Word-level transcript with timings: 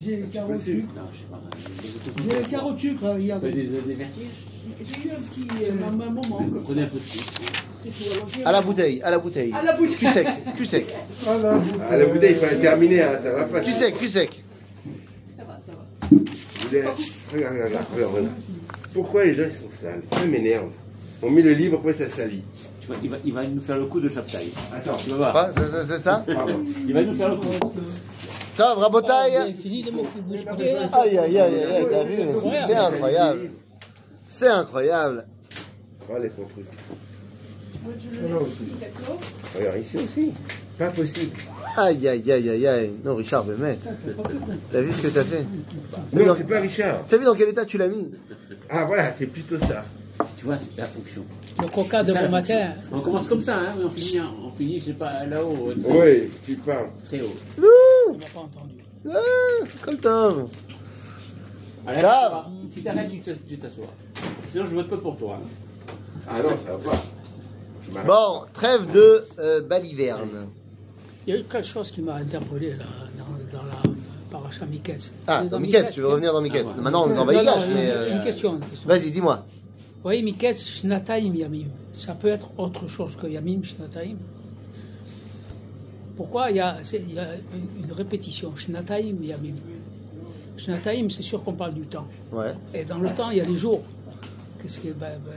J'ai 0.00 0.14
le 0.18 0.26
carreau 0.26 0.54
de 0.54 0.60
sucre. 0.60 0.86
J'ai 2.30 2.38
le 2.38 2.44
carreau 2.48 2.72
de 2.72 2.78
sucre 2.78 3.18
hier. 3.18 3.40
Des, 3.40 3.50
des 3.50 3.94
vertiges 3.94 4.26
J'ai 4.78 5.08
eu 5.08 5.10
un 5.10 5.20
petit 5.22 5.48
euh, 5.60 5.72
un 5.88 5.90
moment 5.90 6.20
comme 6.38 6.62
Prenez 6.62 6.82
un 6.82 6.86
peu 6.86 7.00
de 7.00 7.04
sucre. 7.04 7.32
Tout. 7.82 7.90
J'ai- 8.36 8.44
À 8.44 8.52
la 8.52 8.62
bouteille, 8.62 9.02
à 9.02 9.10
la 9.10 9.18
bouteille. 9.18 9.52
À 9.52 9.60
la 9.64 9.72
bouteille. 9.76 9.96
Cul 9.96 10.06
sec, 10.06 10.28
cul 10.56 10.66
sec, 10.66 10.94
Ah, 11.26 11.96
la 11.96 12.06
bouteille, 12.06 12.30
il 12.34 12.36
fallait 12.38 12.60
terminer, 12.60 13.02
hein, 13.02 13.18
ça 13.20 13.32
va 13.32 13.44
pas. 13.46 13.60
cul 13.60 13.72
sec, 13.72 13.96
cul 13.96 14.08
sec. 14.08 14.44
Ça 15.36 15.42
va, 15.42 15.58
ça 15.66 15.72
va. 15.72 16.08
Vous 16.12 16.68
voulez- 16.68 16.82
Regarde, 17.34 17.54
regarde, 17.56 17.86
regarde, 17.92 18.12
regarde. 18.14 18.28
Pourquoi 18.94 19.24
les 19.24 19.34
gens 19.34 19.42
ils 19.46 19.50
sont 19.50 19.82
sales? 19.82 20.02
Ça 20.12 20.24
m'énerve. 20.26 20.68
On 21.24 21.30
met 21.30 21.42
le 21.42 21.54
livre, 21.54 21.78
après 21.78 21.94
ça 21.94 22.08
salit? 22.08 22.42
Tu 22.80 22.86
vois, 22.86 22.96
il, 23.02 23.10
va, 23.10 23.16
il 23.24 23.32
va 23.32 23.44
nous 23.48 23.60
faire 23.60 23.76
le 23.78 23.86
coup 23.86 23.98
de 23.98 24.08
chaptaille. 24.08 24.52
Attends. 24.72 24.96
Tu 24.96 25.10
vas 25.10 25.16
voir. 25.32 25.48
C'est- 25.84 25.98
ça? 25.98 26.24
Il 26.86 26.94
va 26.94 27.02
nous 27.02 27.14
faire 27.16 27.30
le 27.30 27.36
coup. 27.36 27.72
Tov, 28.58 28.90
bousculer, 30.26 30.72
là 30.72 30.90
Aïe, 30.92 31.16
aïe, 31.16 31.38
aïe, 31.38 31.38
aïe, 31.38 31.64
aïe, 31.64 31.86
t'as 31.88 32.02
vu 32.02 32.16
C'est 32.66 32.74
incroyable. 32.74 33.50
C'est 34.26 34.48
incroyable. 34.48 35.26
Oh, 36.10 36.18
laisse 36.18 36.32
ici, 38.50 38.72
d'accord 38.80 39.20
Regarde, 39.56 39.78
ici 39.78 39.96
aussi. 39.96 40.32
Pas 40.76 40.88
possible. 40.88 41.36
Aïe, 41.76 42.08
aïe, 42.08 42.32
aïe, 42.32 42.50
aïe, 42.50 42.66
aïe. 42.66 42.94
Non, 43.04 43.14
Richard, 43.14 43.44
me 43.44 43.56
mettre. 43.56 43.88
T'as 44.70 44.80
vu 44.80 44.92
ce 44.92 45.02
que 45.02 45.08
t'as 45.08 45.22
fait 45.22 45.46
Non, 46.12 46.34
c'est 46.36 46.44
pas 46.44 46.58
Richard. 46.58 47.04
T'as 47.06 47.16
vu 47.16 47.24
dans 47.26 47.36
quel 47.36 47.50
état 47.50 47.64
tu 47.64 47.78
l'as 47.78 47.88
mis 47.88 48.10
Ah, 48.68 48.84
voilà, 48.86 49.12
c'est 49.16 49.26
plutôt 49.26 49.60
ça. 49.60 49.84
Tu 50.36 50.46
vois, 50.46 50.58
c'est 50.58 50.76
la 50.76 50.86
fonction. 50.86 51.24
Le 51.60 51.66
coca 51.68 52.02
de 52.02 52.12
bon 52.12 52.28
matin. 52.28 52.72
On 52.90 53.00
commence 53.00 53.28
comme 53.28 53.40
ça, 53.40 53.58
hein, 53.58 53.74
mais 53.78 53.84
on 53.84 53.90
finit, 53.90 54.20
on 54.20 54.50
finit, 54.56 54.80
je 54.80 54.86
sais 54.86 54.92
pas, 54.92 55.24
là-haut, 55.26 55.72
Oui, 55.84 56.30
tu 56.44 56.56
parles. 56.56 56.88
très 57.06 57.20
haut. 57.20 57.34
On 58.08 58.16
n'a 58.16 58.26
pas 58.26 58.40
entendu. 58.40 58.74
Ah, 59.10 59.64
comme 59.82 59.96
Tov. 59.98 60.48
Allez, 61.86 62.00
Grave. 62.00 62.44
Tu 62.74 62.82
t'arrêtes, 62.82 63.10
tu 63.48 63.58
t'assois. 63.58 63.86
Sinon, 64.50 64.66
je 64.66 64.74
vote 64.74 64.88
pas 64.90 64.96
pour 64.98 65.16
toi. 65.16 65.38
hein. 65.42 65.92
Ah 66.28 66.42
non, 66.42 66.50
ça 66.64 66.76
va 66.76 66.90
pas. 66.90 67.02
Je 67.86 67.92
m'arrête. 67.92 68.06
Bon, 68.06 68.42
trêve 68.52 68.90
de 68.90 69.24
euh, 69.38 69.60
baliverne. 69.62 70.48
Il 71.26 71.34
y 71.34 71.36
a 71.36 71.40
eu 71.40 71.44
quelque 71.44 71.66
chose 71.66 71.90
qui 71.90 72.00
m'a 72.02 72.14
interpellé 72.16 72.70
là, 72.76 72.84
dans, 73.18 73.58
dans 73.58 73.64
la 73.64 73.82
paracha 74.30 74.64
Miketz. 74.66 75.12
Ah, 75.26 75.44
Dans 75.44 75.50
dans 75.50 75.60
Miquette, 75.60 75.92
tu 75.92 76.00
veux 76.00 76.08
revenir 76.08 76.32
dans 76.32 76.40
Miquette 76.40 76.66
Ah, 76.68 76.76
ouais. 76.76 76.82
Maintenant, 76.82 77.06
on 77.06 77.12
est 77.12 77.14
dans 77.14 77.24
Vaïgash, 77.24 77.66
une, 77.66 77.74
mais... 77.74 77.90
euh, 77.90 78.16
une 78.16 78.22
question. 78.24 78.54
une 78.54 78.60
question. 78.60 78.88
Vas-y, 78.88 79.10
dis-moi. 79.10 79.44
Vous 79.96 80.02
voyez, 80.02 80.22
Miketz, 80.22 80.64
Shnataim 80.66 81.34
Yamim. 81.34 81.66
Ça 81.92 82.14
peut 82.14 82.28
être 82.28 82.50
autre 82.58 82.88
chose 82.88 83.16
que 83.16 83.26
Yamim, 83.26 83.62
Shnataim? 83.62 84.16
Pourquoi 86.18 86.50
il 86.50 86.56
y 86.56 86.60
a, 86.60 86.78
il 86.92 87.14
y 87.14 87.18
a 87.20 87.28
une, 87.54 87.92
répétition 87.92 88.52
Shnataim 88.56 89.14
Yamim. 89.22 89.54
Shnataim, 90.56 91.08
c'est 91.10 91.22
sûr 91.22 91.44
qu'on 91.44 91.52
parle 91.52 91.74
du 91.74 91.82
temps. 91.82 92.08
Ouais. 92.32 92.52
Et 92.74 92.84
dans 92.84 92.98
le 92.98 93.08
temps, 93.08 93.30
il 93.30 93.38
y 93.38 93.40
a 93.40 93.44
les 93.44 93.56
jours. 93.56 93.84
Qu'est-ce 94.60 94.80
que. 94.80 94.88
ben, 94.88 95.12
ben, 95.24 95.32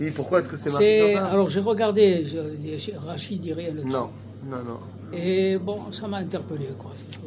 Oui, 0.00 0.10
pourquoi 0.10 0.40
est-ce 0.40 0.48
que 0.48 0.56
c'est 0.56 0.70
marqué 0.70 1.10
c'est, 1.10 1.14
comme 1.14 1.22
ça 1.22 1.26
alors 1.26 1.48
j'ai 1.50 1.60
regardé, 1.60 2.24
je, 2.24 2.78
je- 2.78 2.96
Rachid 3.06 3.42
dirait 3.42 3.72
là-dessus. 3.72 3.86
Non, 3.88 4.08
non, 4.48 4.64
non. 4.66 4.80
Et 5.12 5.58
bon, 5.58 5.92
ça 5.92 6.08
m'a 6.08 6.16
interpellé, 6.16 6.68
quoi. 6.78 6.92
C'est 6.96 7.18
tout. 7.18 7.26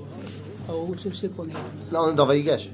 Ah, 0.67 0.73
où 0.75 0.95
tu 0.95 1.13
sais 1.13 1.29
qu'on 1.29 1.45
est 1.45 1.53
là 1.91 2.03
on 2.03 2.11
est 2.11 2.15
dans 2.15 2.25
Vaïgash. 2.25 2.71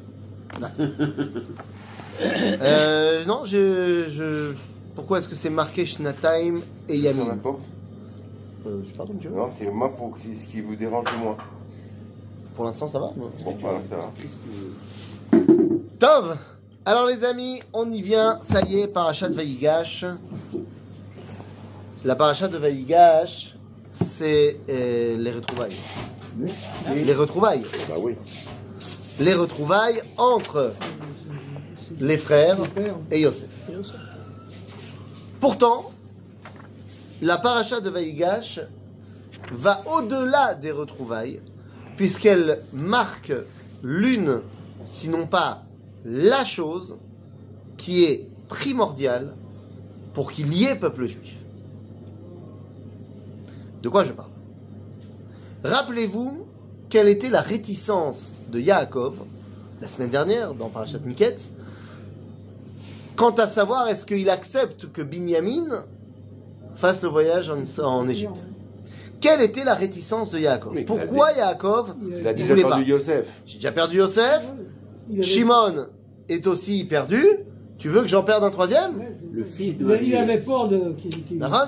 Euh, 2.22 3.25
non, 3.25 3.44
je, 3.44 4.05
je... 4.08 4.53
Pourquoi 4.95 5.20
est-ce 5.20 5.27
que 5.27 5.36
c'est 5.36 5.49
marqué 5.49 5.86
Shnataim 5.86 6.61
et 6.88 7.14
m'importe. 7.14 7.59
Euh. 8.66 8.81
Non, 9.31 9.49
c'est 9.55 9.69
moi 9.69 9.95
pour 9.95 10.16
ce 10.17 10.47
qui 10.47 10.61
vous 10.61 10.75
dérange 10.75 11.05
le 11.11 11.23
moins. 11.23 11.38
Pour 12.55 12.66
l'instant, 12.66 12.88
ça 12.88 12.99
va. 12.99 13.11
Bon, 13.16 13.31
voilà, 13.59 13.80
ça 13.89 13.97
va. 13.97 15.39
Tov 15.99 16.38
Alors 16.86 17.08
les 17.08 17.23
amis, 17.23 17.61
on 17.73 17.89
y 17.89 18.02
vient, 18.02 18.39
ça 18.43 18.61
y 18.61 18.80
est, 18.80 18.88
parachat 18.88 19.30
de 19.30 19.36
Vaïgash. 19.36 20.05
La 22.03 22.15
parachat 22.15 22.48
de 22.48 22.58
Vaïgash, 22.58 23.55
c'est 23.92 24.58
euh, 24.70 25.17
les 25.17 25.32
retrouvailles. 25.32 25.76
Les 26.93 27.14
retrouvailles. 27.14 27.64
Bah 27.89 27.95
oui. 27.99 28.15
Les 29.20 29.33
retrouvailles 29.33 30.02
entre 30.17 30.73
les 31.99 32.17
frères 32.17 32.58
et 33.11 33.21
Yosef. 33.21 33.47
Pourtant, 35.39 35.92
la 37.21 37.37
paracha 37.37 37.80
de 37.80 37.89
Vaïgash 37.89 38.59
va 39.52 39.83
au-delà 39.86 40.55
des 40.55 40.71
retrouvailles, 40.71 41.42
puisqu'elle 41.98 42.61
marque 42.73 43.33
l'une, 43.83 44.42
sinon 44.86 45.27
pas 45.27 45.64
la 46.03 46.43
chose, 46.45 46.95
qui 47.77 48.03
est 48.05 48.27
primordiale 48.48 49.33
pour 50.14 50.31
qu'il 50.31 50.53
y 50.53 50.65
ait 50.65 50.76
peuple 50.76 51.05
juif. 51.05 51.36
De 53.82 53.89
quoi 53.89 54.03
je 54.03 54.14
parle? 54.14 54.32
Rappelez-vous 55.64 56.47
quelle 56.89 57.08
était 57.08 57.30
la 57.30 57.42
réticence 57.42 58.32
de 58.52 58.59
Yaakov 58.59 59.20
la 59.82 59.87
semaine 59.87 60.09
dernière 60.09 60.53
dans 60.53 60.70
Parashat 60.70 60.99
Miketz 60.99 61.49
quant 63.15 63.32
à 63.32 63.47
savoir 63.47 63.87
est-ce 63.87 64.05
qu'il 64.05 64.30
accepte 64.30 64.92
que 64.92 65.02
Binyamin 65.02 65.86
fasse 66.75 67.02
le 67.02 67.09
voyage 67.09 67.49
en, 67.49 67.83
en 67.83 68.08
Égypte. 68.08 68.36
Quelle 69.21 69.41
était 69.41 69.63
la 69.63 69.73
réticence 69.73 70.30
de 70.31 70.39
Yaakov 70.39 70.73
Oui, 70.75 70.83
Pourquoi 70.83 71.31
Yaakov 71.31 71.95
Il 72.05 72.27
a 72.27 72.31
Il 72.33 72.45
voulait 72.45 72.63
a 72.63 72.67
pas. 72.69 72.80
Yosef. 72.81 73.25
J'ai 73.45 73.55
déjà 73.58 73.71
perdu 73.71 73.97
Yosef, 73.97 74.53
avait- 75.11 75.21
Shimon 75.21 75.87
est 76.30 76.45
aussi 76.47 76.83
perdu, 76.85 77.25
tu 77.77 77.87
veux 77.89 78.02
que 78.02 78.08
j'en 78.08 78.23
perde 78.23 78.43
un 78.43 78.49
troisième 78.52 78.93
Le 79.31 79.43
fils 79.43 79.77
de 79.77 79.85
Il, 80.02 80.09
il 80.09 80.15
avait 80.15 80.37
peur 80.39 80.67
de. 80.67 80.93
qu'il- 80.93 81.39
D'accord 81.39 81.67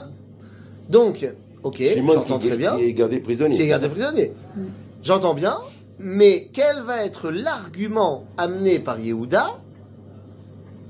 Donc, 0.89 1.27
ok, 1.63 1.77
Shimon 1.77 2.13
j'entends 2.13 2.37
qui, 2.39 2.47
très 2.47 2.57
bien, 2.57 2.75
qui 2.75 2.83
est 2.83 2.93
gardé 2.93 3.19
prisonnier. 3.19 3.55
qui 3.57 3.63
est 3.63 3.67
gardé 3.67 3.89
prisonnier. 3.89 4.33
J'entends 5.03 5.33
bien, 5.33 5.57
mais 5.99 6.49
quel 6.53 6.81
va 6.81 7.03
être 7.05 7.31
l'argument 7.31 8.25
amené 8.37 8.79
par 8.79 8.99
Yehuda 8.99 9.59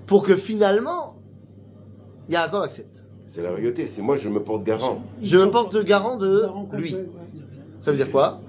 pour 0.06 0.24
que 0.24 0.36
finalement 0.36 1.16
Yaakov 2.30 2.64
accepte? 2.64 3.04
C'est 3.38 3.44
la 3.44 3.54
vérité. 3.54 3.86
C'est 3.86 4.02
moi, 4.02 4.18
je 4.18 4.30
me 4.30 4.42
porte 4.42 4.64
garant. 4.64 5.04
Je 5.22 5.38
me 5.38 5.52
porte 5.52 5.78
garant 5.86 6.18
de 6.18 6.48
lui. 6.74 6.96
Ça 7.80 7.92
veut 7.92 7.98
dire 7.98 8.10
quoi? 8.10 8.42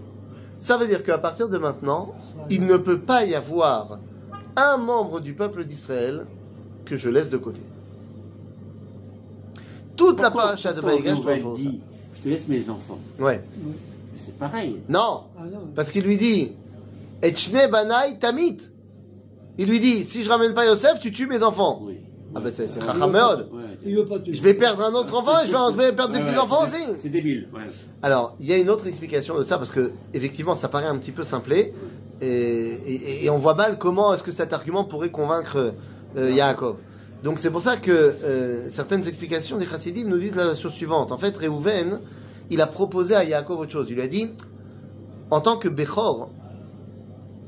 Ça 0.60 0.78
veut 0.78 0.86
dire 0.86 1.04
qu'à 1.04 1.18
partir 1.18 1.50
de 1.50 1.58
maintenant, 1.58 2.14
il 2.48 2.64
ne 2.64 2.78
peut 2.78 2.98
pas 2.98 3.26
y 3.26 3.34
avoir 3.34 3.98
un 4.56 4.78
membre 4.78 5.20
du 5.20 5.34
peuple 5.34 5.66
d'Israël 5.66 6.24
que 6.86 6.96
je 6.96 7.10
laisse 7.10 7.28
de 7.28 7.36
côté. 7.36 7.60
Toute 9.94 10.22
la 10.22 10.30
paracha 10.30 10.72
de 10.72 10.80
dit, 11.54 11.80
je 12.16 12.22
te 12.22 12.28
laisse 12.30 12.48
mes 12.48 12.70
enfants. 12.70 12.98
Ouais. 13.18 13.42
Mais 13.62 13.72
c'est 14.16 14.38
pareil. 14.38 14.76
Non, 14.88 15.24
Ah 15.38 15.42
non. 15.52 15.58
parce 15.76 15.90
qu'il 15.90 16.04
lui 16.04 16.16
dit 16.16 16.52
Etchne 17.20 17.70
banai 17.70 18.18
tamit. 18.18 18.56
Il 19.58 19.68
lui 19.68 19.80
dit 19.80 20.04
si 20.04 20.24
je 20.24 20.30
ramène 20.30 20.54
pas 20.54 20.64
Yosef, 20.64 20.98
tu 20.98 21.12
tues 21.12 21.26
mes 21.26 21.42
enfants. 21.42 21.82
Oui. 21.84 21.98
Ah 22.34 22.40
ben 22.40 22.52
c'est 22.54 22.66
te. 22.66 24.32
Je 24.32 24.42
vais 24.42 24.54
perdre 24.54 24.82
un 24.84 24.92
autre 24.94 25.14
enfant 25.18 25.40
et 25.42 25.46
je 25.46 25.52
vais 25.52 25.56
en- 25.56 25.72
perdre 25.72 26.12
des 26.12 26.18
Ouais, 26.18 26.24
petits 26.24 26.34
ouais, 26.34 26.38
enfants 26.38 26.66
c'est- 26.70 26.90
aussi. 26.90 27.00
C'est 27.02 27.08
débile. 27.08 27.48
ouais. 27.54 27.62
Alors, 28.02 28.34
il 28.38 28.46
y 28.46 28.52
a 28.52 28.56
une 28.58 28.68
autre 28.68 28.86
explication 28.86 29.38
de 29.38 29.42
ça 29.42 29.56
parce 29.58 29.70
que 29.70 29.92
effectivement, 30.12 30.54
ça 30.54 30.68
paraît 30.68 30.86
un 30.86 30.98
petit 30.98 31.12
peu 31.12 31.22
simplé 31.24 31.72
et, 32.20 32.26
et- 32.26 33.24
et 33.24 33.30
on 33.30 33.38
voit 33.38 33.54
mal 33.54 33.78
comment 33.78 34.12
est-ce 34.12 34.22
que 34.22 34.32
cet 34.32 34.52
argument 34.52 34.84
pourrait 34.84 35.10
convaincre 35.10 35.72
euh, 36.16 36.30
Yaakov. 36.30 36.76
Donc 37.24 37.38
c'est 37.38 37.50
pour 37.50 37.62
ça 37.62 37.76
que 37.76 37.90
euh, 37.90 38.68
certaines 38.70 39.06
explications 39.08 39.56
des 39.56 39.66
chassidim 39.66 40.04
nous 40.04 40.18
disent 40.18 40.36
la 40.36 40.54
chose 40.54 40.72
suivante. 40.72 41.10
En 41.12 41.18
fait, 41.18 41.36
Réhouven, 41.36 42.00
il 42.50 42.60
a 42.60 42.66
proposé 42.66 43.14
à 43.14 43.24
Yaakov 43.24 43.60
autre 43.60 43.72
chose. 43.72 43.88
Il 43.90 43.96
lui 43.96 44.02
a 44.02 44.06
dit, 44.06 44.30
en 45.30 45.40
tant 45.40 45.56
que 45.56 45.68
Bechor, 45.68 46.30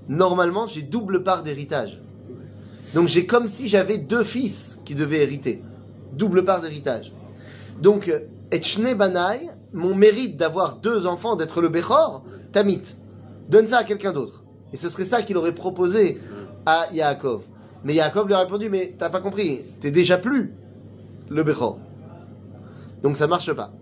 normalement 0.09 0.67
j'ai 0.67 0.83
double 0.83 1.23
part 1.23 1.43
d'héritage. 1.43 2.01
Donc 2.95 3.09
j'ai 3.09 3.27
comme 3.27 3.47
si 3.47 3.69
j'avais 3.69 3.99
deux 3.99 4.25
fils 4.25 4.79
qui 4.85 4.95
devaient 4.95 5.23
hériter. 5.23 5.63
Double 6.13 6.45
part 6.45 6.61
d'héritage. 6.61 7.13
Donc, 7.81 8.13
Etchne 8.51 8.95
Banai, 8.95 9.49
mon 9.73 9.95
mérite 9.95 10.37
d'avoir 10.37 10.77
deux 10.77 11.07
enfants, 11.07 11.37
d'être 11.37 11.61
le 11.61 11.69
Bechor, 11.69 12.25
Tamit. 12.53 12.83
Donne 13.49 13.69
ça 13.69 13.79
à 13.79 13.85
quelqu'un 13.85 14.13
d'autre. 14.13 14.45
Et 14.73 14.77
ce 14.77 14.89
serait 14.89 15.05
ça 15.05 15.23
qu'il 15.23 15.37
aurait 15.37 15.55
proposé 15.55 16.21
à 16.67 16.87
Yaakov. 16.93 17.43
Mais 17.85 17.95
Yaakov 17.95 18.27
lui 18.27 18.35
a 18.35 18.41
répondu, 18.41 18.69
mais 18.69 18.95
t'as 18.99 19.09
pas 19.09 19.21
compris, 19.21 19.63
t'es 19.81 19.91
déjà 19.91 20.19
plus 20.19 20.53
le 21.29 21.43
Bechor. 21.43 21.79
Donc 23.03 23.17
ça 23.17 23.27
marche 23.27 23.53
pas. 23.53 23.73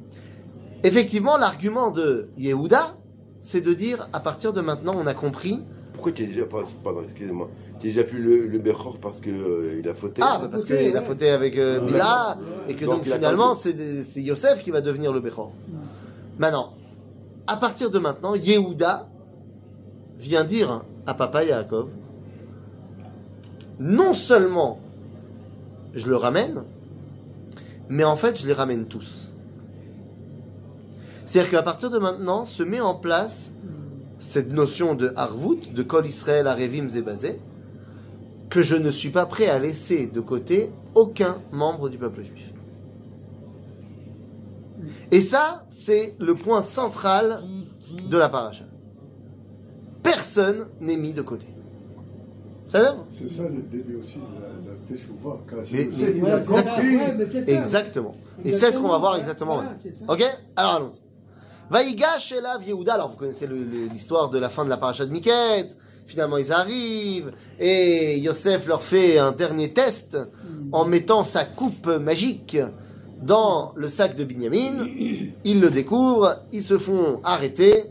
Effectivement, 0.84 1.37
l'argument 1.37 1.90
de 1.90 2.28
Yehuda, 2.37 2.96
c'est 3.40 3.61
de 3.61 3.72
dire, 3.72 4.08
à 4.12 4.20
partir 4.20 4.52
de 4.52 4.61
maintenant, 4.61 4.94
on 4.96 5.06
a 5.06 5.14
compris. 5.14 5.64
Pourquoi 5.98 6.12
tu 6.12 6.22
es 6.22 6.26
déjà 6.28 6.44
pas, 6.44 6.62
pardon, 6.84 7.02
excusez-moi, 7.02 7.50
tu 7.80 7.88
es 7.88 7.90
déjà 7.90 8.04
plus 8.04 8.22
le, 8.22 8.46
le 8.46 8.58
Bechor 8.60 8.98
parce 9.02 9.18
que 9.18 9.30
euh, 9.30 9.80
il 9.80 9.88
a 9.88 9.94
fauté? 9.94 10.22
Ah, 10.24 10.38
bah 10.40 10.48
parce 10.48 10.64
qu'il 10.64 10.96
a 10.96 11.02
fauté 11.02 11.28
avec 11.28 11.58
euh, 11.58 11.80
Ouais. 11.80 11.86
Bila, 11.94 12.38
et 12.68 12.74
que 12.76 12.84
Donc, 12.84 13.02
finalement, 13.02 13.56
c'est 13.56 13.74
Yosef 14.22 14.62
qui 14.62 14.70
va 14.70 14.80
devenir 14.80 15.12
le 15.12 15.18
Bechor. 15.18 15.50
Maintenant, 16.38 16.74
à 17.48 17.56
partir 17.56 17.90
de 17.90 17.98
maintenant, 17.98 18.36
Yehuda 18.36 19.08
vient 20.20 20.44
dire 20.44 20.84
à 21.04 21.14
papa 21.14 21.42
Yaakov, 21.42 21.90
non 23.80 24.14
seulement 24.14 24.78
je 25.94 26.06
le 26.06 26.14
ramène, 26.14 26.62
mais 27.88 28.04
en 28.04 28.14
fait 28.14 28.40
je 28.40 28.46
les 28.46 28.52
ramène 28.52 28.86
tous. 28.86 29.32
C'est-à-dire 31.26 31.50
qu'à 31.50 31.62
partir 31.64 31.90
de 31.90 31.98
maintenant 31.98 32.44
se 32.44 32.62
met 32.62 32.80
en 32.80 32.94
place 32.94 33.50
cette 34.20 34.52
notion 34.52 34.94
de 34.94 35.12
Harvout, 35.16 35.60
de 35.72 35.82
Kol 35.82 36.06
Israël, 36.06 36.46
Arevim, 36.46 36.88
Zébazé, 36.88 37.38
que 38.50 38.62
je 38.62 38.76
ne 38.76 38.90
suis 38.90 39.10
pas 39.10 39.26
prêt 39.26 39.48
à 39.48 39.58
laisser 39.58 40.06
de 40.06 40.20
côté 40.20 40.70
aucun 40.94 41.38
membre 41.52 41.88
du 41.88 41.98
peuple 41.98 42.22
juif. 42.22 42.52
Et 45.10 45.20
ça, 45.20 45.64
c'est 45.68 46.14
le 46.18 46.34
point 46.34 46.62
central 46.62 47.40
de 48.10 48.16
la 48.16 48.28
paracha. 48.28 48.64
Personne 50.02 50.66
n'est 50.80 50.96
mis 50.96 51.12
de 51.12 51.22
côté. 51.22 51.46
C'est 52.68 52.78
ça 52.78 53.42
le 53.44 53.62
début 53.70 53.96
aussi 53.96 54.16
de 54.18 54.42
la. 54.42 54.48
Quand 55.48 55.56
Mais- 55.72 55.90
c'est- 55.90 56.20
mais- 56.20 56.36
exactement. 56.36 56.74
Ouais, 56.76 57.14
mais 57.16 57.26
ça. 57.26 57.38
Exactement. 57.50 58.14
Et 58.44 58.52
c'est 58.52 58.72
ce 58.72 58.78
qu'on 58.78 58.88
va 58.88 58.98
voir 58.98 59.16
exactement 59.16 59.56
Voilà. 59.56 59.76
Ok? 60.08 60.22
Alors 60.56 60.74
allons-y. 60.74 61.00
Vaïgash 61.70 62.32
Elav. 62.32 62.62
Alors 62.88 63.10
vous 63.10 63.16
connaissez 63.16 63.46
l'histoire 63.46 64.30
de 64.30 64.38
la 64.38 64.48
fin 64.48 64.64
de 64.64 64.70
la 64.70 64.76
paracha 64.76 65.04
de 65.04 65.10
Miketz. 65.10 65.76
Finalement 66.06 66.38
ils 66.38 66.52
arrivent 66.52 67.32
et 67.60 68.18
Yosef 68.18 68.66
leur 68.66 68.82
fait 68.82 69.18
un 69.18 69.32
dernier 69.32 69.72
test 69.72 70.16
en 70.72 70.86
mettant 70.86 71.24
sa 71.24 71.44
coupe 71.44 71.86
magique 71.86 72.56
dans 73.20 73.72
le 73.76 73.88
sac 73.88 74.16
de 74.16 74.24
Binyamin. 74.24 74.86
Ils 75.44 75.60
le 75.60 75.70
découvrent, 75.70 76.44
ils 76.52 76.62
se 76.62 76.78
font 76.78 77.20
arrêter 77.24 77.84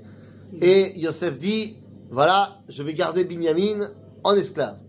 et 0.60 0.98
Yosef 1.00 1.38
dit 1.38 1.78
voilà, 2.10 2.62
je 2.70 2.82
vais 2.82 2.94
garder 2.94 3.26
Binyamin 3.26 3.90
en 4.24 4.36
esclave. 4.36 4.80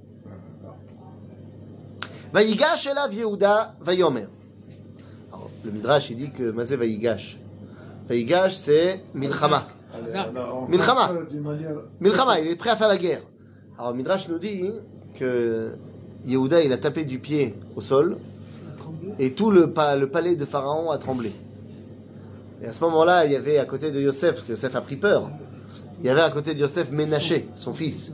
Vaïgash 2.32 2.86
Elav 2.86 3.12
Yehuda 3.12 3.76
Vayomer. 3.80 4.28
Le 5.64 5.70
Midrash, 5.72 6.10
il 6.10 6.16
dit 6.16 6.30
que 6.30 6.50
Mazé 6.50 6.76
Vaïgash. 6.76 7.38
Vaïgash, 8.08 8.56
c'est 8.56 9.00
Milchama. 9.14 9.68
Milchama. 10.68 11.08
Milchama, 12.00 12.40
il 12.40 12.48
est 12.48 12.56
prêt 12.56 12.70
à 12.70 12.76
faire 12.76 12.88
la 12.88 12.96
guerre. 12.96 13.20
Alors, 13.78 13.94
Midrash 13.94 14.28
nous 14.28 14.38
dit 14.38 14.70
que 15.14 15.72
Yehuda, 16.24 16.62
il 16.62 16.72
a 16.72 16.78
tapé 16.78 17.04
du 17.04 17.18
pied 17.18 17.54
au 17.76 17.80
sol 17.80 18.16
et 19.18 19.32
tout 19.32 19.50
le, 19.50 19.70
pa- 19.72 19.96
le 19.96 20.08
palais 20.08 20.36
de 20.36 20.44
Pharaon 20.44 20.90
a 20.90 20.98
tremblé. 20.98 21.32
Et 22.62 22.66
à 22.66 22.72
ce 22.72 22.80
moment-là, 22.84 23.24
il 23.26 23.32
y 23.32 23.36
avait 23.36 23.58
à 23.58 23.64
côté 23.66 23.90
de 23.92 24.00
Yosef, 24.00 24.32
parce 24.34 24.42
que 24.44 24.50
Yosef 24.52 24.74
a 24.74 24.80
pris 24.80 24.96
peur, 24.96 25.28
il 26.00 26.06
y 26.06 26.08
avait 26.08 26.20
à 26.22 26.30
côté 26.30 26.54
de 26.54 26.60
Yosef 26.60 26.90
Ménaché, 26.90 27.48
son 27.56 27.72
fils, 27.72 28.12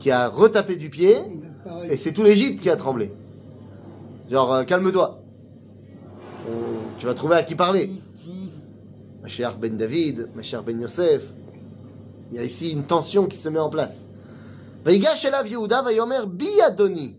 qui 0.00 0.10
a 0.10 0.28
retapé 0.28 0.76
du 0.76 0.90
pied 0.90 1.16
et 1.88 1.96
c'est 1.96 2.12
tout 2.12 2.22
l'Égypte 2.24 2.60
qui 2.60 2.70
a 2.70 2.76
tremblé. 2.76 3.12
Genre, 4.30 4.52
euh, 4.52 4.64
calme-toi. 4.64 5.20
On- 6.48 6.98
Tu 6.98 7.06
vas 7.06 7.14
trouver 7.14 7.36
à 7.36 7.42
qui 7.42 7.54
parler. 7.54 7.90
Ma 9.23 9.27
chère 9.27 9.57
Ben 9.57 9.75
David, 9.75 10.29
ma 10.35 10.41
chère 10.41 10.63
Ben 10.63 10.79
Yosef. 10.79 11.23
Il 12.29 12.35
y 12.35 12.39
a 12.39 12.43
ici 12.43 12.71
une 12.71 12.83
tension 12.83 13.25
qui 13.25 13.37
se 13.37 13.49
met 13.49 13.59
en 13.59 13.69
place. 13.69 14.05
ויגש 14.85 15.25
אליו 15.25 15.45
יהודה 15.45 15.81
ויאמר 15.85 16.25
בי 16.25 16.67
אדוני 16.67 17.13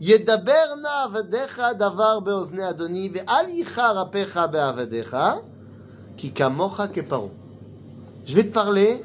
ידבר 0.00 0.74
נא 0.82 1.04
עבדיך 1.04 1.62
דבר 1.78 2.20
באוזני 2.20 2.70
אדוני 2.70 3.10
ואל 3.12 3.48
ייחר 3.48 4.02
אפיך 4.02 4.40
בעבדיך 4.50 5.16
כי 6.16 6.30
כמוך 6.30 6.80
כפרעה. 6.92 7.28
Je 8.26 8.34
vais 8.36 8.44
te 8.44 8.52
parler 8.52 9.02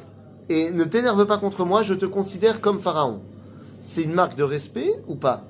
et 0.50 0.72
ne 0.72 0.84
t'énerve 0.84 1.26
pas 1.26 1.38
contre 1.38 1.66
moi, 1.66 1.82
je 1.82 1.94
te 1.94 2.06
considère 2.06 2.62
comme 2.62 2.80
Pharaon. 2.80 3.22
C'est 3.82 4.04
une 4.04 4.14
marque 4.14 4.36
de 4.36 4.44
respect 4.44 4.92
ou 5.08 5.16
pas 5.16 5.42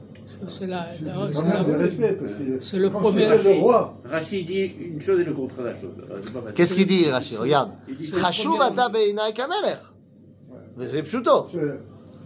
C'est 2.60 2.78
le, 2.78 2.90
premier. 2.90 3.28
Roi. 3.60 3.98
Rachid 4.04 4.46
dit 4.46 4.72
une 4.80 5.00
chose 5.00 5.20
et 5.20 5.24
le 5.24 5.32
contraire 5.32 5.64
la 5.66 5.74
chose. 5.74 5.90
Qu'est-ce 6.54 6.74
qu'il 6.74 6.86
dit, 6.86 7.10
Rachid 7.10 7.38
Regarde. 7.38 7.72
C'est. 7.88 8.46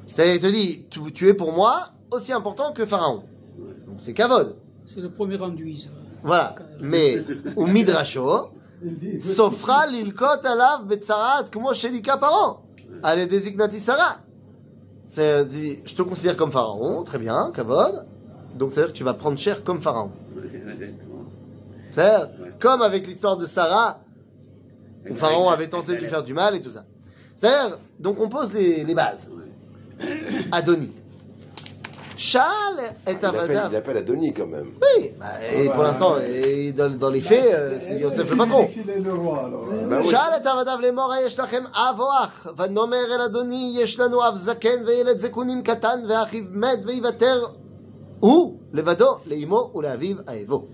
C'est-à-dire, 0.06 0.34
il 0.34 0.40
te 0.40 0.46
dit 0.46 0.86
tu, 1.12 1.28
es 1.28 1.34
pour 1.34 1.52
moi 1.52 1.88
aussi 2.10 2.32
important 2.32 2.72
que 2.72 2.84
Pharaon. 2.86 3.24
Donc 3.86 3.96
c'est 3.98 4.12
Kavod. 4.12 4.56
C'est 4.84 5.00
le 5.00 5.10
premier 5.10 5.36
rendu. 5.36 5.76
Ça. 5.76 5.88
Voilà. 6.22 6.54
Mais, 6.80 7.24
au 7.56 7.66
Midrasho, 7.66 8.50
Sofra 9.20 9.86
l'ilkot 9.86 10.44
alav 10.44 10.86
betzarat, 10.86 11.44
comme 11.50 11.72
Shelika 11.74 12.16
parent. 12.16 12.62
Allez, 13.02 13.26
désignati 13.26 13.80
Sarah. 13.80 14.23
C'est 15.14 15.44
dit, 15.44 15.78
je 15.84 15.94
te 15.94 16.02
considère 16.02 16.36
comme 16.36 16.50
pharaon, 16.50 17.04
très 17.04 17.18
bien, 17.18 17.52
Kavod. 17.54 18.04
Donc 18.56 18.72
c'est-à-dire 18.72 18.92
que 18.92 18.98
tu 18.98 19.04
vas 19.04 19.14
prendre 19.14 19.38
cher 19.38 19.62
comme 19.62 19.80
pharaon. 19.80 20.10
C'est-à-dire, 21.92 22.28
Ouais. 22.42 22.50
comme 22.58 22.82
avec 22.82 23.06
l'histoire 23.06 23.36
de 23.36 23.46
Sarah, 23.46 24.00
où 25.08 25.14
pharaon 25.14 25.48
avait 25.50 25.68
tenté 25.68 25.94
de 25.94 26.00
lui 26.00 26.08
faire 26.08 26.24
du 26.24 26.34
mal 26.34 26.56
et 26.56 26.60
tout 26.60 26.70
ça. 26.70 26.84
C'est-à-dire, 27.36 27.78
donc 28.00 28.20
on 28.20 28.28
pose 28.28 28.52
les, 28.52 28.82
les 28.82 28.94
bases. 28.94 29.30
Ouais. 29.30 30.42
Adoni. 32.13 32.17
Shal 32.17 32.41
et 33.07 33.11
Il 33.11 33.25
appelle, 33.25 33.39
Avadav. 33.39 33.71
il 33.71 33.75
appelle 33.75 33.97
Adoni 33.97 34.33
quand 34.33 34.47
même. 34.47 34.71
Oui, 34.81 35.11
bah, 35.19 35.25
et 35.53 35.69
pour 35.69 35.83
l'instant, 35.83 36.17
et 36.17 36.71
dans, 36.73 36.89
dans 36.97 37.09
les 37.09 37.21
faits, 37.21 37.45
euh, 37.53 37.77
c'est 37.85 37.99
Yosef 37.99 38.29
le 38.29 38.37
patron. 38.37 38.67
Il 38.75 38.89
est 38.89 38.99
le 38.99 39.13
roi 39.13 39.45
alors. 39.45 39.65
Bah 39.89 39.97
oui. 40.01 40.09
שאל 40.09 40.33
את 40.41 40.47
עבדיו 40.47 40.79
לאמור 40.81 41.13
יש 41.25 41.39
לכם 41.39 41.63
אב 41.73 41.99
או 41.99 42.09
אח 42.23 42.47
ונאמר 42.57 43.15
אל 43.15 43.21
אדוני 43.21 43.75
יש 43.77 43.99
לנו 43.99 44.27
אב 44.27 44.35
זקן 44.35 44.83
וילד 44.85 45.19
זקונים 45.19 45.63
קטן 45.63 46.03
ואחיו 46.09 46.43
מת 46.51 46.79
ויוותר 46.85 47.45
הוא 48.19 48.57
לבדו 48.73 49.17
לאמו 49.25 49.71
ולאביו 49.75 50.15
אהבו. 50.29 50.65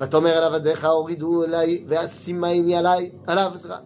ותאמר 0.00 0.38
אל 0.38 0.42
עבדיך 0.42 0.84
הורידו 0.84 1.44
אליי 1.44 1.84
ואשימייני 1.88 2.76
עליי 2.76 3.10
עליו 3.26 3.52
סליחה. 3.56 3.78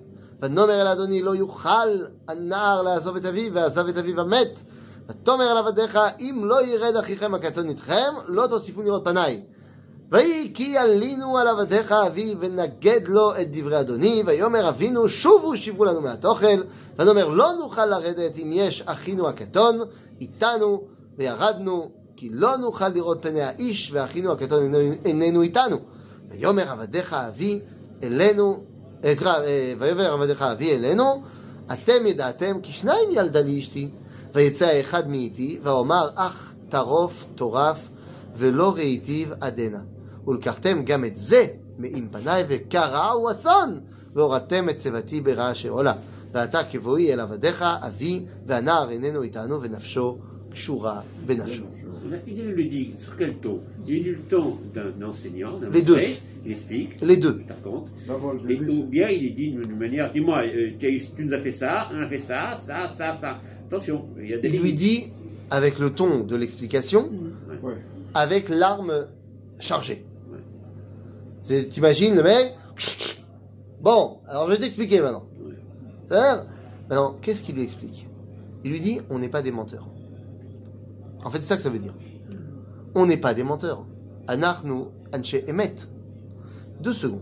ונאמר 0.42 0.82
אל 0.82 0.88
אדוני 0.88 1.22
לא 1.22 1.34
יוכל 1.34 2.04
הנער 2.28 2.82
לעזוב 2.82 3.16
את 3.16 3.24
אביו 3.24 3.54
ועזב 3.54 3.88
את 3.88 3.98
אביו 3.98 4.20
המת. 4.20 4.60
ותאמר 5.08 5.52
אל 5.52 5.56
עבדיך 5.56 5.98
אם 6.20 6.44
לא 6.44 6.66
ירד 6.66 6.96
אחיכם 6.96 7.34
הקטון 7.34 7.68
איתכם 7.68 8.14
לא 8.26 8.46
תוסיפו 8.46 8.82
לראות 8.82 9.04
פניי. 9.04 9.42
ויהי 10.12 10.50
כי 10.54 10.62
ילינו 10.62 11.38
על 11.38 11.48
עבדיך 11.48 11.92
אבי 11.92 12.34
ונגד 12.40 13.08
לו 13.08 13.32
את 13.40 13.56
דברי 13.56 13.80
אדוני 13.80 14.22
ויאמר 14.26 14.68
אבינו 14.68 15.08
שובו 15.08 15.56
שבו 15.56 15.84
לנו 15.84 16.00
מעט 16.00 16.24
אוכל 16.24 16.62
ונאמר 16.98 17.28
לא 17.28 17.52
נוכל 17.52 17.86
לרדת 17.86 18.38
אם 18.38 18.50
יש 18.52 18.82
אחינו 18.86 19.28
הקטון 19.28 19.80
איתנו 20.20 20.82
וירדנו 21.18 21.90
כי 22.16 22.28
לא 22.32 22.56
נוכל 22.56 22.88
לראות 22.88 23.18
פני 23.20 23.42
האיש 23.42 23.90
ואחינו 23.92 24.32
הקטון 24.32 24.62
איננו- 24.62 24.94
איננו 25.04 25.42
איתנו 25.42 25.76
ויאמר 26.30 26.68
עבדיך 26.68 27.12
אבי 27.12 27.60
אלינו 28.02 28.60
אה, 29.04 29.14
סליחה, 29.16 29.44
אה, 29.44 29.74
ויאמר 29.78 30.12
עבדיך 30.12 30.42
אבי 30.42 30.74
אלינו 30.74 31.22
אתם 31.72 32.06
ידעתם 32.06 32.60
כי 32.62 32.72
שניים 32.72 33.08
ילדה 33.12 33.40
לי 33.40 33.58
אשתי 33.58 33.88
ויצא 34.33 34.65
האחד 34.65 35.09
מאיתי 35.09 35.59
ואומר 35.63 36.09
אך 36.15 36.53
טרוף 36.69 37.25
טורף 37.35 37.89
ולא 38.35 38.73
ראיתיו 38.75 39.27
עדנה. 39.41 39.81
ולקחתם 40.27 40.83
גם 40.83 41.05
את 41.05 41.17
זה 41.17 41.45
מעם 41.77 42.07
פניי, 42.11 42.43
וקרע 42.47 43.09
הוא 43.09 43.31
אסון, 43.31 43.79
והורדתם 44.13 44.69
את 44.69 44.77
צבתי 44.77 45.21
ברעש 45.21 45.65
עולה. 45.65 45.93
ועתה 46.31 46.63
כבואי 46.63 47.13
אל 47.13 47.19
עבדיך, 47.19 47.61
אבי, 47.61 48.25
והנער 48.45 48.89
איננו 48.89 49.23
איתנו, 49.23 49.61
ונפשו 49.61 50.17
קשורה 50.51 51.01
בנפשו. 51.25 51.76
Il 52.27 52.51
le 52.51 52.63
dit 52.65 52.93
sur 52.97 53.15
quel 53.17 53.35
ton 53.35 53.59
Il 53.87 54.03
dit 54.03 54.09
le 54.09 54.17
ton 54.19 54.57
d'un 54.73 55.05
enseignant, 55.05 55.57
d'un 55.59 55.69
Les 55.69 55.81
deux. 55.81 55.95
maître, 55.95 56.21
il 56.45 56.51
explique, 56.51 57.01
Les 57.01 57.17
deux. 57.17 57.41
le 58.43 58.51
Et, 58.51 58.59
ou 58.69 58.83
bien 58.85 59.09
il 59.09 59.25
est 59.25 59.29
dit 59.31 59.51
d'une 59.51 59.75
manière, 59.77 60.11
dis-moi, 60.11 60.43
euh, 60.45 60.71
tu 60.79 61.01
nous 61.25 61.33
as 61.33 61.39
fait 61.39 61.51
ça, 61.51 61.89
on 61.93 62.01
a 62.01 62.07
fait 62.07 62.19
ça, 62.19 62.55
ça, 62.55 62.87
ça, 62.87 63.11
ça. 63.13 63.39
Attention, 63.67 64.05
il 64.21 64.29
y 64.29 64.33
a 64.33 64.37
des 64.37 64.47
Il 64.49 64.61
lui 64.61 64.73
dit, 64.73 65.11
avec 65.49 65.79
le 65.79 65.89
ton 65.91 66.23
de 66.23 66.35
l'explication, 66.35 67.09
Ouais. 67.63 67.73
avec 68.13 68.49
l'arme 68.49 69.07
chargée. 69.59 70.05
T'imagines 71.69 72.15
le 72.15 72.23
mec? 72.23 72.55
Bon, 73.81 74.17
alors 74.27 74.47
je 74.47 74.53
vais 74.55 74.59
t'expliquer 74.59 75.01
maintenant. 75.01 75.25
Ouais. 75.39 75.53
C'est-à-dire, 76.05 76.45
maintenant, 76.89 77.15
qu'est-ce 77.21 77.41
qu'il 77.41 77.55
lui 77.55 77.63
explique? 77.63 78.07
Il 78.63 78.71
lui 78.71 78.79
dit, 78.81 78.99
on 79.09 79.19
n'est 79.19 79.29
pas 79.29 79.41
des 79.41 79.51
menteurs. 79.51 79.87
En 81.27 81.29
fait, 81.29 81.39
c'est 81.39 81.49
ça 81.49 81.57
que 81.57 81.61
ça 81.61 81.69
veut 81.69 81.79
dire. 81.79 81.93
On 82.95 83.05
n'est 83.05 83.17
pas 83.17 83.33
des 83.33 83.43
menteurs. 83.43 83.85
Anarnu 84.27 84.83
anche 85.13 85.33
emet. 85.45 85.75
Deux 86.81 86.93
secondes. 86.93 87.19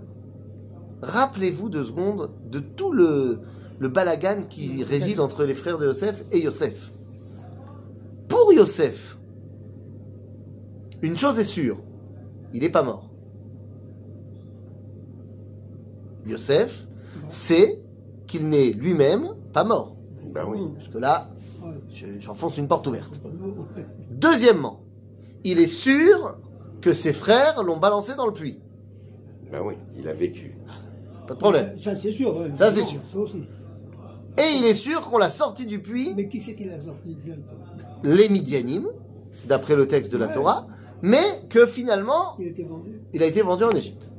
Rappelez-vous 1.01 1.69
deux 1.69 1.83
secondes 1.85 2.29
de 2.51 2.59
tout 2.59 2.91
le, 2.91 3.39
le 3.79 3.89
balagan 3.89 4.43
qui 4.47 4.83
réside 4.83 5.19
entre 5.19 5.43
les 5.43 5.55
frères 5.55 5.79
de 5.79 5.85
Yosef 5.87 6.23
et 6.31 6.39
Yosef. 6.39 6.91
Pour 8.27 8.53
Yosef, 8.53 9.17
une 11.01 11.17
chose 11.17 11.39
est 11.39 11.43
sûre, 11.43 11.77
il 12.53 12.61
n'est 12.61 12.69
pas 12.69 12.83
mort. 12.83 13.09
Yosef 16.27 16.87
sait 17.29 17.81
qu'il 18.27 18.49
n'est 18.49 18.71
lui-même 18.71 19.29
pas 19.51 19.63
mort. 19.63 19.95
Bah 20.31 20.45
oui. 20.47 20.59
Jusque-là, 20.77 21.29
Ouais. 21.29 21.34
Je- 21.34 21.34
J'enfonce 22.19 22.57
une 22.57 22.67
porte 22.67 22.87
ouverte. 22.87 23.19
Deuxièmement, 24.11 24.81
il 25.43 25.59
est 25.59 25.67
sûr 25.67 26.37
que 26.81 26.93
ses 26.93 27.13
frères 27.13 27.63
l'ont 27.63 27.77
balancé 27.77 28.15
dans 28.15 28.25
le 28.27 28.33
puits. 28.33 28.59
Ben 29.51 29.61
oui, 29.63 29.75
il 29.97 30.07
a 30.07 30.13
vécu. 30.13 30.57
Pas 31.27 31.33
de 31.33 31.39
problème. 31.39 31.79
Ça, 31.79 31.95
c'est 31.95 32.11
sûr. 32.11 32.35
ouais. 32.37 32.51
Ça, 32.55 32.73
c'est 32.73 32.83
sûr. 32.83 32.99
Ça 33.11 33.17
aussi. 33.19 33.43
Et 34.37 34.57
il 34.59 34.65
est 34.65 34.73
sûr 34.73 35.01
qu'on 35.01 35.17
l'a 35.17 35.29
sorti 35.29 35.65
du 35.65 35.79
puits, 35.79 36.13
Mais 36.15 36.27
qui 36.27 36.41
c'est 36.41 36.55
qui 36.55 36.65
l'a 36.65 36.79
sorti 36.79 37.15
les 38.03 38.29
Midianim, 38.29 38.85
d'après 39.45 39.75
le 39.75 39.87
texte 39.87 40.11
de 40.11 40.17
la 40.17 40.27
Ouais. 40.27 40.33
Torah, 40.33 40.67
mais 41.01 41.23
que 41.49 41.65
finalement, 41.65 42.35
Il 42.37 42.45
a 42.45 42.49
été 42.49 42.63
vendu. 42.63 43.01
il 43.13 43.23
a 43.23 43.25
été 43.25 43.41
vendu 43.41 43.63
en 43.63 43.71
Égypte. 43.71 44.09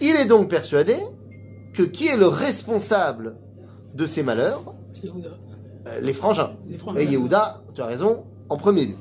Il 0.00 0.14
est 0.14 0.26
donc 0.26 0.48
persuadé 0.48 0.94
que 1.72 1.82
qui 1.82 2.06
est 2.08 2.16
le 2.16 2.26
responsable 2.28 3.36
de 3.94 4.06
ces 4.06 4.22
malheurs? 4.22 4.74
Les 6.02 6.12
frangins. 6.12 6.52
Les 6.68 6.78
frangins. 6.78 7.00
Et 7.00 7.06
Yehuda, 7.06 7.62
tu 7.74 7.80
as 7.80 7.86
raison, 7.86 8.24
en 8.48 8.56
premier 8.56 8.86
lieu. 8.86 8.94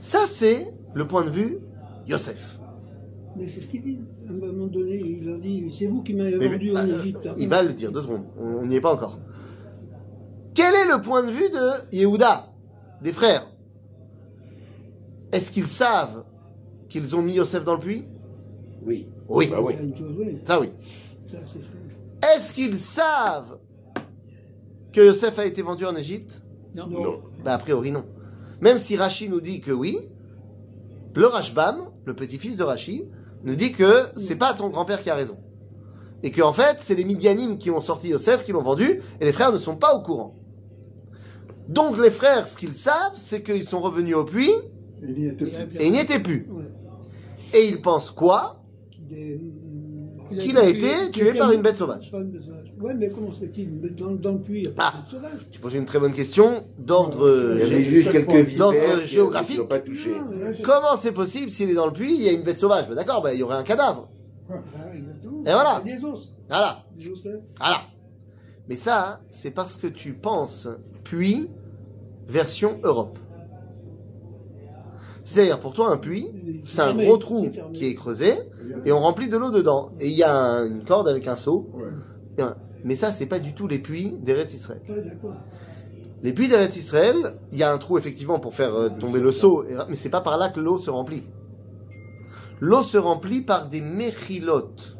Ça, 0.00 0.20
c'est 0.26 0.72
le 0.94 1.06
point 1.06 1.24
de 1.24 1.30
vue 1.30 1.58
Yosef. 2.06 2.58
Mais 3.36 3.46
c'est 3.46 3.60
ce 3.60 3.66
qu'il 3.68 3.82
dit. 3.82 4.00
À 4.28 4.32
un 4.32 4.52
moment 4.52 4.66
donné, 4.66 4.96
il 4.96 5.28
a 5.30 5.38
dit 5.38 5.72
c'est 5.76 5.86
vous 5.86 6.02
qui 6.02 6.14
m'avez 6.14 6.36
vendu 6.36 6.72
mais- 6.72 6.80
en 6.80 6.88
euh, 6.88 7.00
Égypte. 7.00 7.28
Il 7.36 7.48
va 7.48 7.62
le 7.62 7.72
dire, 7.72 7.92
deux 7.92 8.02
secondes, 8.02 8.24
on 8.40 8.64
n'y 8.66 8.76
est 8.76 8.80
pas 8.80 8.92
encore. 8.92 9.18
Quel 10.54 10.74
est 10.74 10.86
le 10.92 11.00
point 11.00 11.22
de 11.22 11.30
vue 11.30 11.48
de 11.50 11.96
Yehuda, 11.96 12.52
des 13.02 13.12
frères? 13.12 13.46
Est-ce 15.32 15.50
qu'ils 15.50 15.66
savent 15.66 16.24
qu'ils 16.88 17.14
ont 17.14 17.22
mis 17.22 17.34
Yosef 17.34 17.62
dans 17.64 17.74
le 17.74 17.80
puits? 17.80 18.04
Oui. 18.84 19.08
Oui, 19.28 19.48
Bah 19.50 19.60
oui. 19.60 19.74
Ça 20.44 20.58
oui. 20.60 20.70
Ça, 21.30 21.36
c'est 21.46 21.58
sûr. 21.60 22.34
Est-ce 22.34 22.52
qu'ils 22.54 22.78
savent 22.78 23.58
que 24.98 25.06
Yosef 25.06 25.38
a 25.38 25.46
été 25.46 25.62
vendu 25.62 25.84
en 25.86 25.94
Égypte 25.94 26.42
Non. 26.74 26.88
Non. 26.88 27.20
Bah, 27.44 27.54
a 27.54 27.58
priori 27.58 27.92
non. 27.92 28.04
Même 28.60 28.78
si 28.78 28.96
Rashi 28.96 29.28
nous 29.28 29.40
dit 29.40 29.60
que 29.60 29.70
oui, 29.70 29.96
le 31.14 31.26
Rashbam, 31.26 31.90
le 32.04 32.14
petit-fils 32.14 32.56
de 32.56 32.64
Rashi, 32.64 33.04
nous 33.44 33.54
dit 33.54 33.70
que 33.72 34.06
c'est 34.16 34.34
pas 34.34 34.54
ton 34.54 34.68
grand-père 34.70 35.00
qui 35.02 35.10
a 35.10 35.14
raison. 35.14 35.36
Et 36.24 36.32
qu'en 36.32 36.52
fait, 36.52 36.78
c'est 36.80 36.96
les 36.96 37.04
Midianim 37.04 37.58
qui 37.58 37.70
ont 37.70 37.80
sorti 37.80 38.08
Yosef, 38.08 38.42
qui 38.42 38.50
l'ont 38.50 38.62
vendu, 38.62 39.00
et 39.20 39.24
les 39.24 39.30
frères 39.32 39.52
ne 39.52 39.58
sont 39.58 39.76
pas 39.76 39.94
au 39.94 40.02
courant. 40.02 40.34
Donc 41.68 41.96
les 41.96 42.10
frères, 42.10 42.48
ce 42.48 42.56
qu'ils 42.56 42.74
savent, 42.74 43.14
c'est 43.14 43.42
qu'ils 43.44 43.64
sont 43.68 43.80
revenus 43.80 44.16
au 44.16 44.24
puits, 44.24 44.50
Il 45.00 45.14
n'y 45.14 45.26
était 45.28 45.44
Il 45.46 45.54
a- 45.56 45.66
plus. 45.66 45.78
et 45.78 45.86
il 45.86 45.92
n'y 45.92 46.00
était 46.00 46.18
plus. 46.18 46.48
Ouais. 46.50 46.64
Et 47.54 47.68
ils 47.68 47.80
pensent 47.80 48.10
quoi? 48.10 48.64
A 50.30 50.36
Qu'il 50.36 50.58
a 50.58 50.64
été 50.68 50.90
été 50.92 51.10
tué. 51.10 51.34
par 51.38 51.52
une 51.52 51.62
bête 51.62 51.76
sauvage. 51.76 52.10
Pas 52.10 52.18
une 52.18 52.30
bête 52.30 52.42
sauvage. 52.42 52.72
Ouais, 52.80 52.94
mais 52.94 53.08
comment 53.10 53.32
se 53.32 53.40
fait-il 53.40 53.70
Mais 53.70 53.88
dans, 53.90 54.10
dans 54.12 54.32
le 54.32 54.40
puits, 54.40 54.58
il 54.58 54.62
n'y 54.62 54.68
a 54.68 54.72
pas 54.72 54.92
Ah. 54.92 54.96
de 54.96 55.00
bête 55.02 55.10
sauvage. 55.10 55.48
Tu 55.50 55.60
poses 55.60 55.74
une 55.74 55.84
très 55.86 55.98
bonne 55.98 56.12
question 56.12 56.64
d'ordre 56.78 57.58
qui- 57.60 59.06
géographique. 59.06 59.62
pas 59.68 59.78
touché. 59.78 60.10
Non, 60.10 60.38
là, 60.44 60.50
Comment 60.62 60.96
c'est 60.98 61.12
possible 61.12 61.50
s'il 61.50 61.70
est 61.70 61.74
dans 61.74 61.86
le 61.86 61.92
puits, 61.92 62.14
il 62.14 62.22
y 62.22 62.28
a 62.28 62.32
une 62.32 62.42
bête 62.42 62.58
sauvage? 62.58 62.88
Ben 62.88 62.94
D'accord, 62.94 63.22
ben, 63.22 63.30
il 63.32 63.40
y 63.40 63.42
aurait 63.42 63.56
un 63.56 63.62
cadavre. 63.62 64.08
Ah, 64.50 64.54
exactement. 64.94 65.40
Et 65.40 65.52
voilà. 65.52 65.82
Des 65.84 66.02
os. 66.04 66.32
Voilà. 66.48 66.84
Des 66.96 67.08
os. 67.08 67.18
Voilà. 67.58 67.80
Mais 68.68 68.76
ça, 68.76 69.20
c'est 69.28 69.50
parce 69.50 69.76
que 69.76 69.86
tu 69.86 70.12
penses 70.12 70.68
puits 71.04 71.48
version 72.26 72.78
Europe. 72.82 73.18
C'est-à-dire, 75.34 75.60
pour 75.60 75.72
toi, 75.74 75.90
un 75.90 75.98
puits, 75.98 76.28
c'est 76.64 76.80
un 76.80 76.94
gros 77.04 77.16
trou 77.18 77.50
qui 77.74 77.86
est 77.86 77.94
creusé 77.94 78.32
et 78.86 78.92
on 78.92 79.00
remplit 79.00 79.28
de 79.28 79.36
l'eau 79.36 79.50
dedans. 79.50 79.90
Et 80.00 80.06
il 80.08 80.14
y 80.16 80.22
a 80.22 80.34
un- 80.34 80.66
une 80.66 80.84
corde 80.84 81.06
avec 81.08 81.26
un 81.26 81.36
seau. 81.36 81.68
Mais 82.84 82.96
ça, 82.96 83.12
c'est 83.12 83.26
pas 83.26 83.38
du 83.38 83.52
tout 83.54 83.66
les 83.68 83.78
puits 83.78 84.16
d'Eretz 84.22 84.54
Israël. 84.54 84.80
Les 86.22 86.32
puits 86.32 86.48
d'Eretz 86.48 86.76
Israël, 86.76 87.16
il 87.52 87.58
y 87.58 87.62
a 87.62 87.70
un 87.72 87.78
trou 87.78 87.98
effectivement 87.98 88.38
pour 88.40 88.54
faire 88.54 88.74
euh, 88.74 88.88
tomber 88.88 89.20
le 89.20 89.30
seau, 89.32 89.64
mais 89.88 89.96
c'est 89.96 90.08
pas 90.08 90.20
par 90.20 90.38
là 90.38 90.48
que 90.48 90.60
l'eau 90.60 90.78
se 90.78 90.88
remplit. 90.90 91.24
L'eau 92.60 92.82
se 92.82 92.96
remplit 92.98 93.42
par 93.42 93.68
des 93.68 93.80
méchilotes. 93.80 94.96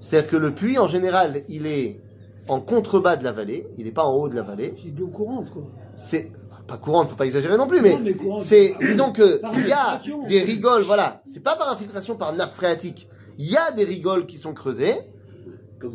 C'est-à-dire 0.00 0.28
que 0.30 0.36
le 0.36 0.50
puits, 0.52 0.78
en 0.78 0.88
général, 0.88 1.42
il 1.48 1.66
est 1.66 2.00
en 2.48 2.60
contrebas 2.60 3.16
de 3.16 3.24
la 3.24 3.32
vallée, 3.32 3.68
il 3.78 3.84
n'est 3.84 3.92
pas 3.92 4.04
en 4.04 4.14
haut 4.14 4.28
de 4.28 4.34
la 4.34 4.42
vallée. 4.42 4.74
C'est 4.82 4.94
de 4.94 5.00
l'eau 5.00 5.06
courante, 5.08 5.50
quoi. 5.52 5.62
C'est 5.94 6.30
pas 6.72 6.78
courante, 6.78 7.08
faut 7.10 7.16
pas 7.16 7.26
exagérer 7.26 7.56
non 7.58 7.66
plus, 7.66 7.80
mais 7.82 7.98
c'est, 8.40 8.74
disons 8.80 9.12
que 9.12 9.40
il 9.58 9.66
y 9.68 9.72
a 9.72 10.00
des 10.28 10.40
rigoles, 10.40 10.82
voilà. 10.84 11.22
C'est 11.24 11.42
pas 11.42 11.54
par 11.56 11.70
infiltration, 11.70 12.16
par 12.16 12.32
nappe 12.34 12.54
phréatique. 12.54 13.08
Il 13.38 13.50
y 13.50 13.56
a 13.56 13.70
des 13.72 13.84
rigoles 13.84 14.24
qui 14.26 14.38
sont 14.38 14.54
creusées 14.54 14.94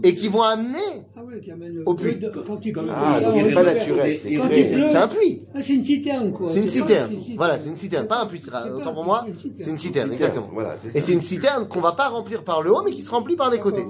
et 0.03 0.13
qui 0.15 0.27
vont 0.27 0.41
amener. 0.43 0.77
Ah 1.15 1.23
ouais, 1.23 1.39
qui 1.39 1.49
amène 1.49 1.81
Au 1.85 1.93
puits. 1.95 2.15
de- 2.15 2.29
quand 2.29 2.59
il 2.63 2.73
pleut. 2.73 2.83
Ah, 2.91 3.21
donc 3.21 3.35
on 3.35 3.45
c'est 3.45 3.53
pas 3.53 3.63
naturel, 3.63 4.19
c'est 4.21 4.95
un 4.97 5.07
puits. 5.07 5.43
Ah, 5.55 5.59
c'est 5.61 5.73
une 5.73 5.85
citerne, 5.85 6.31
quoi. 6.33 6.47
C'est 6.51 6.59
une 6.59 6.67
citerne. 6.67 7.11
Voilà, 7.37 7.57
c'est 7.59 7.69
une 7.69 7.77
citerne, 7.77 8.05
pas 8.07 8.21
un 8.21 8.25
puits. 8.27 8.43
Autant 8.75 8.93
pour 8.93 9.05
moi, 9.05 9.25
c'est 9.59 9.69
une 9.69 9.77
citerne. 9.79 10.11
exactement. 10.13 10.49
Voilà, 10.53 10.75
Et 10.93 11.01
c'est 11.01 11.13
une 11.13 11.21
citerne 11.21 11.67
qu'on 11.67 11.81
va 11.81 11.93
pas 11.93 12.09
remplir 12.09 12.43
par 12.43 12.61
le 12.61 12.71
haut, 12.71 12.83
mais 12.83 12.91
qui 12.91 13.01
se 13.01 13.09
remplit 13.11 13.35
par 13.35 13.49
les 13.49 13.59
côtés. 13.59 13.85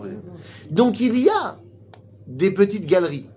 Donc 0.72 1.00
il 1.02 1.18
y 1.20 1.30
a 1.30 1.58
des 2.28 2.52
petites 2.52 2.86
galeries. 2.86 3.28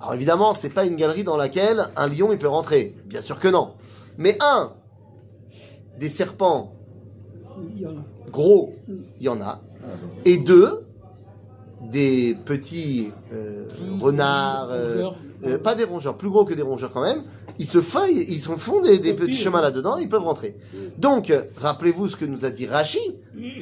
Alors 0.00 0.14
évidemment, 0.14 0.54
c'est 0.54 0.70
pas 0.70 0.86
une 0.86 0.96
galerie 0.96 1.24
dans 1.24 1.36
laquelle 1.36 1.88
un 1.96 2.08
lion 2.08 2.32
il 2.32 2.38
peut 2.38 2.48
rentrer. 2.48 2.94
Bien 3.04 3.20
sûr 3.20 3.38
que 3.38 3.48
non. 3.48 3.74
Mais 4.16 4.36
un, 4.40 4.72
des 5.98 6.08
serpents 6.08 6.74
gros, 8.30 8.74
il 8.88 9.26
y 9.26 9.28
en 9.28 9.40
a. 9.40 9.60
Et 10.24 10.38
deux, 10.38 10.86
des 11.82 12.36
petits 12.44 13.12
euh, 13.32 13.66
renards, 14.00 14.70
euh, 14.70 15.10
euh, 15.44 15.58
pas 15.58 15.74
des 15.74 15.84
rongeurs, 15.84 16.16
plus 16.16 16.28
gros 16.28 16.44
que 16.44 16.54
des 16.54 16.62
rongeurs 16.62 16.92
quand 16.92 17.02
même. 17.02 17.24
Ils 17.58 17.66
se 17.66 17.80
feuillent, 17.80 18.24
ils 18.28 18.40
se 18.40 18.50
font 18.52 18.80
des, 18.80 18.98
des 18.98 19.14
petits 19.14 19.36
chemins 19.36 19.60
là-dedans, 19.60 19.96
ils 19.98 20.08
peuvent 20.08 20.24
rentrer. 20.24 20.56
Donc, 20.98 21.32
rappelez-vous 21.56 22.08
ce 22.08 22.16
que 22.16 22.24
nous 22.24 22.44
a 22.44 22.50
dit 22.50 22.66
Rachi 22.66 23.00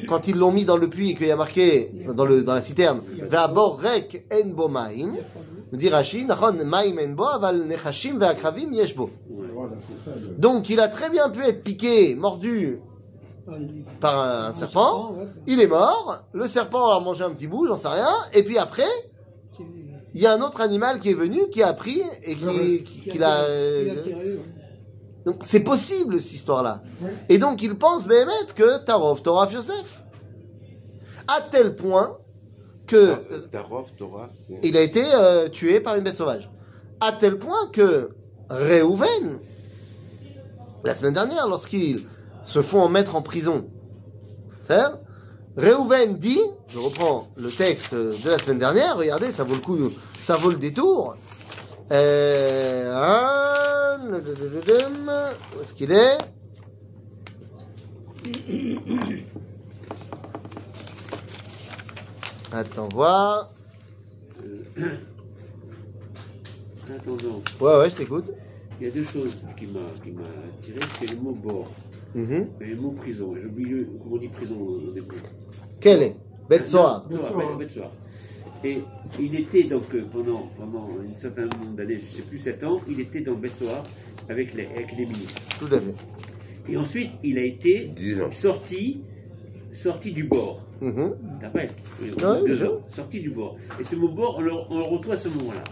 quand 0.08 0.28
ils 0.28 0.36
l'ont 0.36 0.52
mis 0.52 0.64
dans 0.64 0.76
le 0.76 0.88
puits 0.88 1.10
et 1.10 1.14
qu'il 1.14 1.26
y 1.26 1.30
a 1.30 1.36
marqué 1.36 1.92
dans, 2.14 2.24
le, 2.24 2.42
dans 2.42 2.54
la 2.54 2.62
citerne, 2.62 3.00
Ve'abor 3.28 3.80
rek 3.80 4.24
en 4.32 4.50
dit 5.76 5.88
Rashi, 5.88 6.26
Donc, 10.38 10.70
il 10.70 10.80
a 10.80 10.88
très 10.88 11.10
bien 11.10 11.28
pu 11.28 11.42
être 11.42 11.62
piqué, 11.62 12.14
mordu 12.14 12.80
par 14.00 14.20
un 14.20 14.52
serpent. 14.52 15.14
Il 15.46 15.60
est 15.60 15.66
mort, 15.66 16.18
le 16.32 16.48
serpent 16.48 16.90
a 16.90 17.00
mangé 17.00 17.24
un 17.24 17.30
petit 17.30 17.46
bout, 17.46 17.66
j'en 17.66 17.76
sais 17.76 17.88
rien, 17.88 18.12
et 18.34 18.42
puis 18.42 18.58
après, 18.58 18.84
il 20.14 20.20
y 20.20 20.26
a 20.26 20.32
un 20.32 20.40
autre 20.40 20.60
animal 20.60 21.00
qui 21.00 21.10
est 21.10 21.14
venu, 21.14 21.48
qui 21.50 21.62
a 21.62 21.72
pris 21.72 22.02
et 22.22 22.34
qui, 22.34 22.82
qui, 22.82 23.00
qui 23.08 23.18
l'a. 23.18 23.38
Il 23.82 23.90
a 23.90 23.94
tiré, 24.02 24.16
ouais. 24.16 24.42
Donc 25.24 25.42
c'est 25.42 25.60
possible 25.60 26.18
cette 26.20 26.32
histoire-là. 26.32 26.82
Ouais. 27.02 27.10
Et 27.28 27.38
donc 27.38 27.62
il 27.62 27.76
pense 27.76 28.06
Béhémet 28.06 28.32
que 28.54 28.78
Tarov, 28.78 29.20
Torah, 29.22 29.46
Yosef. 29.52 30.02
À 31.26 31.42
tel 31.42 31.76
point 31.76 32.16
que 32.88 33.14
Ah, 33.54 34.28
il 34.62 34.76
a 34.76 34.80
été 34.80 35.04
euh, 35.14 35.48
tué 35.48 35.78
par 35.78 35.94
une 35.94 36.02
bête 36.02 36.16
sauvage. 36.16 36.50
À 37.00 37.12
tel 37.12 37.38
point 37.38 37.68
que 37.72 38.10
Réhouven, 38.50 39.38
la 40.84 40.94
semaine 40.94 41.14
dernière, 41.14 41.46
lorsqu'ils 41.46 42.00
se 42.42 42.62
font 42.62 42.88
mettre 42.88 43.14
en 43.14 43.22
prison, 43.22 43.66
Réhouven 45.56 46.16
dit, 46.16 46.40
je 46.68 46.78
reprends 46.78 47.28
le 47.36 47.50
texte 47.50 47.94
de 47.94 48.30
la 48.30 48.38
semaine 48.38 48.58
dernière, 48.58 48.96
regardez, 48.96 49.30
ça 49.32 49.44
vaut 49.44 49.54
le 49.54 49.60
coup, 49.60 49.90
ça 50.20 50.36
vaut 50.36 50.50
le 50.50 50.58
détour. 50.58 51.14
Euh, 51.90 52.92
hein, 52.94 53.98
où 54.10 55.62
est-ce 55.62 55.74
qu'il 55.74 55.92
est 55.92 56.18
Attends, 62.52 62.88
voir. 62.92 63.50
Attendons, 66.88 67.42
Ouais, 67.60 67.76
ouais, 67.78 67.90
je 67.90 67.94
t'écoute. 67.96 68.24
il 68.80 68.86
y 68.86 68.90
a 68.90 68.92
deux 68.92 69.04
choses 69.04 69.36
qui 69.58 69.66
m'a 69.66 69.80
qui 70.02 70.10
m'a 70.12 70.22
attiré, 70.22 70.80
c'est 70.98 71.10
le 71.14 71.20
mot 71.20 71.32
bord 71.32 71.70
Mhm. 72.14 72.46
et 72.60 72.64
le 72.64 72.76
mot 72.76 72.92
prison. 72.92 73.34
J'ai 73.38 73.46
oublié 73.46 73.86
comment 74.02 74.14
on 74.14 74.18
dit 74.18 74.28
prison 74.28 74.56
au 74.58 74.90
début. 74.92 75.16
Quel 75.80 76.02
est? 76.02 76.16
Bête 76.48 76.66
Soar. 76.66 77.06
Bête 77.08 77.18
Soar, 77.18 77.36
ouais, 77.36 77.44
Bête 77.58 77.70
Soar. 77.70 77.90
Et 78.64 78.78
il 79.20 79.34
était 79.38 79.64
donc 79.64 79.84
euh, 79.94 80.04
pendant, 80.10 80.48
pendant 80.56 80.88
une 81.06 81.14
certaine 81.14 81.48
nombre 81.50 81.76
d'années, 81.76 81.98
je 82.00 82.04
ne 82.04 82.10
sais 82.10 82.22
plus, 82.22 82.38
7 82.38 82.64
ans, 82.64 82.80
il 82.88 82.98
était 83.00 83.20
dans 83.20 83.34
Bête 83.34 83.54
Soar 83.54 83.82
avec 84.28 84.54
les, 84.54 84.66
avec 84.66 84.90
les 84.96 85.04
ministres. 85.04 85.42
Tout 85.60 85.66
à 85.72 85.78
fait. 85.78 85.94
Et 86.68 86.76
ensuite, 86.76 87.10
il 87.22 87.38
a 87.38 87.44
été 87.44 87.88
10 87.94 88.22
ans. 88.22 88.30
sorti, 88.32 89.02
sorti 89.72 90.12
du 90.12 90.24
bord. 90.24 90.62
Mhm. 90.80 91.14
D'après 91.40 91.66
oui, 92.00 92.10
Ah 92.22 92.36
oui, 92.42 92.48
deux 92.48 92.64
ans, 92.64 92.80
du 93.10 93.30
bord. 93.30 93.56
Et 93.80 93.84
ce 93.84 93.96
mot 93.96 94.08
bord, 94.08 94.36
on 94.38 94.40
le, 94.40 94.52
on 94.52 94.78
le 94.78 94.84
retrouve 94.84 95.12
à 95.12 95.16
ce 95.16 95.28
moment-là. 95.28 95.64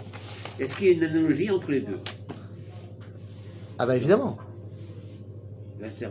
Est-ce 0.58 0.74
qu'il 0.74 0.86
y 0.86 0.90
a 0.90 0.92
une 0.92 1.04
analogie 1.04 1.50
entre 1.50 1.70
les 1.70 1.80
deux? 1.80 1.98
Ah 3.78 3.86
bah 3.86 3.96
évidemment. 3.96 4.36
Ça. 5.90 6.06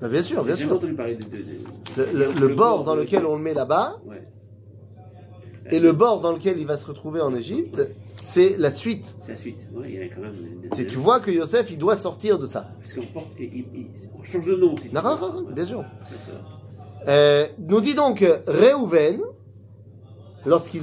Bah, 0.00 0.08
bien 0.08 0.22
sûr, 0.22 0.44
bien 0.44 0.54
sûr. 0.56 0.72
entendu 0.72 0.92
parler 0.92 1.16
de. 1.16 1.24
de- 1.24 1.28
de- 1.38 2.16
Le, 2.16 2.26
le- 2.32 2.40
le 2.48 2.54
bord 2.54 2.84
dans 2.84 2.94
lequel 2.94 3.24
on 3.26 3.36
le 3.36 3.42
met 3.42 3.54
là-bas, 3.54 3.98
Ouais. 4.06 4.22
Et 5.72 5.80
le 5.80 5.90
bord 5.92 6.20
dans 6.20 6.30
lequel 6.32 6.60
il 6.60 6.66
va 6.66 6.76
se 6.76 6.86
retrouver 6.86 7.20
en 7.20 7.34
Égypte, 7.34 7.88
c'est 8.14 8.56
la 8.56 8.70
suite. 8.70 9.16
C'est 9.22 9.32
la 9.32 9.36
suite. 9.36 9.66
Ouais, 9.74 9.86
il 9.88 9.94
y 9.96 10.02
a 10.02 10.06
quand 10.08 10.20
même. 10.20 10.32
une- 10.32 10.68
C'est 10.76 10.86
tu 10.86 10.94
vois 10.96 11.18
que 11.18 11.30
Yosef, 11.32 11.72
il 11.72 11.78
doit 11.78 11.96
sortir 11.96 12.38
de 12.38 12.46
ça. 12.46 12.68
Parce 12.80 12.94
qu'on 12.94 13.06
porte, 13.12 13.30
il- 13.40 13.64
il- 13.74 13.86
on 14.16 14.22
change 14.22 14.46
de 14.46 14.54
nom. 14.54 14.76
Si 14.76 14.92
Non, 14.94 15.02
non, 15.02 15.18
non, 15.42 15.50
bien 15.50 15.66
sûr. 15.66 15.84
Euh, 17.08 17.46
nous 17.58 17.80
dit 17.80 17.94
donc 17.94 18.24
Réhouven, 18.46 19.20
lorsqu'ils 20.44 20.82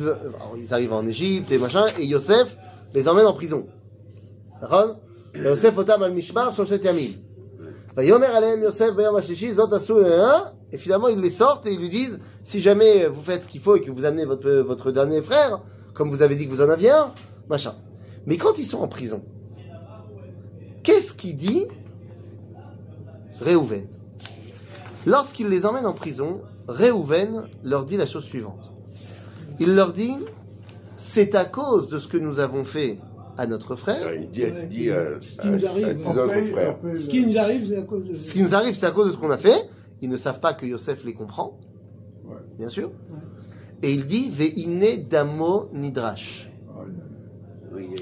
arrivent 0.71 0.93
en 0.93 1.05
Égypte 1.05 1.51
et 1.51 1.57
machin, 1.57 1.85
et 1.99 2.05
Yosef 2.05 2.57
les 2.93 3.07
emmène 3.07 3.25
en 3.25 3.33
prison. 3.33 3.65
Yosef 5.35 5.77
otam 5.77 6.03
al 6.03 6.13
mishmar 6.13 6.53
shoshet 6.53 6.83
yamim. 6.83 7.11
Vayomer 7.95 8.27
aleem 8.27 8.63
Yosef 8.63 8.95
bayom 8.95 9.15
hashlishi 9.15 9.53
zot 9.53 9.73
asu 9.73 9.93
et 10.71 10.77
finalement 10.77 11.09
ils 11.09 11.19
les 11.19 11.31
sortent 11.31 11.67
et 11.67 11.73
ils 11.73 11.79
lui 11.79 11.89
disent 11.89 12.19
si 12.41 12.59
jamais 12.59 13.07
vous 13.07 13.21
faites 13.21 13.43
ce 13.43 13.47
qu'il 13.47 13.61
faut 13.61 13.75
et 13.75 13.81
que 13.81 13.91
vous 13.91 14.05
amenez 14.05 14.25
votre, 14.25 14.49
votre 14.49 14.91
dernier 14.91 15.21
frère, 15.21 15.61
comme 15.93 16.09
vous 16.09 16.21
avez 16.21 16.35
dit 16.35 16.45
que 16.45 16.51
vous 16.51 16.61
en 16.61 16.69
aviez 16.69 16.91
un, 16.91 17.11
machin. 17.49 17.75
Mais 18.25 18.37
quand 18.37 18.57
ils 18.57 18.65
sont 18.65 18.79
en 18.79 18.87
prison, 18.87 19.21
qu'est-ce 20.83 21.13
qu'il 21.13 21.35
dit? 21.35 21.67
Réhouven 23.41 23.87
Lorsqu'il 25.05 25.47
les 25.49 25.65
emmène 25.65 25.85
en 25.85 25.93
prison, 25.93 26.41
Réhouven 26.67 27.43
leur 27.63 27.85
dit 27.85 27.97
la 27.97 28.05
chose 28.05 28.23
suivante. 28.23 28.71
Il 29.59 29.75
leur 29.75 29.93
dit, 29.93 30.15
c'est 30.95 31.35
à 31.35 31.45
cause 31.45 31.89
de 31.89 31.99
ce 31.99 32.07
que 32.07 32.17
nous 32.17 32.39
avons 32.39 32.63
fait 32.63 32.99
à 33.37 33.47
notre 33.47 33.75
frère. 33.75 34.13
Il 34.13 34.29
dit, 34.31 34.43
il 34.43 34.67
dit 34.69 34.89
euh, 34.89 35.19
Ce 35.21 35.39
à, 35.39 35.43
qui 35.43 35.49
nous 35.49 35.65
arrive. 35.67 36.99
Ce 37.01 37.09
qui 37.09 37.25
nous 37.25 37.33
c'est 37.33 37.77
à 37.77 37.81
cause 37.81 38.03
de. 38.05 38.13
Ce 38.13 38.33
qui 38.33 38.41
nous 38.41 38.55
arrive, 38.55 38.75
c'est 38.75 38.85
à 38.85 38.91
cause 38.91 39.07
de 39.07 39.11
ce 39.11 39.17
qu'on 39.17 39.31
a 39.31 39.37
fait. 39.37 39.69
Ils 40.01 40.09
ne 40.09 40.17
savent 40.17 40.39
pas 40.39 40.53
que 40.53 40.65
Yosef 40.65 41.03
les 41.03 41.13
comprend, 41.13 41.59
Ouais. 42.25 42.35
bien 42.57 42.69
sûr. 42.69 42.91
Et 43.81 43.91
il 43.93 44.05
dit, 44.05 44.29
Ve'ine 44.29 45.07
damo 45.07 45.69
nidrash. 45.73 46.49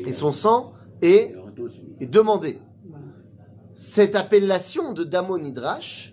Et 0.05 0.13
son 0.13 0.31
sang 0.31 0.73
est, 1.01 1.35
est 1.99 2.05
demandé. 2.07 2.59
Cette 3.73 4.15
appellation 4.15 4.93
de 4.93 5.03
damo 5.03 5.37
nidrash, 5.39 6.10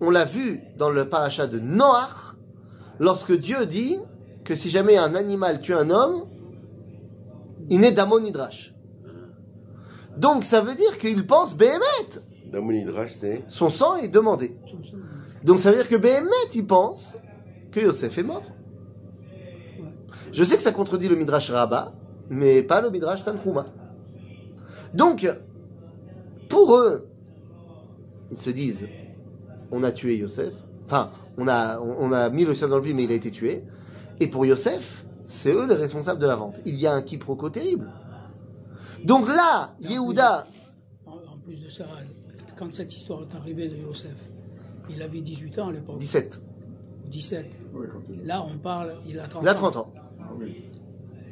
on 0.00 0.10
l'a 0.10 0.24
vu 0.24 0.60
dans 0.76 0.90
le 0.90 1.08
parachat 1.08 1.46
de 1.46 1.58
Noach, 1.58 2.34
lorsque 2.98 3.32
Dieu 3.32 3.66
dit 3.66 3.96
que 4.44 4.54
si 4.54 4.70
jamais 4.70 4.96
un 4.96 5.14
animal 5.14 5.60
tue 5.60 5.74
un 5.74 5.90
homme, 5.90 6.24
il 7.68 7.84
est 7.84 7.92
damo 7.92 8.20
nidrash. 8.20 8.74
Donc 10.16 10.44
ça 10.44 10.60
veut 10.60 10.74
dire 10.74 10.98
qu'il 10.98 11.26
pense 11.26 11.56
Béhémet. 11.56 12.20
Dans 12.52 12.62
mon 12.62 12.70
hydrage, 12.70 13.12
c'est. 13.20 13.44
Son 13.48 13.68
sang 13.68 13.96
est 13.96 14.08
demandé. 14.08 14.56
Donc 15.44 15.58
ça 15.58 15.70
veut 15.70 15.76
dire 15.76 15.88
que 15.88 15.96
Béhémet, 15.96 16.30
il 16.54 16.66
pense 16.66 17.14
que 17.72 17.80
Yosef 17.80 18.16
est 18.18 18.22
mort. 18.22 18.44
Je 20.32 20.44
sais 20.44 20.56
que 20.56 20.62
ça 20.62 20.72
contredit 20.72 21.08
le 21.08 21.16
Midrash 21.16 21.50
Rabbah, 21.50 21.92
mais 22.28 22.62
pas 22.62 22.80
le 22.80 22.90
Midrash 22.90 23.24
Tanchuma. 23.24 23.66
Donc, 24.92 25.30
pour 26.48 26.76
eux, 26.76 27.08
ils 28.30 28.38
se 28.38 28.50
disent, 28.50 28.88
on 29.70 29.82
a 29.82 29.92
tué 29.92 30.16
Yosef, 30.16 30.54
enfin, 30.86 31.10
on 31.38 31.48
a, 31.48 31.78
on, 31.80 32.08
on 32.08 32.12
a 32.12 32.30
mis 32.30 32.42
le 32.44 32.50
Yosef 32.50 32.68
dans 32.70 32.76
le 32.76 32.82
puits, 32.82 32.94
mais 32.94 33.04
il 33.04 33.12
a 33.12 33.14
été 33.14 33.30
tué. 33.30 33.64
Et 34.20 34.26
pour 34.28 34.46
Yosef, 34.46 35.04
c'est 35.26 35.52
eux 35.52 35.66
les 35.66 35.74
responsables 35.74 36.20
de 36.20 36.26
la 36.26 36.36
vente. 36.36 36.56
Il 36.64 36.74
y 36.76 36.86
a 36.86 36.92
un 36.94 37.02
quiproquo 37.02 37.50
terrible. 37.50 37.90
Donc 39.04 39.28
là, 39.28 39.74
Yehuda, 39.80 40.46
En, 41.06 41.12
en 41.12 41.38
plus 41.44 41.62
de 41.62 41.68
ça, 41.68 41.86
quand 42.56 42.74
cette 42.74 42.94
histoire 42.94 43.22
est 43.22 43.34
arrivée 43.34 43.68
de 43.68 43.76
Yosef, 43.76 44.16
il 44.88 45.02
avait 45.02 45.20
18 45.20 45.58
ans 45.58 45.68
à 45.68 45.72
l'époque, 45.72 45.98
17, 45.98 46.40
ou 47.04 47.08
17. 47.08 47.46
Ouais, 47.74 47.86
quand 47.92 48.00
il- 48.08 48.24
Là, 48.24 48.42
on 48.44 48.56
parle, 48.58 48.94
il 49.06 49.18
a 49.20 49.26
30 49.28 49.42
il 49.42 49.48
a 49.48 49.52
ans. 49.52 49.54
30 49.56 49.76
ans. 49.76 49.92
Ah 50.20 50.30
oui. 50.38 50.64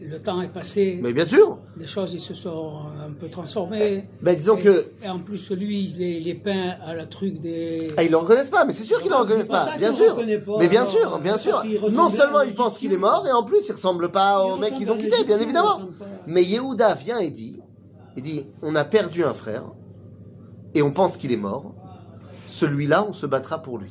Le 0.02 0.18
temps 0.20 0.40
est 0.42 0.48
passé, 0.52 0.98
Mais 1.02 1.12
bien 1.12 1.24
sûr, 1.24 1.58
les 1.76 1.86
choses 1.86 2.12
ils 2.14 2.20
se 2.20 2.34
sont 2.34 2.80
un 3.06 3.10
peu 3.12 3.28
transformées. 3.30 4.04
ben 4.20 4.36
disons 4.36 4.56
et, 4.56 4.62
que 4.62 4.86
et 5.02 5.08
en 5.08 5.18
plus, 5.18 5.50
lui, 5.50 5.84
il 5.84 6.28
est 6.28 6.34
peint 6.34 6.74
à 6.84 6.94
la 6.94 7.06
truc 7.06 7.38
des. 7.38 7.86
Ah, 7.96 8.02
ils 8.02 8.10
le 8.10 8.16
reconnaissent 8.18 8.50
pas, 8.50 8.64
mais 8.64 8.72
c'est 8.72 8.82
sûr 8.82 8.98
qu'ils 9.00 9.11
le 9.11 9.16
Non, 9.16 9.22
reconnaissent 9.22 9.48
pas 9.48 9.76
bien 9.78 9.90
le 9.90 9.94
sûr. 9.94 10.14
reconnaissent 10.14 10.44
pas, 10.44 10.59
Mais 10.59 10.68
bien 10.68 10.85
sûr, 10.87 11.18
bien 11.20 11.37
sûr. 11.38 11.64
Non 11.90 12.11
seulement 12.11 12.42
ils 12.42 12.54
pensent 12.54 12.78
qu'il 12.78 12.92
est 12.92 12.98
mort, 12.98 13.26
et 13.26 13.33
en 13.33 13.44
plus 13.44 13.61
il 13.66 13.72
ressemble 13.72 14.11
pas 14.11 14.44
au 14.44 14.57
mec 14.57 14.74
qu'ils 14.74 14.90
ont 14.90 14.98
quitté, 14.98 15.24
bien 15.24 15.38
évidemment. 15.40 15.80
Mais 16.26 16.42
Yehuda 16.42 16.94
vient 16.94 17.18
et 17.18 17.30
dit, 17.30 17.61
il 18.16 18.22
dit, 18.22 18.46
on 18.62 18.74
a 18.74 18.85
perdu 18.85 19.24
un 19.24 19.33
frère, 19.35 19.64
et 20.74 20.83
on 20.83 20.90
pense 20.92 21.16
qu'il 21.16 21.33
est 21.33 21.37
mort. 21.38 21.72
Celui-là, 22.48 23.07
on 23.09 23.12
se 23.12 23.26
battra 23.26 23.62
pour 23.62 23.78
lui. 23.78 23.90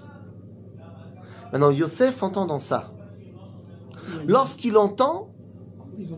Maintenant, 1.51 1.71
Yosef 1.71 2.21
entendant 2.23 2.59
ça, 2.59 2.91
lorsqu'il 4.27 4.77
entend 4.77 5.29
Ils 5.29 5.32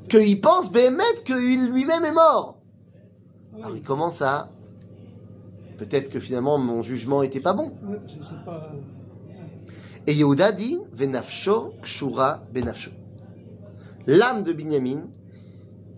qu'il 0.09 0.41
pense 0.41 0.71
Béhémet 0.71 1.03
qu'il 1.25 1.71
lui-même 1.71 2.05
est 2.05 2.11
mort, 2.11 2.59
alors 3.57 3.75
il 3.75 3.83
commence 3.83 4.21
à... 4.21 4.49
Peut-être 5.77 6.09
que 6.09 6.19
finalement 6.19 6.57
mon 6.57 6.81
jugement 6.81 7.21
était 7.21 7.41
pas 7.41 7.53
bon. 7.53 7.71
Et 10.07 10.13
Yehuda 10.13 10.51
dit 10.51 10.79
Venafsho 10.93 11.73
kshura 11.81 12.43
benafsho. 12.53 12.91
L'âme 14.07 14.43
de 14.43 14.53
Binyamin 14.53 15.07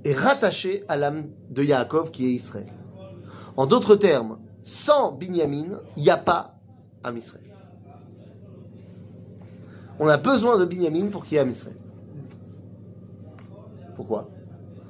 est 0.04 0.13
rattachée 0.13 0.84
à 0.88 0.98
l'âme 0.98 1.28
de 1.50 1.63
Yaakov 1.63 2.12
qui 2.12 2.26
est 2.26 2.32
Israël. 2.32 2.72
En 3.56 3.68
d'autres 3.68 3.96
termes, 3.96 4.40
sans 4.63 5.12
Binyamin, 5.12 5.80
il 5.96 6.04
n'y 6.04 6.10
a 6.10 6.18
pas 6.18 6.60
Am 7.04 7.18
Israël. 7.18 7.44
On 10.00 10.08
a 10.08 10.18
besoin 10.18 10.58
de 10.58 10.66
Binyamin 10.66 11.08
pour 11.08 11.24
qu'il 11.24 11.34
y 11.34 11.38
ait 11.38 11.42
Am 11.42 11.50
Israël. 11.50 11.78
Pourquoi? 13.97 14.29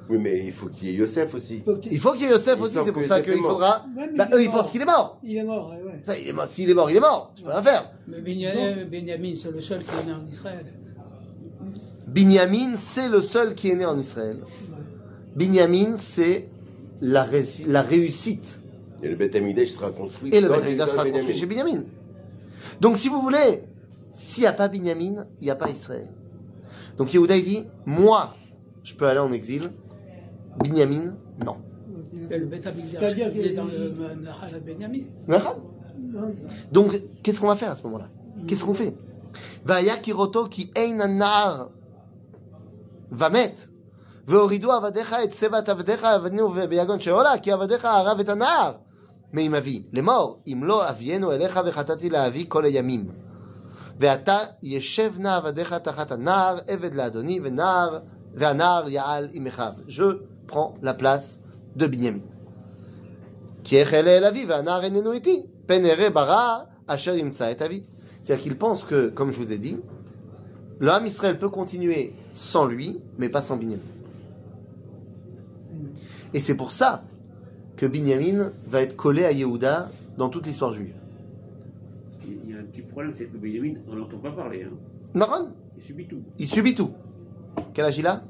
Oui, 0.08 0.16
mais 0.18 0.46
il 0.46 0.52
faut 0.52 0.68
qu'il 0.68 0.88
y 0.88 0.90
ait 0.90 0.94
Yosef 0.94 1.34
aussi. 1.34 1.62
Il 1.90 1.98
faut 1.98 2.12
qu'il 2.12 2.22
y 2.22 2.24
ait 2.26 2.30
Yosef 2.30 2.60
aussi, 2.60 2.76
c'est 2.84 2.92
pour 2.92 3.02
que 3.02 3.08
ça 3.08 3.20
qu'il 3.20 3.34
faudra. 3.34 3.84
Ouais, 3.96 4.08
Bah, 4.16 4.28
eux, 4.32 4.42
ils 4.42 4.50
pensent 4.50 4.70
qu'il 4.70 4.80
est 4.80 4.86
mort. 4.86 5.18
Il 5.22 5.36
est 5.36 5.42
mort, 5.44 5.70
ouais, 5.70 5.82
ouais. 5.82 6.00
Ça, 6.04 6.16
il 6.18 6.28
est 6.28 6.32
mort. 6.32 6.46
S'il 6.46 6.70
est 6.70 6.74
mort, 6.74 6.90
il 6.90 6.96
est 6.96 7.00
mort. 7.00 7.32
Je 7.36 7.42
peux 7.42 7.50
rien 7.50 7.62
faire. 7.62 7.90
Mais 8.06 8.20
Benyamin, 8.20 8.84
Benyamin, 8.86 9.34
c'est 9.34 9.50
le 9.50 9.60
seul 9.60 9.82
qui 9.82 9.90
est 9.90 10.06
né 10.06 10.12
en 10.12 10.26
Israël. 10.26 10.64
Binyamin, 12.06 12.76
c'est 12.76 13.08
le 13.08 13.20
seul 13.20 13.54
qui 13.54 13.68
est 13.70 13.74
né 13.74 13.84
en 13.84 13.98
Israël. 13.98 14.38
Binyamin, 15.36 15.96
c'est 15.98 16.48
la, 17.02 17.22
réussi- 17.24 17.66
la 17.66 17.82
réussite. 17.82 18.60
Et 19.02 19.08
le 19.08 19.16
Beth 19.16 19.36
Amidash 19.36 19.68
sera 19.68 19.90
construit. 19.90 20.34
Et 20.34 20.40
le 20.40 20.48
Beth 20.48 20.76
dans 20.76 20.86
sera 20.86 21.04
Benjamin. 21.04 21.18
construit 21.18 21.36
chez 21.38 21.46
Binyamin. 21.46 21.82
Donc, 22.80 22.96
si 22.96 23.08
vous 23.08 23.20
voulez, 23.20 23.62
s'il 24.10 24.42
n'y 24.42 24.46
a 24.46 24.52
pas 24.52 24.68
Binyamin, 24.68 25.26
il 25.40 25.44
n'y 25.44 25.50
a 25.50 25.54
pas 25.56 25.68
Israël. 25.68 26.08
Donc, 26.96 27.12
Yehuda, 27.12 27.36
il 27.36 27.44
dit 27.44 27.64
Moi, 27.84 28.34
je 28.87 28.93
peux 28.95 29.07
aller 29.07 29.19
en 29.19 29.31
exil. 29.31 29.71
Binyamin, 30.63 31.15
non. 31.45 31.57
Et 32.29 32.37
le 32.37 32.45
Beth 32.45 32.67
Amikdash, 32.67 32.99
C'est-à-dire 32.99 33.31
il 33.35 33.45
est 33.47 33.51
que- 33.51 33.55
dans 33.55 33.65
le 33.65 34.21
Nahal 34.21 34.55
à 34.55 34.59
Benyamin. 34.59 35.03
D'accord 35.27 35.59
Donc, 36.71 36.89
qu'est-ce 37.23 37.39
qu'on 37.41 37.47
va 37.47 37.55
faire 37.55 37.71
à 37.71 37.75
ce 37.75 37.83
moment-là 37.83 38.07
Qu'est-ce 38.47 38.63
qu'on 38.65 38.73
fait 38.73 38.93
Vaya 39.65 39.95
kiroto 39.97 40.47
ki 40.47 40.71
ein 40.75 40.99
anar 41.01 41.69
va 43.11 43.29
mettre. 43.29 43.69
והורידו 44.27 44.71
עבדיך 44.71 45.15
את 45.23 45.29
צבע 45.29 45.59
עבדיך 45.67 46.03
אבנו 46.03 46.49
ביגון 46.69 46.99
שאולה, 46.99 47.37
כי 47.37 47.51
עבדיך 47.51 47.85
הרב 47.85 48.19
את 48.19 48.29
הנער. 48.29 48.71
מעם 49.33 49.55
אבי, 49.55 49.83
לאמור, 49.93 50.39
אם 50.47 50.63
לא 50.63 50.89
אבינו 50.89 51.31
אליך 51.31 51.59
וחטאתי 51.65 52.09
לאבי 52.09 52.45
כל 52.47 52.65
הימים. 52.65 53.11
ועתה 53.99 54.37
ישב 54.63 55.13
נא 55.19 55.37
עבדיך 55.37 55.73
תחת 55.73 56.11
הנער, 56.11 56.59
עבד 56.67 56.93
לאדוני, 56.93 57.39
ונער, 57.43 57.99
Je 59.88 60.22
prends 60.46 60.74
la 60.82 60.94
place 60.94 61.40
de 61.76 61.86
Binyamin. 61.86 62.20
C'est-à-dire 68.22 68.42
qu'il 68.42 68.56
pense 68.56 68.84
que, 68.84 69.08
comme 69.08 69.30
je 69.30 69.38
vous 69.38 69.52
ai 69.52 69.58
dit, 69.58 69.78
l'homme 70.80 71.06
Israël 71.06 71.38
peut 71.38 71.48
continuer 71.48 72.14
sans 72.32 72.66
lui, 72.66 73.00
mais 73.18 73.28
pas 73.28 73.42
sans 73.42 73.56
Binyamin. 73.56 73.82
Et 76.34 76.40
c'est 76.40 76.56
pour 76.56 76.72
ça 76.72 77.04
que 77.76 77.86
Binyamin 77.86 78.52
va 78.66 78.82
être 78.82 78.96
collé 78.96 79.24
à 79.24 79.32
Yehuda 79.32 79.90
dans 80.16 80.28
toute 80.28 80.46
l'histoire 80.46 80.72
juive. 80.72 80.94
Il 82.26 82.50
y 82.50 82.54
a 82.54 82.58
un 82.58 82.64
petit 82.64 82.82
problème, 82.82 83.12
c'est 83.14 83.26
que 83.26 83.36
Binyamin, 83.36 83.80
on 83.88 83.96
n'entend 83.96 84.18
pas 84.18 84.32
parler. 84.32 84.64
Hein. 84.64 84.70
Il 85.76 85.82
subit 85.82 86.06
tout. 86.06 86.22
Il 86.38 86.46
subit 86.46 86.74
tout. 86.74 86.90
Quel 87.74 87.84
âge 87.86 87.98
il 87.98 88.06
a? 88.06 88.22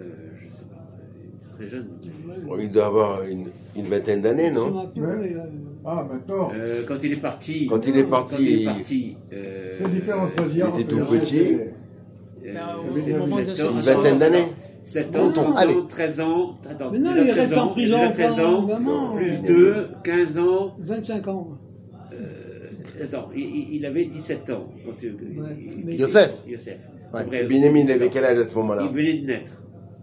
Euh, 0.00 0.04
je 0.38 0.56
sais 0.56 0.64
pas. 0.64 0.86
Il 1.18 1.26
est 1.26 1.54
très 1.56 1.68
jeune. 1.68 1.88
Bon, 2.46 2.56
il 2.60 2.70
doit 2.70 2.86
avoir 2.86 3.22
une, 3.24 3.46
une 3.76 3.84
vingtaine 3.84 4.20
d'années, 4.22 4.50
non? 4.50 4.90
Euh, 4.98 5.40
Ah, 5.88 6.06
maintenant, 6.10 6.50
Euh, 6.54 6.82
quand 6.86 7.02
il 7.04 7.12
est 7.12 7.16
parti. 7.20 7.66
Quand 7.68 7.86
il 7.86 7.96
est 7.96 8.04
parti, 8.04 8.34
Quand 8.34 8.40
il 8.42 8.48
est 8.48 8.60
il- 8.60 8.64
parti. 8.64 9.16
euh, 9.32 9.78
quelle 9.78 9.90
différence 9.92 10.30
il 10.52 10.58
était 10.58 10.84
tout 10.84 11.04
petit. 11.04 11.36
et- 11.38 11.72
euh, 12.46 13.70
Une 13.74 13.80
vingtaine 13.80 14.18
d'années 14.18 14.44
7 14.84 15.12
Non, 15.12 15.20
ans, 15.20 15.24
non, 15.26 15.50
12 15.50 15.58
allez. 15.58 15.74
ans, 15.74 15.86
13 15.88 16.20
ans. 16.20 16.58
Attends, 16.68 16.90
Mais 16.92 16.98
non, 16.98 17.10
il 17.16 17.22
13 17.28 17.38
reste 17.38 17.56
en 17.56 17.62
ans, 17.64 17.68
prison 17.68 17.96
déjà 17.98 18.10
13 18.10 18.34
pendant 18.36 18.76
ans, 18.88 19.14
plus 19.16 19.38
2, 19.46 19.86
15 20.04 20.38
ans. 20.38 20.76
25 20.78 21.28
ans. 21.28 21.48
Euh, 22.12 23.04
attends, 23.04 23.28
il, 23.34 23.74
il- 23.74 23.86
avait 23.86 24.04
17 24.06 24.50
ans. 24.50 24.68
Quand 24.84 24.92
il- 25.02 25.40
Ouais, 25.40 25.56
il- 25.88 25.94
Yosef. 26.00 26.42
Yosef. 26.48 26.78
Ouais. 27.14 27.44
Binyamin, 27.44 27.78
il 27.80 27.90
avait 27.92 28.08
quel 28.10 28.24
âge 28.24 28.38
à 28.38 28.44
ce 28.44 28.54
moment-là 28.56 28.82
Il 28.90 28.94
venait 28.96 29.18
de 29.18 29.26
naître. 29.26 29.52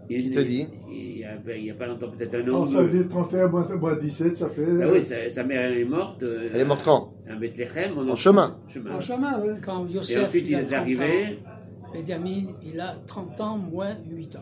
Il 0.08 0.30
te 0.30 0.40
dit 0.40 0.66
Il 0.90 1.18
y 1.64 1.70
a, 1.70 1.74
pas 1.74 1.86
longtemps, 1.86 2.08
peut-être 2.10 2.34
un 2.34 2.52
an 2.52 2.62
ou 2.62 2.66
ça 2.66 2.82
veut 2.82 2.90
deux. 2.90 2.98
dire 3.04 3.08
31 3.08 3.48
moins, 3.48 3.66
moins 3.76 3.96
17, 3.96 4.36
ça 4.36 4.48
fait. 4.50 4.66
Ah 4.82 4.86
oui, 4.92 5.02
sa, 5.02 5.30
sa 5.30 5.44
mère 5.44 5.60
elle 5.72 5.78
est 5.78 5.84
morte. 5.84 6.22
euh, 6.22 6.50
Elle 6.52 6.60
est 6.60 6.64
morte 6.64 6.82
quand 6.84 7.12
À 7.28 7.34
Bethléem. 7.36 7.96
En, 7.98 8.08
En 8.08 8.14
chemin. 8.14 8.58
chemin. 8.68 8.92
En 8.94 9.00
chemin, 9.00 9.40
ouais. 9.40 9.54
Quand 9.64 9.86
Et 9.88 9.92
Yosef 9.92 10.24
ensuite, 10.26 10.44
il 10.48 10.54
est 10.54 10.64
30 10.66 10.72
arrivé. 10.72 11.04
ans, 11.04 11.92
Benjamin, 11.94 12.42
il 12.64 12.80
a 12.80 12.94
30 13.06 13.40
ans 13.40 13.56
moins 13.58 13.96
8 14.10 14.36
ans. 14.36 14.40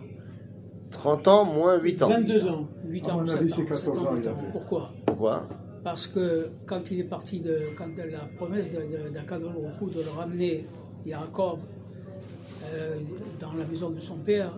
30 0.90 1.28
ans 1.28 1.44
moins 1.44 1.78
8 1.80 2.02
ans. 2.02 2.08
22 2.08 2.46
ans. 2.48 2.68
8 2.86 3.08
À 3.08 3.12
ans, 3.14 3.18
mon 3.20 3.26
7 3.26 3.38
avis, 3.40 3.52
ans, 3.52 3.56
c'est 3.56 3.64
14 3.64 3.80
7 3.80 3.88
ans, 4.06 4.10
il 4.12 4.16
huit 4.18 4.26
avait. 4.26 4.36
Pourquoi 4.52 4.90
Pourquoi 5.06 5.48
Parce 5.84 6.06
que 6.06 6.46
quand 6.66 6.90
il 6.90 7.00
est 7.00 7.04
parti 7.04 7.40
de, 7.40 7.58
quand 7.78 7.88
de 7.94 8.10
la 8.10 8.18
promesse 8.36 8.68
de- 8.70 8.76
de- 8.76 8.80
Baruch 9.28 9.80
Hu 9.80 9.90
de 9.96 10.02
le 10.02 10.10
ramener 10.16 10.66
Yaakov 11.06 11.58
euh, 12.72 12.96
dans 13.40 13.52
la 13.52 13.64
maison 13.64 13.90
de 13.90 14.00
son 14.00 14.16
père, 14.16 14.52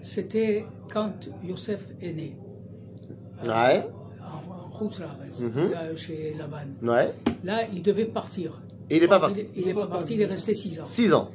c'était 0.00 0.64
quand 0.92 1.12
Yosef 1.44 1.80
est 2.02 2.12
né. 2.12 2.36
Ouais. 3.44 3.84
En, 4.20 4.76
en 4.76 4.78
Chutz 4.88 5.00
Laaretz, 5.00 5.40
Mhm. 5.40 5.70
là, 5.72 5.96
chez 5.96 6.34
Laban. 6.38 6.68
Ouais. 6.92 7.12
Là, 7.44 7.62
il 7.72 7.82
devait 7.82 8.04
partir. 8.06 8.60
Et 8.90 8.96
il 8.96 9.02
n'est 9.02 9.08
pas 9.08 9.20
parti. 9.20 9.46
Il 9.56 9.66
n'est 9.66 9.74
pas 9.74 9.86
parti, 9.86 10.14
il 10.14 10.20
est 10.22 10.26
resté 10.26 10.54
6 10.54 10.80
ans. 10.80 10.84
6 10.84 11.12
ans. 11.14 11.30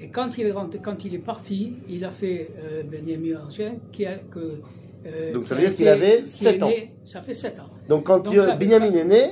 Et 0.00 0.08
quand 0.08 0.36
il 0.38 0.46
est, 0.46 0.52
rentré- 0.52 0.80
quand 0.80 1.04
il 1.04 1.14
est 1.14 1.18
parti, 1.18 1.74
il 1.88 2.04
a 2.04 2.10
fait 2.10 2.50
euh, 2.58 2.82
Benjamin 2.82 3.44
ancien, 3.46 3.76
qui 3.92 4.04
a, 4.06 4.16
que, 4.18 4.60
euh, 5.06 5.32
Donc, 5.32 5.44
ça 5.46 5.54
veut 5.54 5.60
dire 5.62 5.76
qu'il 5.76 5.88
avait 5.88 6.22
qui 6.22 6.28
sept 6.28 6.56
est 6.56 6.62
ans. 6.62 6.68
né- 6.68 6.94
ça 7.04 7.20
fait 7.22 7.34
7 7.34 7.60
ans. 7.60 7.68
Donc 7.88 8.04
quand 8.04 8.20
Donc, 8.20 8.34
Binyamin 8.58 8.92
est 8.92 9.04
né, 9.04 9.24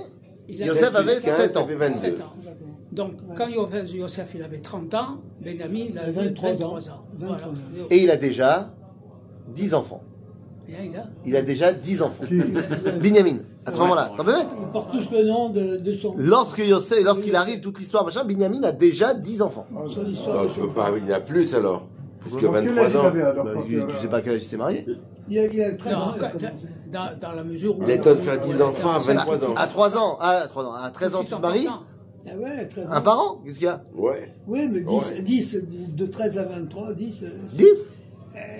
Il 0.48 0.64
Yosef 0.64 0.94
avait 0.94 1.20
15, 1.20 1.36
7 1.36 1.52
ça 1.54 1.60
ans. 1.60 1.66
fait 1.66 1.74
22. 1.76 1.98
7 1.98 2.20
ans. 2.20 2.32
Donc, 2.92 3.12
quand 3.36 3.48
Yosef, 3.48 3.92
Yosef, 3.94 4.32
il 4.34 4.42
avait 4.42 4.58
30 4.58 4.94
ans, 4.94 5.16
Benjamin, 5.42 5.86
il 5.90 5.98
avait 5.98 6.12
23 6.12 6.50
23, 6.50 6.68
ans. 6.68 6.92
ans. 6.92 7.04
23 7.18 7.36
Voilà. 7.38 7.52
et 7.90 7.98
il 8.02 8.10
a 8.10 8.16
déjà 8.16 8.70
10 9.54 9.74
enfants. 9.74 10.02
Bien, 10.68 10.78
il 10.84 10.96
a. 10.96 11.04
Il 11.24 11.36
a 11.36 11.42
déjà 11.42 11.72
10 11.72 12.02
enfants. 12.02 12.24
Qui 12.26 12.40
Binyamin, 13.00 13.38
à 13.66 13.72
ce 13.72 13.78
moment-là. 13.78 14.12
T'en 14.16 14.24
peux 14.24 14.32
mettre 14.32 14.50
Ils 14.60 14.68
portent 14.68 14.92
tous 14.92 15.10
le 15.10 15.24
nom 15.24 15.48
de, 15.50 15.78
de 15.78 15.94
son. 15.96 16.14
Lorsque 16.18 16.58
Yosef, 16.58 17.02
lorsqu'il 17.02 17.34
arrive, 17.34 17.60
toute 17.60 17.78
l'histoire, 17.78 18.04
machin, 18.04 18.24
Binyamin 18.24 18.62
a 18.62 18.72
déjà 18.72 19.14
10 19.14 19.42
enfants. 19.42 19.66
Ah, 19.74 19.80
Son 19.88 20.02
ça- 20.04 20.08
histoire. 20.08 20.44
Non, 20.44 20.50
tu 20.50 20.60
peux 20.60 20.68
pas, 20.68 20.90
il 20.96 21.06
y 21.06 21.12
a 21.12 21.20
plus 21.20 21.54
alors. 21.54 21.86
Plus 22.20 22.36
que 22.36 22.40
Donc, 22.46 22.54
quel 22.54 22.78
âge 22.78 22.90
23 22.90 22.90
il 22.90 22.96
ans. 22.96 23.04
avait 23.08 23.22
alors 23.22 23.44
Bah, 23.44 23.50
tu, 23.66 23.82
tu 23.88 23.96
sais 23.96 24.08
pas 24.08 24.18
à 24.18 24.20
quel 24.20 24.34
âge 24.34 24.42
il 24.42 24.46
s'est 24.46 24.56
marié 24.56 24.86
Il 25.28 25.34
y 25.34 25.38
a, 25.40 25.46
il 25.46 25.60
a 25.62 25.72
13 25.72 25.92
Non, 25.92 25.98
ans. 25.98 26.12
dans, 26.92 27.18
dans 27.20 27.32
la 27.32 27.42
mesure 27.42 27.76
où. 27.78 27.82
Il 27.82 27.90
est 27.90 27.98
temps 27.98 28.10
de 28.10 28.14
faire 28.16 28.38
10 28.40 28.62
enfants 28.62 28.92
à 28.92 28.98
23 28.98 29.36
ans. 29.48 29.54
À 29.56 29.66
3 29.66 29.98
ans, 29.98 30.18
à 30.20 30.40
3 30.46 30.64
ans, 30.66 30.74
à 30.74 30.90
13 30.90 31.14
ans, 31.16 31.24
tu 31.24 31.34
te 31.34 31.40
maries 31.40 31.66
Ah 32.26 32.36
ouais, 32.36 32.66
13 32.68 32.86
ans. 32.86 32.90
Un 32.90 33.00
par 33.00 33.18
an 33.20 33.40
Qu'est-ce 33.44 33.56
qu'il 33.58 33.64
y 33.66 33.68
a? 33.68 33.82
Ouais. 33.94 34.32
Oui, 34.46 34.68
mais 34.72 34.80
10, 34.80 34.86
Ouais. 34.90 35.22
10, 35.22 35.58
de 35.96 36.06
13 36.06 36.38
à 36.38 36.44
23, 36.44 36.92
10. 36.94 37.22
euh, 37.24 37.28
10 37.54 37.90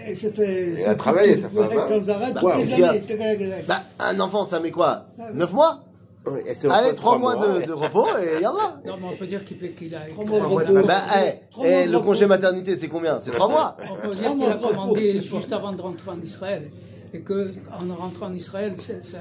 Et 0.08 0.14
ça 0.16 0.32
fait. 0.32 0.74
Il 0.80 0.84
a 0.84 0.94
travaillé, 0.94 1.40
ça 1.40 1.48
fait 1.48 1.58
Ouais, 1.58 1.68
tac, 1.68 1.88
tac. 2.04 3.66
Bah, 3.68 3.82
un 4.00 4.20
enfant, 4.20 4.44
ça 4.44 4.58
met 4.60 4.70
quoi? 4.70 5.06
Ah, 5.18 5.28
9 5.32 5.52
mois? 5.52 5.84
Ouais, 6.24 6.44
et 6.46 6.54
c'est 6.54 6.68
Allez, 6.68 6.86
encore 6.90 6.96
3 6.96 7.16
trois 7.16 7.18
mois 7.18 7.36
de, 7.60 7.66
de 7.66 7.72
repos 7.72 8.06
et 8.20 8.40
yallah 8.40 8.80
Non, 8.86 8.94
mais 9.00 9.08
on 9.12 9.16
peut 9.16 9.26
dire 9.26 9.44
qu'il 9.44 9.56
fait- 9.58 9.70
qu'il 9.70 9.92
a. 9.94 10.00
Trois 10.10 10.24
mois 10.24 10.62
de 10.64 10.72
repos. 10.76 10.86
Bah, 10.86 11.02
bah, 11.08 11.14
eh, 11.24 11.58
mois 11.58 11.86
le 11.86 11.96
repos. 11.96 12.06
congé 12.08 12.26
maternité, 12.26 12.76
c'est 12.78 12.86
combien? 12.88 13.18
C'est 13.18 13.32
3 13.32 13.48
mois 13.48 13.76
On 13.80 14.08
peut 14.08 14.14
dire 14.14 14.24
Trois 14.24 14.34
qu'il 14.36 14.44
a 14.44 14.46
mois 14.46 14.54
de 14.56 14.62
repos, 14.62 14.68
commandé 14.68 15.20
juste 15.20 15.52
avant 15.52 15.72
de 15.72 15.82
rentrer 15.82 16.10
en 16.12 16.20
Israël. 16.20 16.70
Et 17.14 17.20
qu'en 17.20 17.94
rentrant 17.98 18.26
en 18.26 18.32
Israël, 18.34 18.72
c'est- 18.78 19.04
c'est- 19.04 19.18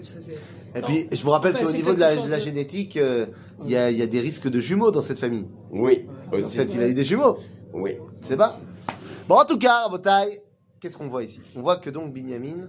ça, 0.00 0.20
c'est- 0.20 0.32
Et 0.76 0.80
Non. 0.80 0.86
puis, 0.86 1.08
je 1.10 1.22
vous 1.24 1.30
rappelle 1.30 1.54
Enfin, 1.56 1.64
qu'au 1.64 1.70
c'est 1.70 1.76
niveau 1.76 1.92
de 1.94 1.98
la, 2.00 2.08
quelque 2.10 2.18
chose 2.20 2.26
de 2.26 2.30
la 2.30 2.38
de- 2.38 2.42
génétique, 2.42 2.96
euh, 2.96 3.26
il 3.64 3.70
y, 3.72 3.76
a, 3.76 3.90
il 3.90 3.98
y 3.98 4.02
a 4.02 4.06
des 4.06 4.20
risques 4.20 4.48
de 4.48 4.60
jumeaux 4.60 4.90
dans 4.92 5.02
cette 5.02 5.18
famille. 5.18 5.46
Oui, 5.72 6.06
aussi. 6.32 6.54
Peut-être 6.56 6.74
il 6.74 6.82
a 6.82 6.88
eu 6.88 6.94
des 6.94 7.04
jumeaux, 7.04 7.38
Oui. 7.74 7.96
tu 8.20 8.28
sais 8.28 8.36
pas? 8.36 8.60
Bon, 9.28 9.36
en 9.36 9.44
tout 9.44 9.58
cas, 9.58 9.82
Rabotai, 9.84 10.42
qu'est-ce 10.80 10.96
qu'on 10.96 11.08
voit 11.08 11.24
ici? 11.24 11.40
On 11.56 11.62
voit 11.62 11.76
que 11.78 11.90
donc 11.90 12.12
Binyamin, 12.12 12.68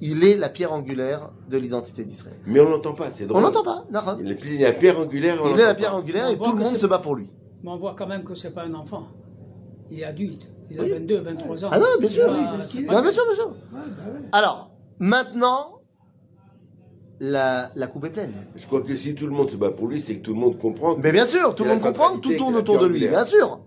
il 0.00 0.24
est 0.24 0.36
la 0.36 0.48
pierre 0.48 0.72
angulaire 0.72 1.30
de 1.50 1.58
l'identité 1.58 2.04
d'Israël. 2.04 2.36
Mais 2.46 2.60
on 2.60 2.70
l'entend 2.70 2.94
pas, 2.94 3.10
c'est 3.10 3.26
drôle. 3.26 3.42
On 3.42 3.46
l'entend 3.46 3.62
pas, 3.64 3.84
Nahon. 3.90 4.18
Il 4.20 4.30
est, 4.30 4.58
la 4.64 4.72
pierre 4.72 4.98
angulaire. 4.98 5.38
on 5.42 5.50
Il 5.54 5.60
est 5.60 5.64
la 5.64 5.74
pierre 5.74 5.94
angulaire 5.94 6.30
et 6.30 6.38
tout 6.38 6.52
le 6.52 6.58
monde 6.60 6.68
c'est- 6.72 6.78
se 6.78 6.86
bat 6.86 6.98
pour 6.98 7.14
lui. 7.14 7.28
Mais 7.62 7.70
on 7.70 7.76
voit 7.76 7.94
quand 7.98 8.06
même 8.06 8.24
que 8.24 8.34
c'est 8.34 8.54
pas 8.54 8.62
un 8.64 8.72
enfant. 8.74 9.08
Il 9.90 10.00
est 10.00 10.04
adulte. 10.04 10.46
Il 10.70 10.78
a 10.80 10.82
Oui. 10.82 10.90
22, 10.90 11.20
23 11.20 11.64
ans. 11.64 11.68
Ah 11.72 11.78
non, 11.78 11.84
bien 11.98 12.08
C'est 12.08 12.14
sûr, 12.14 12.26
pas- 12.26 12.32
oui, 12.32 12.44
c'est 12.66 12.80
Non, 12.82 12.86
pas- 12.88 13.02
bien 13.02 13.12
sûr, 13.12 13.22
bien 13.26 13.34
sûr. 13.34 13.48
Ouais, 13.48 13.54
bah 13.72 14.02
ouais. 14.12 14.20
Alors, 14.32 14.70
maintenant, 14.98 15.80
la, 17.20 17.70
la 17.74 17.86
coupe 17.86 18.04
est 18.04 18.10
pleine. 18.10 18.32
Je 18.56 18.66
crois 18.66 18.82
que 18.82 18.94
si 18.96 19.14
tout 19.14 19.26
le 19.26 19.32
monde 19.32 19.50
se 19.50 19.56
bat 19.56 19.70
pour 19.70 19.86
lui, 19.88 20.00
c'est 20.00 20.16
que 20.16 20.22
tout 20.22 20.34
le 20.34 20.40
monde 20.40 20.58
comprend. 20.58 20.94
que- 20.94 21.00
Mais 21.00 21.12
bien 21.12 21.26
sûr, 21.26 21.54
tout 21.54 21.64
le 21.64 21.70
monde 21.70 21.80
comprend 21.80 22.16
que 22.16 22.20
tout 22.20 22.34
tourne 22.34 22.54
autour 22.56 22.78
de 22.78 22.86
lui, 22.86 22.98
bien 23.08 23.24
sûr. 23.24 23.60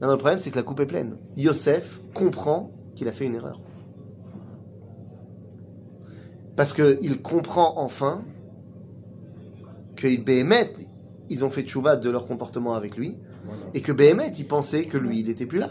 Maintenant, 0.00 0.12
le 0.14 0.18
problème, 0.18 0.38
c'est 0.38 0.50
que 0.50 0.56
la 0.56 0.62
coupe 0.62 0.80
est 0.80 0.86
pleine. 0.86 1.16
Yosef 1.36 2.00
comprend 2.14 2.72
qu'il 2.94 3.06
a 3.08 3.12
fait 3.12 3.26
une 3.26 3.34
erreur. 3.34 3.60
Parce 6.56 6.72
qu'il 6.72 7.22
comprend 7.22 7.74
enfin 7.78 8.22
que 9.96 10.20
Béhémet, 10.20 10.72
ils 11.28 11.44
ont 11.44 11.50
fait 11.50 11.62
tchouva 11.62 11.96
de 11.96 12.10
leur 12.10 12.26
comportement 12.26 12.74
avec 12.74 12.96
lui, 12.96 13.16
Voilà. 13.44 13.60
et 13.74 13.80
que 13.80 13.92
Béhémet, 13.92 14.32
il 14.38 14.46
pensait 14.46 14.84
que 14.84 14.98
lui, 14.98 15.20
il 15.20 15.26
n'était 15.28 15.46
plus 15.46 15.58
là. 15.58 15.70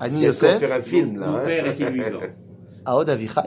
Annie 0.00 0.24
Yosef. 0.24 0.58
faire 0.58 0.72
un 0.78 0.82
film, 0.82 1.18
là. 1.18 1.26
Mon 1.26 1.36
hein. 1.36 1.42
père 1.46 1.66
est-il 1.66 1.86
vivant? 1.88 2.18
Aod 2.86 3.10
Avichai 3.10 3.40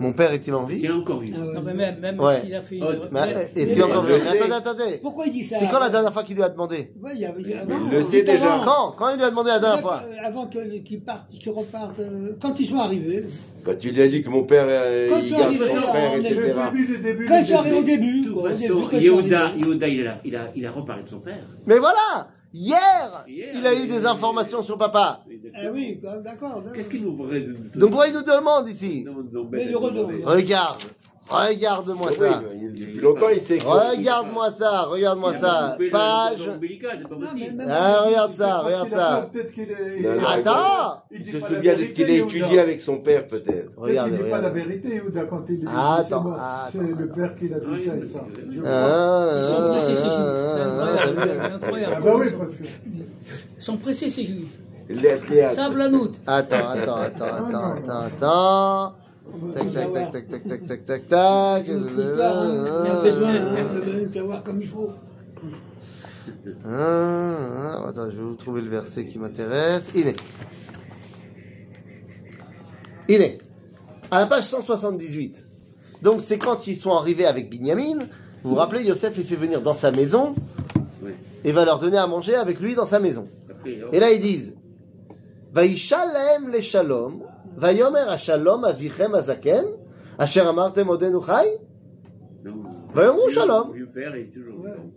Mon 0.00 0.12
père 0.12 0.32
est-il 0.32 0.54
en 0.54 0.64
vie? 0.64 0.78
Il 0.80 0.86
est 0.86 0.90
encore 0.90 1.20
vivant. 1.20 1.38
Ah 1.40 1.54
non, 1.54 1.62
mais 1.64 1.74
même, 1.74 1.98
même 2.00 2.20
Ouais. 2.20 2.40
s'il 2.40 2.54
a 2.54 2.62
fait 2.62 2.76
une... 2.76 2.84
Oh, 2.84 3.18
et 3.54 3.66
s'il 3.66 3.78
est 3.78 3.82
encore 3.82 4.04
vivant? 4.04 4.18
Attendez, 4.30 4.52
attendez. 4.52 4.98
Pourquoi 5.02 5.26
il 5.26 5.32
dit 5.32 5.44
ça 5.44 5.56
C'est 5.58 5.68
quand 5.68 5.80
la 5.80 5.90
dernière 5.90 6.12
fois 6.12 6.22
qu'il 6.22 6.36
lui 6.36 6.42
a 6.42 6.48
demandé? 6.48 6.92
Ouais, 7.02 7.12
il 7.14 7.20
y 7.20 7.24
a- 7.26 7.34
il 7.38 7.48
y 7.48 7.54
a- 7.54 7.60
avant, 7.62 7.78
le 7.90 8.02
sait 8.02 8.22
déjà. 8.22 8.54
avant- 8.54 8.64
Quand? 8.64 8.92
Quand 8.96 9.10
il 9.10 9.16
lui 9.16 9.24
a 9.24 9.30
demandé 9.30 9.50
la 9.50 9.58
dernière 9.58 9.80
fois? 9.80 10.02
euh, 10.06 10.26
Avant 10.26 10.46
que- 10.46 10.78
qu'ils 10.82 11.02
partent, 11.02 11.28
euh, 12.00 12.36
quand 12.40 12.58
ils 12.58 12.66
sont 12.66 12.78
arrivés. 12.78 13.24
Quand 13.64 13.72
il 13.84 13.92
lui 13.94 14.02
a 14.02 14.08
dit 14.08 14.22
que 14.22 14.28
mon 14.30 14.44
père, 14.44 14.64
euh, 14.66 15.08
Quand 15.10 15.18
il 15.18 15.24
tu 15.26 15.30
garde 15.32 15.42
arrives 15.44 15.66
son 15.68 15.80
frère, 15.82 16.16
le 16.16 16.22
début 16.22 16.98
début. 16.98 17.26
Quand 17.28 17.38
ils 17.38 17.46
sont 17.46 17.56
arrivés 17.56 17.76
au 17.78 17.82
début. 17.82 18.20
De 18.22 18.28
toute 18.28 18.48
façon, 18.48 18.90
Yehuda, 18.92 19.50
il. 19.56 20.20
Il, 20.24 20.36
a, 20.36 20.50
il 20.56 20.66
a 20.66 20.70
reparlé 20.70 21.02
de 21.04 21.08
son 21.08 21.20
père. 21.20 21.38
Mais 21.66 21.78
voilà 21.78 22.28
Hier, 22.54 23.24
Hier, 23.26 23.50
il 23.54 23.66
a 23.66 23.74
eu 23.74 23.86
des 23.86 24.04
informations 24.04 24.62
sur 24.62 24.76
papa. 24.76 25.24
Ah 25.54 25.58
oui, 25.72 26.00
d'accord. 26.22 26.62
Qu'est-ce 26.74 26.90
qu'il 26.90 27.02
nous 27.02 27.16
voudrait 27.16 27.40
de 27.40 27.52
Donc 27.78 27.90
pourquoi 27.90 28.08
il 28.08 28.14
nous 28.14 28.22
demande 28.22 28.68
ici. 28.68 29.04
Non, 29.04 29.24
non, 29.32 29.48
Mais 29.50 29.64
le 29.64 29.72
non, 29.72 30.08
Regarde 30.24 30.82
Regarde-moi 31.28 32.10
ça. 32.12 32.42
Depuis 32.42 33.00
longtemps, 33.00 33.28
il 33.32 33.40
sait. 33.40 33.58
Regarde-moi 33.64 34.50
ça, 34.50 34.82
regarde-moi 34.82 35.32
ça. 35.34 35.78
Page. 35.90 36.50
Ah, 37.68 38.02
regarde 38.06 38.34
ça, 38.34 38.58
regarde 38.58 38.90
ça. 38.90 39.30
Attends. 40.28 41.02
Il 41.10 41.24
se 41.24 41.40
souvient 41.40 41.74
qu'il 41.76 42.04
a 42.04 42.14
étudié 42.14 42.58
avec 42.60 42.80
son 42.80 42.98
père, 42.98 43.26
peut-être. 43.28 43.70
Regarde. 43.76 44.10
Il 44.12 44.24
dit 44.24 44.30
pas 44.30 44.40
la 44.40 44.50
vérité, 44.50 45.00
Ouda, 45.00 45.22
quand 45.24 45.44
il 45.48 45.60
dit. 45.60 45.66
Ah, 45.68 45.98
attends. 46.00 46.24
Ah, 46.36 46.68
c'est 46.70 46.78
le 46.78 47.08
père 47.08 47.34
qui 47.34 47.48
l'a 47.48 47.60
dit 47.60 47.84
ça 47.84 47.96
et 47.96 48.04
ça. 48.04 48.24
Ils 49.38 49.44
sont 49.44 49.68
pressés, 49.68 49.94
ces 49.94 50.04
juifs. 50.04 50.14
C'est 51.34 51.52
incroyable. 51.52 51.94
Ah 51.96 52.00
bah 52.04 52.12
oui, 52.16 52.26
que. 52.30 52.64
Ils 53.58 53.62
sont 53.62 53.76
pressés, 53.76 54.10
ces 54.10 54.24
juifs. 54.24 54.58
Savent 55.54 55.78
la 55.78 55.88
note. 55.88 56.20
Attends, 56.26 56.68
attends, 56.68 56.96
attends, 56.96 57.24
attends, 57.24 58.00
attends. 58.00 58.94
Tac, 59.54 59.72
tac, 59.72 59.92
tac, 59.92 60.12
tac, 60.12 60.28
tac, 60.28 60.46
tac, 60.46 60.66
tac, 60.66 60.86
tac, 60.86 61.08
tac. 61.08 61.68
A 61.68 63.02
besoin 63.02 63.30
hein, 63.30 64.02
de 64.02 64.06
savoir 64.08 64.42
comme 64.42 64.60
il 64.60 64.68
faut. 64.68 64.90
Ah, 66.64 67.78
ah, 67.78 67.88
attends, 67.88 68.10
je 68.10 68.16
vais 68.16 68.22
vous 68.22 68.34
trouver 68.34 68.60
le 68.60 68.68
verset 68.68 69.06
qui 69.06 69.18
m'intéresse. 69.18 69.90
Il 69.94 70.08
est. 70.08 70.20
Il 73.08 73.20
est. 73.22 73.38
À 74.10 74.20
la 74.20 74.26
page 74.26 74.44
178. 74.44 75.46
Donc, 76.02 76.20
c'est 76.20 76.38
quand 76.38 76.66
ils 76.66 76.76
sont 76.76 76.92
arrivés 76.92 77.26
avec 77.26 77.48
Binyamin. 77.48 78.06
Vous 78.42 78.50
vous 78.50 78.56
rappelez, 78.56 78.84
Yosef 78.84 79.16
les 79.16 79.22
fait 79.22 79.36
venir 79.36 79.62
dans 79.62 79.74
sa 79.74 79.90
maison 79.90 80.34
Oui. 81.02 81.12
et 81.44 81.52
va 81.52 81.64
leur 81.64 81.78
donner 81.78 81.96
à 81.98 82.06
manger 82.06 82.34
avec 82.34 82.60
lui 82.60 82.74
dans 82.74 82.86
sa 82.86 83.00
maison. 83.00 83.26
Et 83.92 84.00
là, 84.00 84.10
ils 84.10 84.20
disent 84.20 84.54
Vaïshalem 85.52 86.50
le 86.52 86.60
shalom, 86.60 87.22
ויאמר 87.58 88.10
השלום 88.10 88.64
אביכם 88.64 89.14
הזקן, 89.14 89.64
אשר 90.18 90.48
אמרתם 90.48 90.86
עודנו 90.86 91.20
חי? 91.20 91.46
ויאמרו 92.94 93.28
shalom. 93.30 93.72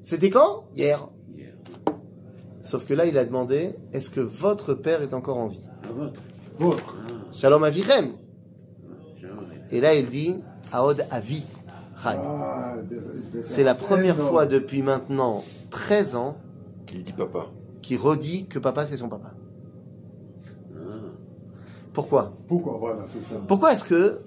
C'est 0.02 0.18
dit 0.18 0.30
quand? 0.30 0.66
Hier. 0.74 1.10
Sauf 2.62 2.86
que 2.86 2.94
là, 2.94 3.06
il 3.06 3.18
a 3.18 3.24
demandé 3.24 3.76
est-ce 3.94 4.10
que 4.10 4.22
votre 4.22 4.74
père 4.74 5.02
est 5.02 5.14
encore 5.14 5.38
en 5.38 5.48
vie? 5.48 5.62
Ah 5.84 5.88
ah. 6.02 6.10
Votre. 6.58 6.96
Ah, 7.08 7.12
shalom 7.32 7.64
Avichem. 7.64 8.14
Et 9.72 9.82
là, 9.82 9.94
il 9.94 10.10
dit 10.10 10.42
Aod 10.74 11.06
Avi. 11.12 11.46
C'est 13.42 13.64
la 13.64 13.76
première 13.76 14.18
fois 14.18 14.46
depuis 14.46 14.82
maintenant 14.82 15.44
13 15.70 16.16
ans 16.16 16.38
qu'il 16.86 17.04
dit 17.04 17.14
papa. 17.14 17.48
Qui 17.82 17.98
redit 17.98 18.48
que 18.48 18.60
papa, 18.60 18.86
c'est 18.86 18.98
son 18.98 19.10
papa. 19.10 19.34
Pourquoi 21.96 22.34
Pourquoi 22.48 22.78
Voilà, 22.80 23.00
c'est 23.08 23.24
ça. 23.24 23.40
Pourquoi 23.48 23.72
est-ce 23.72 23.84
que 23.86 24.20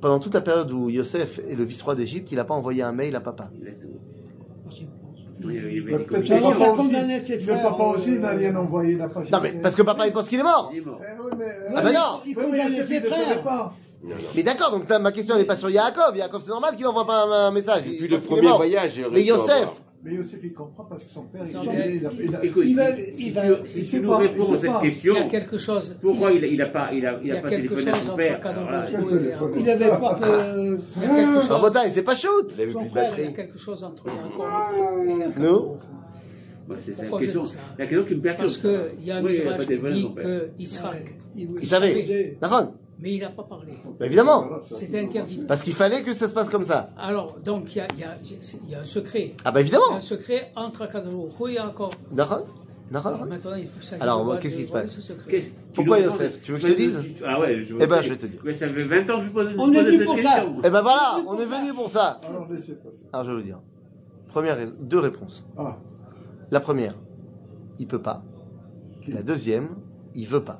pendant 0.00 0.18
toute 0.18 0.34
la 0.34 0.40
période 0.40 0.70
où 0.72 0.90
Yosef 0.90 1.38
est 1.38 1.54
le 1.54 1.64
vice-roi 1.64 1.94
d'Égypte, 1.94 2.30
il 2.32 2.36
n'a 2.36 2.44
pas 2.44 2.54
envoyé 2.54 2.82
un 2.82 2.92
mail 2.92 3.14
à 3.16 3.20
papa? 3.20 3.50
Exactement. 3.54 3.94
Oui, 5.44 5.54
Mais 5.54 5.70
des 5.70 5.80
peut-être 6.04 6.24
que 6.24 6.40
papa 6.40 6.72
aussi, 6.72 7.38
frères, 7.38 7.62
papa 7.62 7.84
aussi 7.84 8.10
euh, 8.16 8.18
n'a 8.18 8.30
rien 8.30 8.56
envoyé, 8.56 8.96
n'a 8.96 9.08
pas 9.08 9.20
Non, 9.20 9.38
mais 9.40 9.52
parce 9.52 9.76
que 9.76 9.82
papa 9.82 10.06
il 10.08 10.12
pense 10.12 10.28
qu'il 10.28 10.40
est 10.40 10.42
mort. 10.42 10.70
Il 10.72 10.78
est 10.78 10.84
mort. 10.84 11.00
Eh 11.00 11.22
oui, 11.22 11.30
mais, 11.38 11.44
Ah 11.76 11.82
ben 11.82 11.92
non 11.92 12.20
Il 12.26 12.36
Oui, 12.36 12.44
mais 12.50 12.58
condamnait 12.58 12.84
ses 12.86 13.00
frères. 13.00 13.44
Non, 13.44 14.10
non. 14.10 14.16
Mais 14.34 14.42
d'accord, 14.42 14.72
donc 14.72 14.88
là, 14.88 14.98
ma 14.98 15.12
question 15.12 15.34
elle 15.36 15.42
n'est 15.42 15.46
pas 15.46 15.56
sur 15.56 15.70
Yaakov. 15.70 16.16
Yaakov 16.16 16.42
c'est 16.42 16.50
normal 16.50 16.74
qu'il 16.74 16.84
n'envoie 16.84 17.06
pas 17.06 17.24
un, 17.24 17.48
un 17.48 17.50
message. 17.52 17.84
Depuis 17.84 17.98
Il 18.06 18.10
le 18.10 18.18
premier 18.18 18.48
voyage, 18.48 18.96
il 18.96 19.06
Mais 19.12 19.22
Yosef, 19.22 19.50
avoir. 19.50 19.74
Mais 20.04 20.14
Yosef, 20.14 20.38
il 20.44 20.52
comprend 20.52 20.84
parce 20.84 21.02
que 21.04 21.10
son 21.10 21.22
père, 21.24 21.42
il, 21.44 22.00
Écoute, 22.44 22.64
si, 22.64 22.70
il 22.70 22.76
si 23.14 23.30
va- 23.30 23.42
tu, 23.56 23.84
si 23.84 24.00
nous 24.00 24.08
pas, 24.08 24.18
réponds 24.18 24.44
il 24.48 24.54
à 24.54 24.58
cette 24.58 24.70
pas. 24.70 24.80
Il 24.82 24.86
y 24.86 24.90
question, 24.90 25.14
a 25.16 25.24
quelque 25.28 25.58
chose. 25.58 25.96
pourquoi 26.00 26.32
il 26.32 26.56
n'a 26.56 26.66
pas, 26.66 26.90
il 26.92 27.04
a, 27.04 27.18
il 27.22 27.32
a 27.32 27.36
pas 27.40 27.48
téléphoné 27.48 27.90
à 27.90 27.94
son 27.94 28.00
entre 28.10 28.16
père? 28.16 28.40
Yaakov. 28.40 29.56
Il 29.58 29.70
avait 29.70 29.88
pas 29.88 30.20
quelque 30.20 31.34
chose- 31.34 31.50
Rabotai, 31.50 31.90
c'est 31.90 32.02
pas 32.04 32.14
shoot. 32.14 32.52
Il 32.56 32.60
avait 32.62 32.72
Son 32.72 32.78
plus 32.78 32.84
de 32.86 32.90
frère, 32.90 33.12
il 33.18 33.24
y 33.24 33.26
a 33.26 33.32
quelque 33.32 33.58
chose 33.58 33.82
entre 33.84 34.04
Yaakov 34.06 35.04
et 35.04 35.18
Yaakov. 35.18 35.42
Nous? 35.42 35.76
Bah, 36.68 36.74
c'est 36.78 37.10
la 37.10 37.18
question, 37.18 37.42
la 37.78 37.86
question 37.86 38.04
qui 38.06 38.14
me 38.14 38.20
perturbe. 38.20 38.46
Parce 38.48 38.56
qu'il 38.58 39.04
y 39.04 39.10
a 39.10 39.16
un 39.16 39.24
Oui, 39.24 39.32
il 39.34 39.40
a 39.40 39.44
pas 39.56 39.58
midrash 39.58 39.66
qui 39.66 39.92
dit 39.94 40.02
son 40.02 40.10
père. 40.12 40.24
que 40.24 40.48
Israël, 40.60 41.02
il 41.36 41.48
Il 41.60 41.66
savait. 41.66 42.36
D'accord 42.40 42.72
mais 43.00 43.14
il 43.14 43.20
n'a 43.20 43.28
pas 43.30 43.42
parlé. 43.44 43.72
Bah, 43.98 44.06
Évidemment. 44.06 44.48
C'était 44.70 45.00
interdit. 45.00 45.44
Parce 45.46 45.62
qu'il 45.62 45.74
fallait 45.74 46.02
que 46.02 46.14
ça 46.14 46.28
se 46.28 46.34
passe 46.34 46.48
comme 46.48 46.64
ça. 46.64 46.90
Alors, 46.98 47.36
donc, 47.44 47.74
il 47.74 47.78
y 47.78 47.80
a, 47.80 47.88
il 47.94 48.00
y 48.00 48.04
a- 48.04 48.16
il 48.64 48.70
y 48.70 48.74
a 48.74 48.80
un 48.80 48.84
secret. 48.84 49.32
Ah 49.44 49.50
bah 49.52 49.60
Il 49.60 49.68
y 49.68 49.72
a 49.74 49.76
évidemment. 49.78 49.96
un 49.96 50.00
secret 50.00 50.50
entre 50.56 50.86
Kadosh 50.86 51.12
Baruch 51.12 51.32
Hu 51.40 51.50
et 51.50 51.54
Yaakov. 51.54 51.90
D'accord 52.12 52.46
D'accord 52.90 53.14
Alors, 53.16 53.26
Maintenant, 53.26 53.54
il 53.54 53.66
faut 53.66 53.82
s'agir 53.82 54.02
Alors, 54.02 54.38
qu'est-ce 54.38 54.56
qui 54.56 54.64
se 54.64 54.72
passe 54.72 54.96
Pourquoi 55.74 56.00
demandes- 56.00 56.18
Tu 56.42 56.52
veux 56.52 56.58
que 56.58 56.66
je 56.68 56.72
te 56.72 56.76
dise 56.78 57.02
Ah 57.26 57.38
ouais, 57.38 57.62
je 57.62 57.74
Eh 57.78 57.86
ben, 57.86 58.02
je 58.02 58.08
vais 58.08 58.16
te 58.16 58.24
dire. 58.26 58.40
Mais 58.44 58.54
ça 58.54 58.66
fait 58.68 58.84
20 58.84 59.10
ans 59.10 59.18
que 59.18 59.24
je 59.26 59.30
pose, 59.30 59.48
On 59.58 59.70
est 59.72 59.74
pose 59.76 59.84
venu 59.84 59.96
cette 59.98 60.06
pour 60.06 60.16
ça. 60.16 60.22
question. 60.22 60.56
Eh 60.64 60.70
ben 60.70 60.80
voilà, 60.80 61.18
on 61.26 61.36
est 61.38 61.44
venu 61.44 61.74
pour 61.74 61.90
ça. 61.90 62.18
Alors, 62.28 62.46
laissez 62.50 62.74
passer. 62.76 62.96
Alors 63.12 63.24
je 63.26 63.30
vais 63.30 63.36
vous 63.36 63.42
dire. 63.42 63.60
Première 64.28 64.56
deux 64.80 64.98
réponses. 65.00 65.44
Ah, 65.58 65.76
La 66.50 66.60
première, 66.60 66.94
il 67.78 67.86
peut 67.86 68.00
pas. 68.00 68.22
La 69.06 69.22
deuxième, 69.22 69.68
il 70.14 70.26
veut 70.26 70.42
pas. 70.42 70.58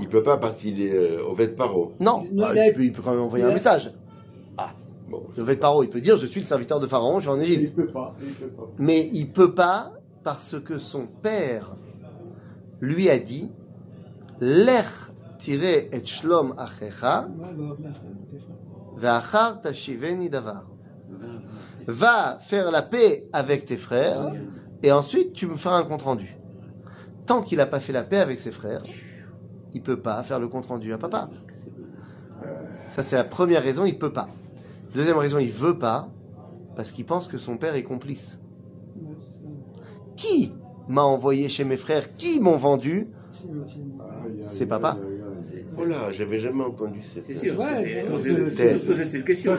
Il 0.00 0.08
peut 0.08 0.22
pas 0.22 0.36
parce 0.36 0.56
qu'il 0.56 0.80
est 0.80 0.92
euh, 0.92 1.24
au 1.24 1.34
vêtement 1.34 1.66
paro. 1.66 1.92
Non, 2.00 2.26
ah, 2.42 2.52
il 2.66 2.72
peut, 2.72 2.84
il 2.84 2.92
peut 2.92 3.02
quand 3.02 3.12
même 3.12 3.20
envoyer 3.20 3.44
un 3.44 3.52
message. 3.52 3.92
Bon. 5.08 5.22
Le 5.36 5.42
vêt 5.42 5.56
paro, 5.56 5.82
il 5.82 5.90
peut 5.90 6.00
dire 6.00 6.16
je 6.16 6.26
suis 6.26 6.40
le 6.40 6.46
serviteur 6.46 6.80
de 6.80 6.86
Pharaon, 6.86 7.20
je 7.20 7.28
suis 7.28 7.30
en 7.30 7.40
il 7.40 7.72
peut 7.72 7.86
pas, 7.86 8.14
il 8.20 8.32
peut 8.32 8.48
pas. 8.48 8.62
Mais 8.78 9.08
il 9.12 9.30
peut 9.30 9.54
pas 9.54 9.92
parce 10.22 10.58
que 10.60 10.78
son 10.78 11.06
père 11.06 11.76
lui 12.80 13.10
a 13.10 13.18
dit 13.18 13.50
Lech 14.40 14.86
tiré 15.38 15.90
et 15.92 16.04
shlom 16.04 16.54
achecha 16.56 17.28
ve'achar 18.96 19.60
tashiveni 19.60 20.30
davar. 20.30 20.64
Va 21.86 22.38
faire 22.40 22.70
la 22.70 22.80
paix 22.80 23.28
avec 23.32 23.66
tes 23.66 23.76
frères 23.76 24.32
et 24.82 24.90
ensuite 24.90 25.34
tu 25.34 25.46
me 25.46 25.56
feras 25.56 25.76
un 25.76 25.84
compte 25.84 26.02
rendu. 26.02 26.36
Tant 27.26 27.42
qu'il 27.42 27.58
n'a 27.58 27.66
pas 27.66 27.80
fait 27.80 27.92
la 27.92 28.02
paix 28.02 28.18
avec 28.18 28.38
ses 28.38 28.50
frères, 28.50 28.82
il 29.74 29.82
peut 29.82 29.98
pas 30.00 30.22
faire 30.22 30.38
le 30.38 30.48
compte 30.48 30.66
rendu 30.66 30.92
à 30.92 30.98
papa. 30.98 31.28
Ça 32.90 33.02
c'est 33.02 33.16
la 33.16 33.24
première 33.24 33.62
raison, 33.62 33.84
il 33.84 33.98
peut 33.98 34.12
pas. 34.12 34.28
Deuxième 34.94 35.16
raison, 35.18 35.38
il 35.38 35.50
veut 35.50 35.78
pas 35.78 36.08
parce 36.76 36.90
qu'il 36.92 37.04
pense 37.04 37.28
que 37.28 37.38
son 37.38 37.56
père 37.56 37.74
est 37.74 37.82
complice. 37.82 38.38
Qui 40.16 40.52
m'a 40.88 41.02
envoyé 41.02 41.48
chez 41.48 41.64
mes 41.64 41.76
frères 41.76 42.16
Qui 42.16 42.40
m'ont 42.40 42.56
vendu 42.56 43.08
C'est 44.46 44.66
papa. 44.66 44.96
Oh 45.76 45.84
là, 45.84 46.12
j'avais 46.12 46.38
jamais 46.38 46.62
entendu 46.62 47.00
cette. 47.02 47.24
C'est 47.26 47.34
sûr, 47.36 47.58
Ouais, 47.58 47.64
c'est- 48.06 48.12
ouais, 48.12 48.18
c'est- 48.22 48.22
c'est- 48.22 48.50
c'est- 48.50 48.78
c'est- 48.78 48.94
c'est- 48.94 49.04
c'est 49.06 49.18
une 49.18 49.24
question. 49.24 49.52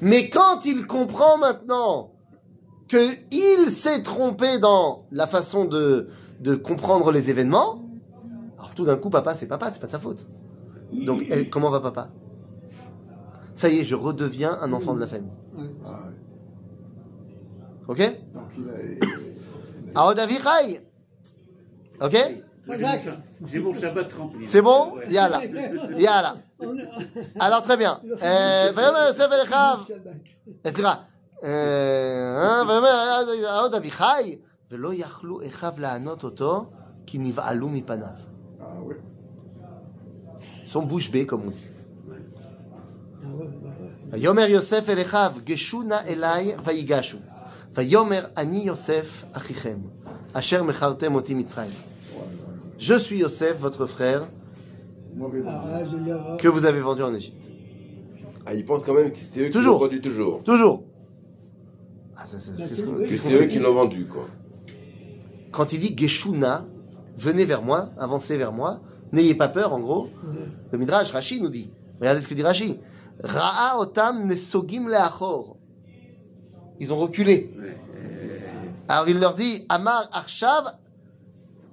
Mais 0.00 0.30
quand 0.30 0.64
il 0.64 0.86
comprend 0.86 1.36
maintenant 1.38 2.12
que 2.88 2.96
il 3.30 3.68
s'est 3.70 4.02
trompé 4.02 4.58
dans 4.58 5.04
la 5.12 5.26
façon 5.26 5.64
de, 5.66 6.08
de 6.40 6.54
comprendre 6.54 7.12
les 7.12 7.28
événements, 7.30 7.85
tout 8.75 8.85
d'un 8.85 8.97
coup, 8.97 9.09
papa, 9.09 9.35
c'est 9.35 9.47
papa, 9.47 9.71
c'est 9.71 9.79
pas 9.79 9.87
de 9.87 9.91
sa 9.91 9.99
faute. 9.99 10.25
Donc, 11.07 11.23
eh, 11.29 11.49
comment 11.49 11.69
va 11.69 11.79
papa 11.79 12.09
Ça 13.53 13.69
y 13.69 13.79
est, 13.79 13.83
je 13.85 13.95
redeviens 13.95 14.57
un 14.61 14.71
enfant 14.73 14.93
de 14.93 14.99
la 14.99 15.07
famille. 15.07 15.31
Ah, 15.85 15.89
ouais. 15.89 16.15
Ok 17.87 18.01
Donc, 18.33 18.43
il 18.57 18.63
a. 19.97 20.01
Aod 20.03 20.19
Avichai 20.19 20.81
Ok 22.01 22.11
J'ai 22.13 22.77
mon 22.77 22.77
cha- 22.77 23.17
J'ai 23.45 23.59
mon 23.59 23.73
Shabbat 23.73 24.13
rempli. 24.13 24.47
C'est 24.47 24.61
bon 24.61 24.93
Ouais. 24.95 25.09
Yalla. 25.11 25.39
Yalla. 25.97 26.35
Alors, 27.39 27.63
très 27.63 27.75
bien. 27.77 27.99
Euh, 28.21 28.71
ויאמר 28.75 29.05
יוסף 29.07 29.27
אל 29.31 29.43
אחיו, 29.43 29.77
אה, 30.65 30.71
סליחה, 30.71 30.93
אה, 31.43 32.61
ויאמר 32.67 32.87
העוד 33.47 33.75
אביחי, 33.75 34.37
ולא 34.71 34.93
יכלו 34.93 35.39
אחיו 35.47 35.73
לענות 35.77 36.23
אותו, 36.23 36.65
כי 37.05 37.17
נבהלו 37.17 37.69
מפניו. 37.69 38.07
ils 40.66 40.68
sont 40.68 40.82
bouche 40.82 41.12
bée, 41.12 41.24
comme 41.26 41.42
on 41.46 41.50
dit. 41.50 41.64
Yomer 44.20 44.50
Yosef 44.50 44.88
elechav 44.88 45.34
geshuna 45.46 46.04
elai 46.08 46.56
vaigashu. 46.64 47.18
Vayomer 47.72 48.22
ani 48.34 48.64
Yosef 48.64 49.26
achichem. 49.32 49.82
Asher 50.34 50.62
mechartem 50.64 51.14
oti 51.14 51.36
mitzrayim. 51.36 51.70
Je 52.78 52.94
suis 52.98 53.18
Yosef, 53.18 53.58
votre 53.60 53.86
frère, 53.86 54.26
que 56.38 56.48
vous 56.48 56.66
avez 56.66 56.80
vendu 56.80 57.04
en 57.04 57.14
Égypte. 57.14 57.48
Ah, 58.44 58.52
ils 58.52 58.64
pensent 58.64 58.82
quand 58.84 58.94
même 58.94 59.12
que 59.12 59.18
c'est 59.32 59.46
eux 59.46 59.50
toujours. 59.50 59.78
qui 59.78 59.84
l'ont 59.84 59.88
vendu 59.88 60.00
toujours. 60.00 60.42
Toujours. 60.42 60.82
Ah, 62.16 62.24
bah, 62.24 62.38
c'est, 62.40 62.40
c'est, 62.58 63.16
c'est 63.16 63.34
eux 63.34 63.46
qui 63.46 63.60
l'ont 63.60 63.74
vendu, 63.74 64.06
quoi. 64.06 64.26
Quand 65.52 65.72
il 65.72 65.78
dit 65.78 65.94
Geshuna, 65.96 66.64
venez 67.16 67.44
vers 67.44 67.62
moi, 67.62 67.90
avancez 67.98 68.36
vers 68.36 68.52
moi, 68.52 68.80
n'ayez 69.11 69.35
pas 69.35 69.47
peur, 69.47 69.73
en 69.73 69.79
gros. 69.79 70.09
Le 70.71 70.77
Midrash, 70.77 71.11
Rashi 71.11 71.41
nous 71.41 71.49
dit, 71.49 71.71
regardez 71.99 72.21
ce 72.21 72.27
que 72.27 72.33
dit 72.33 72.43
Rashi. 72.43 72.79
Ra'a 73.23 73.77
otam 73.77 74.25
nesogim 74.25 74.87
leachor. 74.89 75.57
Ils 76.79 76.91
ont 76.91 76.97
reculé. 76.97 77.53
Ouais, 77.59 77.77
euh, 77.95 78.39
Alors 78.87 79.07
il 79.07 79.19
leur 79.19 79.35
dit, 79.35 79.65
Amar 79.69 80.09
Arshav, 80.11 80.73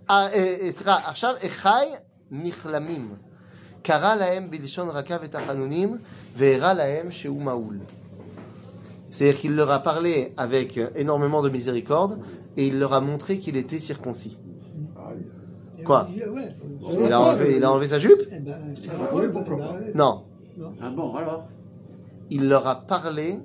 ah, 0.08 0.30
eh, 0.34 0.68
eh, 0.68 0.72
סליחה, 0.72 0.96
עכשיו 1.04 1.34
אחי 1.46 1.86
נכלמים. 2.30 3.14
קרא 3.82 4.14
להם 4.14 4.50
בלשון 4.50 4.88
רכה 4.88 5.16
ותחנונים, 5.22 5.98
והראה 6.36 6.72
להם 6.72 7.10
שהוא 7.10 7.42
מעול. 7.42 7.78
C'est-à-dire 9.10 9.40
qu'il 9.40 9.54
leur 9.54 9.70
a 9.70 9.82
parlé 9.82 10.32
avec 10.36 10.78
énormément 10.94 11.42
de 11.42 11.48
miséricorde 11.48 12.18
et 12.56 12.66
il 12.66 12.78
leur 12.78 12.92
a 12.92 13.00
montré 13.00 13.38
qu'il 13.38 13.56
était 13.56 13.80
circoncis. 13.80 14.38
Quoi 15.83 16.07
ouais. 16.09 16.55
Il 17.05 17.11
a 17.11 17.21
enlevé, 17.21 17.57
il 17.57 17.63
a 17.63 17.71
enlevé 17.71 17.87
sa 17.87 17.99
jupe. 17.99 18.21
Non. 19.95 20.23
Ah 20.81 20.89
bon, 20.89 21.15
alors 21.15 21.47
Il 22.29 22.47
leur 22.47 22.67
a 22.67 22.81
parlé 22.81 23.39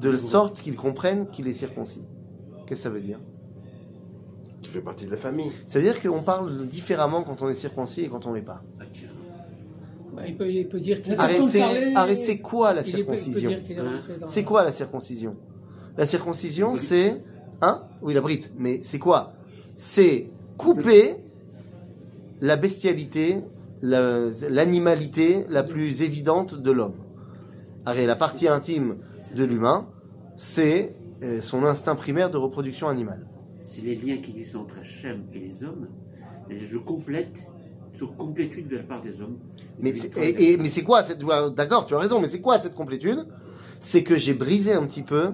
de 0.00 0.16
sorte 0.16 0.60
qu'ils 0.60 0.76
comprennent 0.76 1.28
qu'il 1.30 1.46
est 1.46 1.54
circoncis. 1.54 2.04
Qu'est-ce 2.66 2.80
que 2.80 2.84
ça 2.84 2.90
veut 2.90 3.00
dire 3.00 3.18
Tu 4.62 4.70
fais 4.70 4.80
partie 4.80 5.06
de 5.06 5.10
la 5.10 5.16
famille. 5.16 5.50
Ça 5.66 5.78
veut 5.78 5.84
dire 5.84 6.00
qu'on 6.00 6.22
parle 6.22 6.66
différemment 6.66 7.22
quand 7.22 7.42
on 7.42 7.48
est 7.48 7.54
circoncis 7.54 8.02
et 8.02 8.08
quand 8.08 8.26
on 8.26 8.32
l'est 8.32 8.42
pas. 8.42 8.62
Ah. 8.80 8.84
Bah, 10.14 10.22
il, 10.26 10.36
peut, 10.36 10.50
il 10.50 10.68
peut 10.68 10.80
dire 10.80 11.00
qu'il 11.00 11.14
arrêtez, 11.14 12.16
c'est 12.16 12.38
quoi 12.40 12.74
la 12.74 12.84
circoncision 12.84 13.50
est 13.50 13.62
C'est 14.26 14.44
quoi 14.44 14.62
la 14.62 14.72
circoncision? 14.72 15.36
La 15.96 16.06
circoncision, 16.06 16.76
c'est. 16.76 17.22
Hein 17.62 17.84
Oui, 18.02 18.12
la 18.12 18.20
brite. 18.20 18.50
Mais 18.56 18.80
c'est 18.82 18.98
quoi? 18.98 19.32
C'est 19.76 20.28
couper 20.58 21.16
la 22.42 22.56
bestialité, 22.56 23.36
la- 23.82 24.28
l'animalité 24.50 25.44
la, 25.48 25.62
plus 25.62 26.02
évidente 26.02 26.54
de 26.60 26.70
l'homme. 26.72 26.96
La 27.86 28.16
partie 28.16 28.48
intime 28.48 28.96
de 29.34 29.44
l'humain, 29.44 29.86
c'est 30.36 30.94
euh, 31.22 31.40
son 31.40 31.64
instinct 31.64 31.94
primaire 31.94 32.30
de 32.30 32.36
reproduction 32.36 32.88
animale. 32.88 33.26
C'est 33.62 33.82
les 33.82 33.94
liens 33.94 34.18
qui 34.18 34.32
existent 34.32 34.60
entre 34.62 34.78
Hachem 34.80 35.22
et 35.32 35.38
les 35.38 35.62
hommes. 35.64 35.86
Et 36.50 36.64
je 36.64 36.78
complète 36.78 37.36
sur 37.94 38.16
complétude 38.16 38.66
de 38.68 38.76
la 38.76 38.82
part 38.82 39.00
des 39.02 39.20
hommes. 39.22 39.38
Mais 39.78 39.94
c'est, 39.94 40.16
et- 40.16 40.52
et- 40.52 40.56
mais 40.56 40.68
c'est 40.68 40.82
quoi 40.82 41.04
cette. 41.04 41.20
D'accord, 41.54 41.86
tu 41.86 41.94
as 41.94 41.98
raison, 41.98 42.20
mais 42.20 42.26
c'est 42.26 42.40
quoi 42.40 42.58
cette 42.58 42.74
complétude? 42.74 43.24
C'est 43.78 44.02
que 44.02 44.16
j'ai 44.16 44.34
brisé 44.34 44.72
un 44.72 44.84
petit 44.84 45.02
peu 45.02 45.32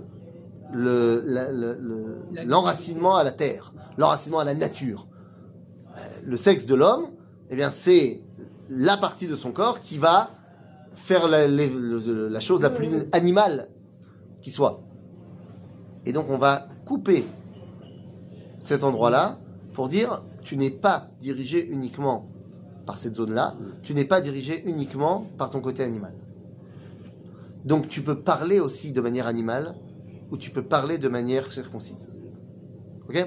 le, 0.72 1.22
la- 1.26 1.50
le- 1.50 1.76
le- 1.80 2.18
La- 2.34 2.44
l'enracinement 2.44 3.16
à 3.16 3.24
la 3.24 3.30
terre, 3.32 3.72
l'enracinement 3.96 4.40
à 4.40 4.44
la 4.44 4.54
nature. 4.54 5.06
Le 6.24 6.36
sexe 6.36 6.66
de 6.66 6.74
l'homme, 6.74 7.08
eh 7.50 7.56
bien, 7.56 7.70
c'est 7.70 8.20
la 8.68 8.96
partie 8.96 9.26
de 9.26 9.36
son 9.36 9.52
corps 9.52 9.80
qui 9.80 9.98
va 9.98 10.30
faire 10.94 11.28
la, 11.28 11.46
la 11.48 12.40
chose 12.40 12.60
la 12.60 12.70
plus 12.70 13.06
animale 13.12 13.68
qui 14.40 14.50
soit. 14.50 14.82
Et 16.04 16.12
donc, 16.12 16.26
on 16.28 16.38
va 16.38 16.68
couper 16.84 17.24
cet 18.58 18.84
endroit-là 18.84 19.38
pour 19.72 19.88
dire 19.88 20.22
tu 20.42 20.56
n'es 20.56 20.70
pas 20.70 21.10
dirigé 21.20 21.66
uniquement 21.66 22.30
par 22.86 22.98
cette 22.98 23.16
zone-là, 23.16 23.54
tu 23.82 23.92
n'es 23.92 24.06
pas 24.06 24.20
dirigé 24.20 24.62
uniquement 24.66 25.26
par 25.36 25.50
ton 25.50 25.60
côté 25.60 25.82
animal. 25.82 26.14
Donc, 27.64 27.88
tu 27.88 28.00
peux 28.00 28.20
parler 28.20 28.60
aussi 28.60 28.92
de 28.92 29.00
manière 29.00 29.26
animale 29.26 29.74
ou 30.30 30.38
tu 30.38 30.50
peux 30.50 30.62
parler 30.62 30.96
de 30.96 31.08
manière 31.08 31.52
circoncise. 31.52 32.08
Ok? 33.08 33.26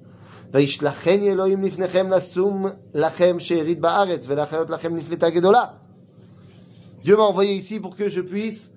וישלחני 0.52 1.30
אלוהים 1.32 1.62
לפניכם 1.62 2.10
לשום 2.10 2.66
לכם 2.94 3.40
שארית 3.40 3.80
בארץ 3.80 4.24
ולהחיות 4.28 4.70
לכם 4.70 4.96
נפלטה 4.96 5.30
גדולה. 5.30 5.64
Dieu 7.04 7.16
m'a 7.16 7.22
envoyé 7.22 7.54
ici 7.54 7.78
pour 7.78 7.96
que 7.96 8.08
je 8.08 8.20
puisse 8.20 8.70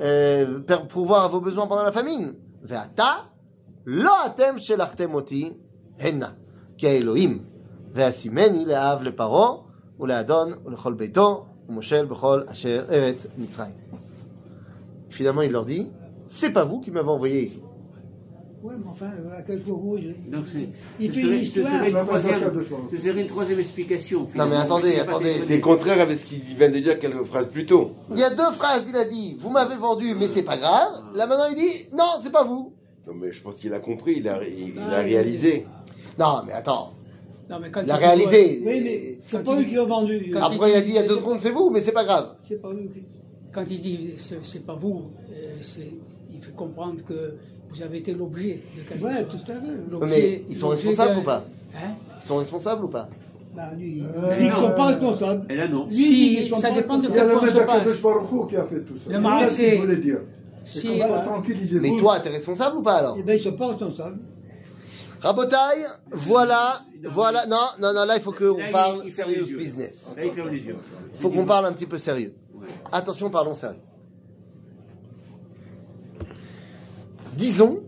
euh, 0.00 0.60
per- 0.66 0.86
pourvoir 0.88 1.24
à 1.24 1.28
vos 1.28 1.40
besoins 1.40 1.66
pendant 1.66 1.82
la 1.82 1.92
famine. 1.92 2.32
ועתה 2.62 3.12
לא 3.86 4.26
אתם 4.26 4.58
שלחתם 4.58 5.14
אותי 5.14 5.52
הנה, 5.98 6.28
כי 6.78 6.88
האלוהים. 6.88 7.44
ואשימני 7.92 8.64
לאב 8.66 9.02
לפרעה 9.02 9.50
ולאדון 10.00 10.52
ולכל 10.64 10.92
ביתו 10.92 11.46
ומושל 11.68 12.04
בכל 12.06 12.42
אשר 12.46 12.84
ארץ 12.90 13.26
מצרים. 13.38 13.72
Finalement, 15.10 15.42
il 15.42 15.52
leur 15.52 15.64
dit, 15.64 15.86
c'est 16.28 16.52
pas 16.52 16.64
vous 16.64 16.80
qui 16.80 16.90
m'avez 16.90 17.08
envoyé 17.08 17.42
ici. 17.42 17.62
Ouais, 18.63 18.73
mais 18.77 18.89
enfin, 18.91 19.09
à 19.35 19.41
quelques 19.41 19.67
mots, 19.67 19.97
il, 19.97 20.29
Donc 20.29 20.45
c'est, 20.45 20.69
il 20.99 21.07
ce, 21.09 21.13
fait 21.13 21.21
serait, 21.21 21.33
une 21.39 21.39
ce 21.45 21.59
histoire. 21.59 21.77
serait 21.79 21.89
une 21.89 21.97
troisième, 21.97 22.39
faire 22.39 22.53
de 22.53 22.61
choses. 22.61 22.77
ce 22.91 22.97
serait 22.97 23.21
une 23.21 23.27
troisième 23.27 23.59
explication. 23.59 24.27
Non 24.35 24.45
mais 24.47 24.55
attendez, 24.55 24.99
attendez. 24.99 25.33
C'est 25.47 25.59
contraire 25.59 25.99
avec 25.99 26.19
ce 26.19 26.25
qu'il 26.25 26.39
vient 26.41 26.69
de 26.69 26.77
dire 26.79 26.99
quelques 26.99 27.23
phrases 27.23 27.47
plus 27.47 27.65
tôt. 27.65 27.91
Il 28.11 28.19
y 28.19 28.23
a 28.23 28.29
deux 28.29 28.51
phrases, 28.53 28.85
il 28.87 28.95
a 28.95 29.05
dit, 29.05 29.35
vous 29.39 29.49
m'avez 29.49 29.75
vendu, 29.77 30.13
mais 30.13 30.27
c'est 30.27 30.43
pas 30.43 30.57
grave. 30.57 31.03
Là 31.15 31.25
maintenant, 31.25 31.47
il 31.49 31.55
dit, 31.55 31.87
non, 31.97 32.05
c'est 32.21 32.31
pas 32.31 32.43
vous. 32.43 32.73
Non, 33.07 33.13
mais 33.15 33.31
je 33.31 33.41
pense 33.41 33.55
qu'il 33.55 33.73
a 33.73 33.79
compris, 33.79 34.15
il 34.17 34.27
a, 34.29 34.39
il, 34.47 34.75
il 34.75 34.79
a 34.79 34.99
réalisé. 34.99 35.65
Non, 36.19 36.43
mais 36.45 36.53
attends, 36.53 36.93
Non, 37.49 37.57
mais 37.59 37.71
quand 37.71 37.81
il 37.81 37.89
a 37.89 37.95
réalisé. 37.95 38.61
Oui, 38.63 38.81
mais 38.83 39.19
c'est 39.25 39.43
pas 39.43 39.55
lui 39.55 39.65
qui 39.69 39.73
l'a 39.75 39.85
vendu. 39.85 40.29
quand 40.31 40.39
Après, 40.41 40.69
il 40.71 40.75
a 40.75 40.81
dit, 40.81 40.89
il 40.89 40.95
y 40.95 40.99
a 40.99 41.03
deux 41.03 41.15
secondes, 41.17 41.39
c'est 41.39 41.49
vous, 41.51 41.71
mais 41.71 41.79
c'est 41.79 41.93
pas 41.93 42.03
grave. 42.03 42.35
C'est 42.43 42.61
pas 42.61 42.71
lui 42.71 42.89
qui. 42.89 43.01
Quand 43.51 43.65
il 43.71 43.81
dit 43.81 44.13
c'est 44.17 44.65
pas 44.65 44.75
vous, 44.75 45.09
euh, 45.33 45.55
il 46.31 46.41
fait 46.41 46.55
comprendre 46.55 47.03
que 47.03 47.33
vous 47.73 47.81
avez 47.83 47.97
été 47.99 48.13
l'objet 48.13 48.61
de 48.75 48.81
quelque 48.81 49.03
Ouais, 49.03 49.13
chose. 49.15 49.27
tout 49.45 49.51
à 49.51 49.55
fait. 49.55 50.05
Mais 50.07 50.43
ils 50.47 50.55
sont 50.55 50.69
responsables 50.69 51.19
ou 51.19 51.23
pas 51.23 51.43
Hein 51.75 51.91
Ils 52.21 52.27
sont 52.27 52.37
responsables 52.37 52.83
ou 52.85 52.87
pas 52.89 53.09
Bah, 53.55 53.63
lui, 53.77 54.01
Euh, 54.03 54.35
ils 54.39 54.47
ne 54.49 54.53
sont 54.53 54.71
pas 54.71 54.85
responsables. 54.87 55.45
Et 55.51 55.55
là, 55.55 55.67
non. 55.67 55.85
Lui, 55.85 55.93
Si, 55.95 56.51
ça 56.59 56.71
dépend 56.71 56.97
de 56.99 57.07
quel 57.07 57.27
le 57.27 57.33
point 57.33 57.47
se 57.47 57.59
passe. 57.59 58.01
Qui 58.49 58.55
a 58.57 58.63
fait 58.65 58.81
tout 58.81 58.97
ça. 58.97 59.09
Le 59.09 59.45
C'est 59.45 59.55
ça 59.63 59.69
qu'il 59.71 59.79
voulait 59.81 59.97
dire. 59.97 60.17
Si, 60.63 60.97
voilà. 60.97 61.19
tranquillisez-vous. 61.21 61.81
Mais 61.81 61.97
toi, 61.97 62.19
t'es 62.19 62.29
responsable 62.29 62.77
ou 62.77 62.81
pas 62.81 62.95
alors 62.97 63.15
Eh 63.19 63.23
bien, 63.23 63.33
ils 63.33 63.37
ne 63.37 63.43
sont 63.43 63.53
pas 63.53 63.67
responsables. 63.69 64.19
Rabotaille, 65.21 65.85
voilà, 66.11 66.81
voilà. 67.11 67.45
Non, 67.45 67.57
non, 67.79 67.93
non, 67.93 68.05
là, 68.05 68.15
il 68.15 68.21
faut 68.21 68.31
qu'on 68.31 68.57
parle 68.71 69.05
yeux. 69.05 69.57
business. 69.57 70.15
Là, 70.17 70.23
il 70.25 70.75
faut 71.15 71.29
qu'on 71.29 71.45
parle 71.45 71.65
un 71.67 71.73
petit 71.73 71.85
peu 71.85 71.97
sérieux. 71.99 72.33
Ouais. 72.55 72.67
Attention, 72.91 73.29
parlons 73.29 73.53
sérieux. 73.53 73.79
Disons 77.61 77.83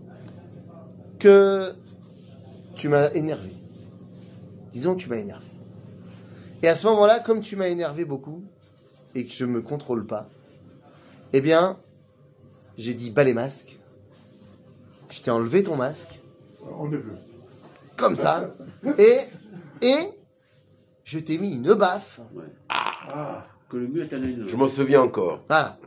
que 1.17 1.73
tu 2.75 2.89
m'as 2.89 3.09
énervé. 3.13 3.49
Disons 4.71 4.95
que 4.95 5.01
tu 5.01 5.09
m'as 5.09 5.17
énervé. 5.17 5.47
Et 6.61 6.67
à 6.67 6.75
ce 6.75 6.85
moment-là, 6.87 7.19
comme 7.19 7.41
tu 7.41 7.55
m'as 7.55 7.69
énervé 7.69 8.05
beaucoup 8.05 8.43
et 9.15 9.25
que 9.25 9.31
je 9.31 9.45
me 9.45 9.61
contrôle 9.63 10.05
pas, 10.05 10.29
eh 11.33 11.41
bien, 11.41 11.79
j'ai 12.77 12.93
dit 12.93 13.09
bas 13.09 13.23
les 13.23 13.33
masques. 13.33 13.79
Je 15.09 15.21
t'ai 15.21 15.31
enlevé 15.31 15.63
ton 15.63 15.75
masque, 15.75 16.19
vu. 16.91 16.99
comme 17.97 18.15
ça, 18.15 18.53
et, 18.99 19.17
et 19.81 19.97
je 21.03 21.17
t'ai 21.17 21.39
mis 21.39 21.51
une 21.51 21.73
baffe. 21.73 22.19
Ah, 22.69 23.47
Que 23.69 23.77
le 23.77 23.87
mieux 23.87 24.03
est 24.03 24.13
un 24.13 24.21
œil. 24.23 24.43
Je 24.47 24.55
m'en 24.55 24.67
souviens 24.67 25.01
encore. 25.01 25.43
Voilà. 25.47 25.79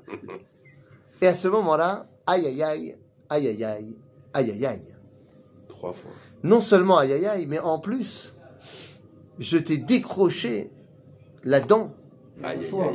Et 1.20 1.29
à 1.29 1.35
ce 1.35 1.46
moment-là, 1.49 2.09
aïe 2.27 2.46
aïe 2.46 2.62
aïe, 2.62 2.96
aïe 3.29 3.49
aïe 3.49 3.65
aïe, 3.65 3.97
aïe 4.35 4.51
aïe 4.51 4.67
aïe. 4.67 4.95
Trois 5.69 5.93
fois. 5.93 6.11
Non 6.43 6.61
seulement 6.61 6.99
aïe 6.99 7.12
aïe 7.12 7.27
aïe, 7.27 7.47
mais 7.47 7.59
en 7.59 7.79
plus, 7.79 8.35
je 9.39 9.59
t'ai 9.59 9.79
décroché 9.79 10.71
la 11.45 11.61
dent, 11.61 11.93
Aïe, 12.43 12.59
aïe, 12.59 12.65
fois, 12.67 12.87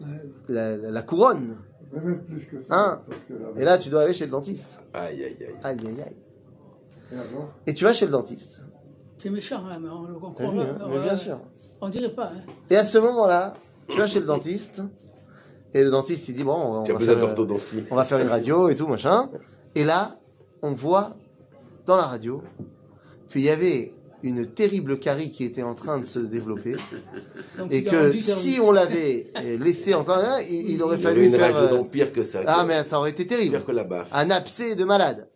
aïe. 0.00 0.06
la, 0.48 1.02
couronne. 1.02 1.56
Mais 1.92 2.00
même 2.00 2.22
plus 2.24 2.44
que 2.46 2.60
ça. 2.62 2.74
Hein 2.74 3.02
parce 3.08 3.20
que 3.28 3.32
là- 3.34 3.60
Et 3.60 3.64
là, 3.64 3.78
tu 3.78 3.88
dois 3.88 4.02
aller 4.02 4.12
chez 4.12 4.26
le 4.26 4.30
dentiste. 4.30 4.78
Aïe, 4.92 5.24
aïe, 5.24 5.36
aïe. 5.40 5.54
Aïe 5.62 5.86
aïe 5.86 6.02
aïe. 6.02 6.16
Et 7.66 7.74
tu 7.74 7.84
vas 7.84 7.94
chez 7.94 8.04
le 8.06 8.12
dentiste. 8.12 8.60
c'est 9.16 9.30
méchant, 9.30 9.64
hein, 9.66 9.78
mais 9.80 9.88
on 9.88 10.02
le 10.02 10.14
comprend. 10.14 10.50
vu, 10.50 10.58
là. 10.58 10.64
hein 10.80 10.86
Mais 10.90 11.00
bien 11.00 11.16
sûr. 11.16 11.40
On 11.80 11.88
dirait 11.88 12.12
pas. 12.14 12.32
Hein. 12.34 12.42
Et 12.70 12.76
à 12.76 12.84
ce 12.84 12.98
moment-là, 12.98 13.54
tu 13.88 13.96
vas 13.98 14.06
chez 14.06 14.20
le 14.20 14.26
dentiste. 14.26 14.82
Et 15.74 15.84
le 15.84 15.90
dentiste, 15.90 16.28
il 16.28 16.34
dit, 16.34 16.44
bon, 16.44 16.54
on 16.54 16.82
va, 16.82 16.98
faire, 16.98 17.16
euh, 17.16 17.20
d'orthodontie. 17.20 17.84
on 17.90 17.96
va 17.96 18.04
faire 18.04 18.18
une 18.18 18.28
radio 18.28 18.68
et 18.68 18.74
tout, 18.74 18.86
machin. 18.86 19.30
Et 19.74 19.84
là, 19.84 20.18
on 20.62 20.72
voit 20.72 21.16
dans 21.86 21.96
la 21.96 22.06
radio 22.06 22.42
qu'il 23.28 23.42
y 23.42 23.50
avait 23.50 23.92
une 24.22 24.46
terrible 24.46 24.98
carie 24.98 25.30
qui 25.30 25.44
était 25.44 25.62
en 25.62 25.74
train 25.74 25.98
de 25.98 26.04
se 26.04 26.18
développer. 26.18 26.74
Donc, 27.56 27.72
Et 27.72 27.84
que 27.84 28.12
si 28.20 28.58
on 28.60 28.72
l'avait 28.72 29.30
laissé 29.60 29.94
encore 29.94 30.16
un, 30.18 30.40
il, 30.40 30.72
il 30.72 30.82
aurait 30.82 30.96
Il 30.96 31.02
fallu 31.02 31.26
une 31.26 31.34
faire. 31.34 31.54
radio 31.54 31.76
euh, 31.76 31.84
pire 31.84 32.12
que 32.12 32.24
ça. 32.24 32.40
Ah, 32.46 32.64
mais 32.66 32.82
ça 32.82 32.98
aurait 32.98 33.10
été 33.10 33.26
terrible. 33.26 33.56
Pire 33.56 33.64
que 33.64 33.72
la 33.72 33.84
baffe. 33.84 34.08
Un 34.12 34.30
abcès 34.30 34.74
de 34.74 34.84
malade. 34.84 35.28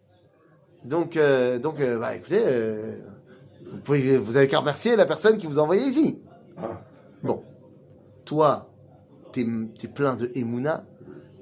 Donc, 0.85 1.17
euh, 1.17 1.59
donc 1.59 1.81
euh, 1.81 1.99
bah, 1.99 2.17
écoutez, 2.17 2.43
euh, 2.45 2.97
vous, 3.71 3.79
pouvez, 3.79 4.17
vous 4.19 4.37
avez 4.37 4.49
qu'à 4.49 4.59
remercier 4.59 4.97
la 4.97 5.07
personne 5.07 5.39
qui 5.39 5.47
vous 5.47 5.59
a 5.59 5.63
envoyé 5.63 5.83
ici. 5.83 6.21
Ah. 6.59 6.81
Bon, 7.23 7.43
toi, 8.25 8.72
t'es 9.33 9.47
es 9.83 9.89
plein 9.89 10.15
de 10.17 10.31
Emouna, 10.35 10.87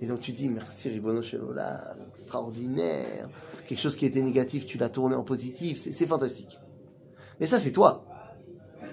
et 0.00 0.06
donc 0.06 0.20
tu 0.20 0.32
dis 0.32 0.48
merci 0.48 0.88
Ribono 0.88 1.20
Shelola, 1.22 1.96
extraordinaire. 2.10 3.28
Quelque 3.66 3.80
chose 3.80 3.96
qui 3.96 4.06
était 4.06 4.22
négatif, 4.22 4.64
tu 4.64 4.78
l'as 4.78 4.88
tourné 4.88 5.14
en 5.14 5.24
positif, 5.24 5.78
c'est 5.78 6.06
fantastique. 6.06 6.58
Mais 7.38 7.46
ça, 7.46 7.60
c'est 7.60 7.72
toi. 7.72 8.06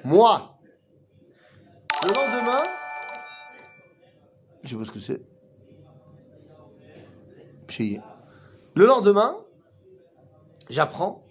Moi, 0.04 0.58
le 2.04 2.10
lendemain, 2.10 2.64
je 4.64 4.70
sais 4.70 4.76
pas 4.76 4.86
ce 4.86 4.92
que 4.92 5.00
c'est. 5.00 5.22
Le 8.76 8.86
lendemain, 8.86 9.38
j'apprends 10.70 11.26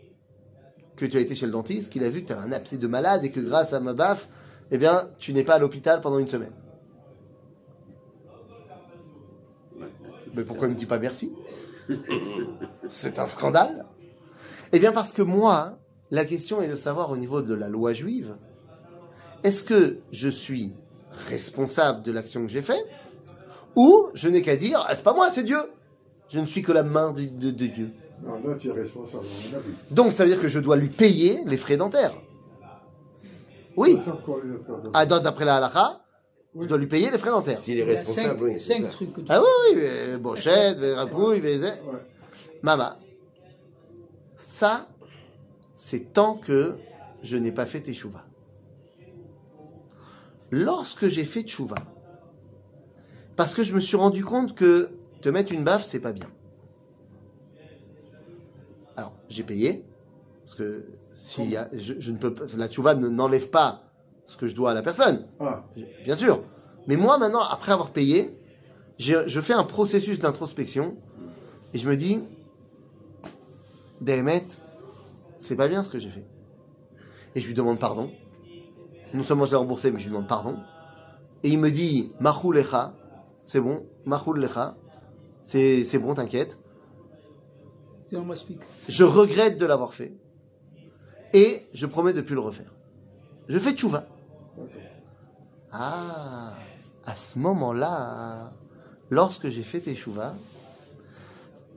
que 0.96 1.06
tu 1.06 1.16
as 1.16 1.20
été 1.20 1.34
chez 1.34 1.46
le 1.46 1.52
dentiste, 1.52 1.92
qu'il 1.92 2.04
a 2.04 2.10
vu 2.10 2.22
que 2.22 2.28
tu 2.28 2.32
avais 2.32 2.42
un 2.42 2.52
abcès 2.52 2.78
de 2.78 2.86
malade 2.86 3.24
et 3.24 3.30
que 3.30 3.40
grâce 3.40 3.72
à 3.72 3.80
ma 3.80 3.92
baffe, 3.94 4.28
eh 4.70 4.78
bien, 4.78 5.10
tu 5.18 5.32
n'es 5.32 5.44
pas 5.44 5.54
à 5.54 5.58
l'hôpital 5.58 6.00
pendant 6.00 6.18
une 6.18 6.28
semaine. 6.28 6.52
Mais 10.36 10.44
pourquoi 10.44 10.66
il 10.66 10.70
ne 10.70 10.74
me 10.74 10.78
dit 10.78 10.86
pas 10.86 10.98
merci? 10.98 11.32
C'est 12.90 13.18
un 13.18 13.26
scandale. 13.26 13.86
Eh 14.72 14.78
bien, 14.78 14.92
parce 14.92 15.12
que 15.12 15.22
moi, 15.22 15.78
la 16.10 16.24
question 16.24 16.60
est 16.62 16.68
de 16.68 16.74
savoir 16.74 17.10
au 17.10 17.16
niveau 17.16 17.42
de 17.42 17.54
la 17.54 17.68
loi 17.68 17.92
juive, 17.92 18.36
est-ce 19.44 19.62
que 19.62 19.98
je 20.10 20.28
suis 20.28 20.72
responsable 21.28 22.02
de 22.02 22.12
l'action 22.12 22.42
que 22.42 22.48
j'ai 22.48 22.62
faite 22.62 22.86
ou 23.76 24.08
je 24.14 24.28
n'ai 24.28 24.42
qu'à 24.42 24.56
dire, 24.56 24.84
ah, 24.88 24.94
c'est 24.94 25.02
pas 25.04 25.14
moi, 25.14 25.30
c'est 25.32 25.42
Dieu. 25.44 25.58
Je 26.28 26.40
ne 26.40 26.46
suis 26.46 26.62
que 26.62 26.72
la 26.72 26.82
main 26.82 27.12
de, 27.12 27.22
de- 27.22 27.50
de 27.50 27.66
Dieu. 27.66 27.90
Non, 28.24 28.34
là, 28.48 28.54
tu 28.58 28.68
es 28.68 28.72
responsable, 28.72 29.24
à 29.24 29.50
mon 29.52 29.58
avis. 29.58 29.72
Donc, 29.90 30.12
ça 30.12 30.24
veut 30.24 30.30
dire 30.30 30.40
que 30.40 30.48
je 30.48 30.58
dois 30.58 30.76
lui 30.76 30.88
payer 30.88 31.40
les 31.46 31.56
frais 31.58 31.76
dentaires. 31.76 32.14
Oui. 33.76 33.98
Ah, 34.94 35.04
D'après 35.06 35.44
la 35.44 35.56
halakha, 35.56 36.00
je 36.60 36.66
dois 36.66 36.78
lui 36.78 36.86
payer 36.86 37.10
les 37.10 37.18
frais 37.18 37.30
dentaires. 37.30 37.58
S'il 37.60 37.78
est 37.78 37.82
Il 37.82 37.88
y 37.88 37.94
a 37.94 37.98
responsable, 37.98 38.58
cinq, 38.58 38.82
oui. 38.84 38.88
trucs 38.90 39.12
que 39.12 39.20
tu 39.20 39.26
Ah 39.28 39.40
oui, 39.40 39.76
oui, 39.80 40.16
brochette, 40.18 40.78
rapouille, 40.94 41.40
Ouais. 41.40 41.70
Mama, 42.62 42.98
ça, 44.36 44.88
c'est 45.74 46.12
tant 46.12 46.34
que 46.36 46.76
je 47.22 47.36
n'ai 47.36 47.52
pas 47.52 47.66
fait 47.66 47.80
teshuva. 47.80 48.24
Lorsque 50.50 51.08
j'ai 51.08 51.24
fait 51.24 51.42
teshuva, 51.42 51.76
Parce 53.36 53.54
que 53.54 53.62
je 53.62 53.74
me 53.74 53.80
suis 53.80 53.98
rendu 53.98 54.24
compte 54.24 54.54
que 54.54 54.88
te 55.20 55.28
mettre 55.28 55.52
une 55.52 55.62
baffe, 55.62 55.84
c'est 55.84 56.00
pas 56.00 56.12
bien. 56.12 56.26
Alors, 58.96 59.12
j'ai 59.28 59.42
payé, 59.42 59.84
parce 60.44 60.54
que 60.56 60.86
si 61.14 61.44
y 61.44 61.56
a- 61.58 61.68
je, 61.74 61.94
je 61.98 62.12
ne 62.12 62.16
peux 62.16 62.32
pas, 62.32 62.44
la 62.56 62.66
tchouva 62.68 62.94
ne- 62.94 63.08
n'enlève 63.08 63.50
pas 63.50 63.85
ce 64.26 64.36
que 64.36 64.46
je 64.48 64.54
dois 64.54 64.72
à 64.72 64.74
la 64.74 64.82
personne, 64.82 65.26
Ah, 65.40 65.64
bien 66.04 66.14
sûr. 66.16 66.42
Mais 66.86 66.96
moi, 66.96 67.16
maintenant, 67.16 67.42
après 67.42 67.72
avoir 67.72 67.90
payé, 67.90 68.36
je 68.98 69.40
fais 69.40 69.54
un 69.54 69.64
processus 69.64 70.18
d'introspection 70.18 70.96
et 71.72 71.78
je 71.78 71.88
me 71.88 71.96
dis, 71.96 72.20
Béhémet, 74.00 74.44
c'est 75.38 75.56
pas 75.56 75.68
bien 75.68 75.82
ce 75.82 75.88
que 75.88 75.98
j'ai 75.98 76.10
fait. 76.10 76.26
Et 77.34 77.40
je 77.40 77.46
lui 77.46 77.54
demande 77.54 77.78
pardon. 77.78 78.10
Non 79.14 79.22
seulement 79.22 79.44
je 79.46 79.52
l'ai 79.52 79.56
remboursé, 79.56 79.90
mais 79.90 79.98
je 79.98 80.04
lui 80.04 80.12
demande 80.12 80.28
pardon. 80.28 80.56
Et 81.42 81.48
il 81.50 81.58
me 81.58 81.70
dit, 81.70 82.12
Mahou 82.20 82.52
lecha, 82.52 82.94
c'est 83.44 83.60
bon, 83.60 83.86
Mahou 84.04 84.32
lecha, 84.32 84.76
c'est 85.42 85.84
c'est 85.84 85.98
bon, 85.98 86.14
t'inquiète. 86.14 86.58
Je 88.88 89.04
regrette 89.04 89.58
de 89.58 89.66
l'avoir 89.66 89.94
fait. 89.94 90.12
Et 91.32 91.66
je 91.72 91.86
promets 91.86 92.12
de 92.12 92.20
plus 92.20 92.34
le 92.34 92.40
refaire. 92.40 92.72
Je 93.48 93.58
fais 93.58 93.72
tchouva. 93.72 94.06
Ah, 95.72 96.54
à 97.04 97.14
ce 97.14 97.38
moment-là, 97.38 98.52
lorsque 99.10 99.48
j'ai 99.48 99.62
fait 99.62 99.80
teshuva, 99.80 100.34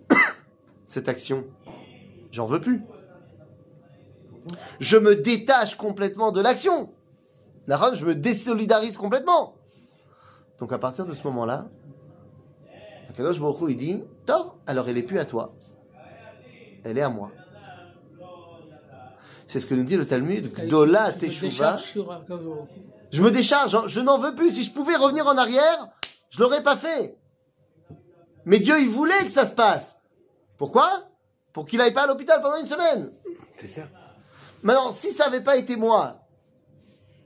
cette 0.85 1.09
action, 1.09 1.45
j'en 2.31 2.45
veux 2.45 2.61
plus. 2.61 2.83
Je 4.79 4.97
me 4.97 5.15
détache 5.15 5.75
complètement 5.75 6.31
de 6.31 6.41
l'action. 6.41 6.91
La 7.67 7.77
rame, 7.77 7.95
je 7.95 8.05
me 8.05 8.15
désolidarise 8.15 8.97
complètement. 8.97 9.55
Donc 10.57 10.73
à 10.73 10.77
partir 10.77 11.05
de 11.05 11.13
ce 11.13 11.23
moment-là, 11.27 11.67
Akadosh 13.09 13.39
Baruch 13.39 13.69
il 13.69 13.77
dit, 13.77 14.03
Tov, 14.25 14.51
alors 14.67 14.87
elle 14.89 14.97
est 14.97 15.03
plus 15.03 15.19
à 15.19 15.25
toi, 15.25 15.53
elle 16.83 16.97
est 16.97 17.01
à 17.01 17.09
moi. 17.09 17.31
C'est 19.49 19.59
ce 19.59 19.65
que 19.65 19.73
nous 19.73 19.83
dit 19.83 19.97
le 19.97 20.05
Talmud, 20.05 20.53
Gdola 20.53 21.09
Je 21.09 21.15
me 21.15 21.19
Teshuva. 21.21 21.77
Je 23.11 23.21
me 23.23 23.31
décharge, 23.31 23.73
hein, 23.73 23.85
je 23.87 23.99
n'en 23.99 24.19
veux 24.19 24.35
plus. 24.35 24.51
Si 24.51 24.63
je 24.63 24.71
pouvais 24.71 24.95
revenir 24.95 25.25
en 25.25 25.35
arrière, 25.39 25.87
je 26.29 26.39
l'aurais 26.39 26.61
pas 26.61 26.77
fait. 26.77 27.17
Mais 28.45 28.59
Dieu, 28.59 28.79
il 28.79 28.89
voulait 28.89 29.25
que 29.25 29.31
ça 29.31 29.47
se 29.47 29.53
passe. 29.53 29.95
Pourquoi? 30.59 30.87
Pour 31.51 31.65
qu'il 31.65 31.81
aille 31.81 31.95
pas 31.95 32.03
à 32.03 32.07
l'hôpital 32.07 32.39
pendant 32.43 32.57
une 32.57 32.67
semaine. 32.67 33.11
C'est 33.55 33.65
ça. 33.65 33.81
Maintenant, 34.61 34.91
si 34.91 35.13
ça 35.13 35.25
n'avait 35.25 35.43
pas 35.43 35.57
été 35.57 35.75
moi, 35.75 36.19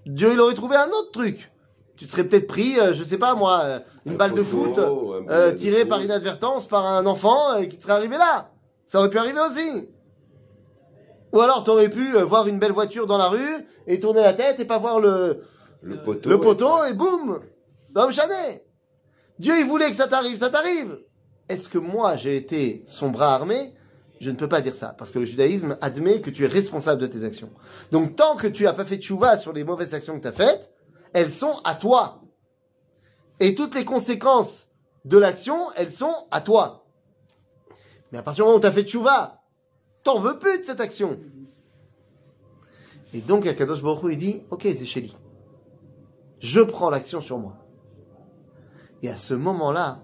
Dieu, 0.05 0.31
il 0.31 0.39
aurait 0.39 0.55
trouvé 0.55 0.77
un 0.77 0.87
autre 0.87 1.11
truc. 1.11 1.51
Tu 1.97 2.05
te 2.05 2.11
serais 2.11 2.23
peut-être 2.23 2.47
pris, 2.47 2.79
euh, 2.79 2.93
je 2.93 3.03
sais 3.03 3.17
pas 3.17 3.35
moi, 3.35 3.59
euh, 3.63 3.79
une 4.05 4.13
Un 4.13 4.15
balle 4.15 4.33
de 4.33 4.43
foot 4.43 4.77
euh, 4.77 5.51
de 5.51 5.57
tirée 5.57 5.81
foot. 5.81 5.89
par 5.89 6.01
inadvertance 6.01 6.69
par 6.69 6.85
un 6.85 7.05
enfant 7.05 7.57
euh, 7.57 7.65
qui 7.65 7.77
te 7.77 7.83
serait 7.83 7.93
arrivé 7.93 8.17
là. 8.17 8.49
Ça 8.85 8.99
aurait 8.99 9.09
pu 9.09 9.17
arriver 9.17 9.41
aussi. 9.41 9.89
Ou 11.33 11.41
alors, 11.41 11.63
tu 11.63 11.71
aurais 11.71 11.89
pu 11.89 12.15
euh, 12.15 12.23
voir 12.23 12.47
une 12.47 12.59
belle 12.59 12.71
voiture 12.71 13.07
dans 13.07 13.17
la 13.17 13.27
rue 13.27 13.67
et 13.87 13.99
tourner 13.99 14.21
la 14.21 14.33
tête 14.33 14.59
et 14.59 14.65
pas 14.65 14.77
voir 14.77 14.99
le, 14.99 15.43
Le 15.81 16.01
poteau. 16.01 16.29
le 16.29 16.39
poteau 16.39 16.85
et 16.85 16.93
boum 16.93 17.41
L'homme 17.95 18.13
chané 18.13 18.63
Dieu, 19.39 19.59
il 19.59 19.67
voulait 19.67 19.89
que 19.89 19.95
ça 19.95 20.07
t'arrive, 20.07 20.37
ça 20.37 20.51
t'arrive 20.51 20.99
Est-ce 21.49 21.69
que 21.69 21.79
moi, 21.79 22.15
j'ai 22.15 22.37
été 22.37 22.83
son 22.85 23.09
bras 23.09 23.33
armé? 23.33 23.73
Je 24.19 24.29
ne 24.29 24.35
peux 24.35 24.47
pas 24.47 24.61
dire 24.61 24.75
ça, 24.75 24.95
parce 24.97 25.09
que 25.09 25.19
le 25.19 25.25
judaïsme 25.25 25.75
admet 25.81 26.21
que 26.21 26.29
tu 26.29 26.45
es 26.45 26.47
responsable 26.47 27.01
de 27.01 27.07
tes 27.07 27.25
actions. 27.25 27.49
Donc, 27.91 28.15
tant 28.15 28.35
que 28.35 28.47
tu 28.47 28.63
n'as 28.63 28.73
pas 28.73 28.85
fait 28.85 28.97
tchouva 28.97 29.37
sur 29.37 29.53
les 29.53 29.63
mauvaises 29.63 29.95
actions 29.95 30.15
que 30.15 30.21
tu 30.21 30.27
as 30.27 30.31
faites, 30.31 30.71
elles 31.13 31.31
sont 31.31 31.59
à 31.65 31.73
toi. 31.73 32.21
Et 33.39 33.55
toutes 33.55 33.73
les 33.75 33.85
conséquences 33.85 34.67
de 35.03 35.17
l'action, 35.17 35.57
elles 35.75 35.91
sont 35.91 36.13
à 36.31 36.41
toi. 36.41 36.85
Mais 38.11 38.19
à 38.19 38.21
partir 38.21 38.45
du 38.45 38.47
moment 38.47 38.59
où 38.59 38.61
tu 38.61 38.67
as 38.67 38.71
fait 38.71 38.83
tchouva, 38.83 39.42
t'en 40.03 40.19
veux 40.19 40.37
plus 40.37 40.59
de 40.59 40.63
cette 40.63 40.79
action. 40.79 41.19
Et 43.13 43.21
donc, 43.21 43.45
Akadosh 43.45 43.81
Baruch 43.81 44.03
Hu, 44.03 44.11
il 44.13 44.17
dit, 44.17 44.41
ok, 44.49 44.63
Zéchéli, 44.63 45.15
je 46.39 46.61
prends 46.61 46.89
l'action 46.89 47.21
sur 47.21 47.37
moi. 47.37 47.57
Et 49.01 49.09
à 49.09 49.15
ce 49.15 49.33
moment-là, 49.33 50.03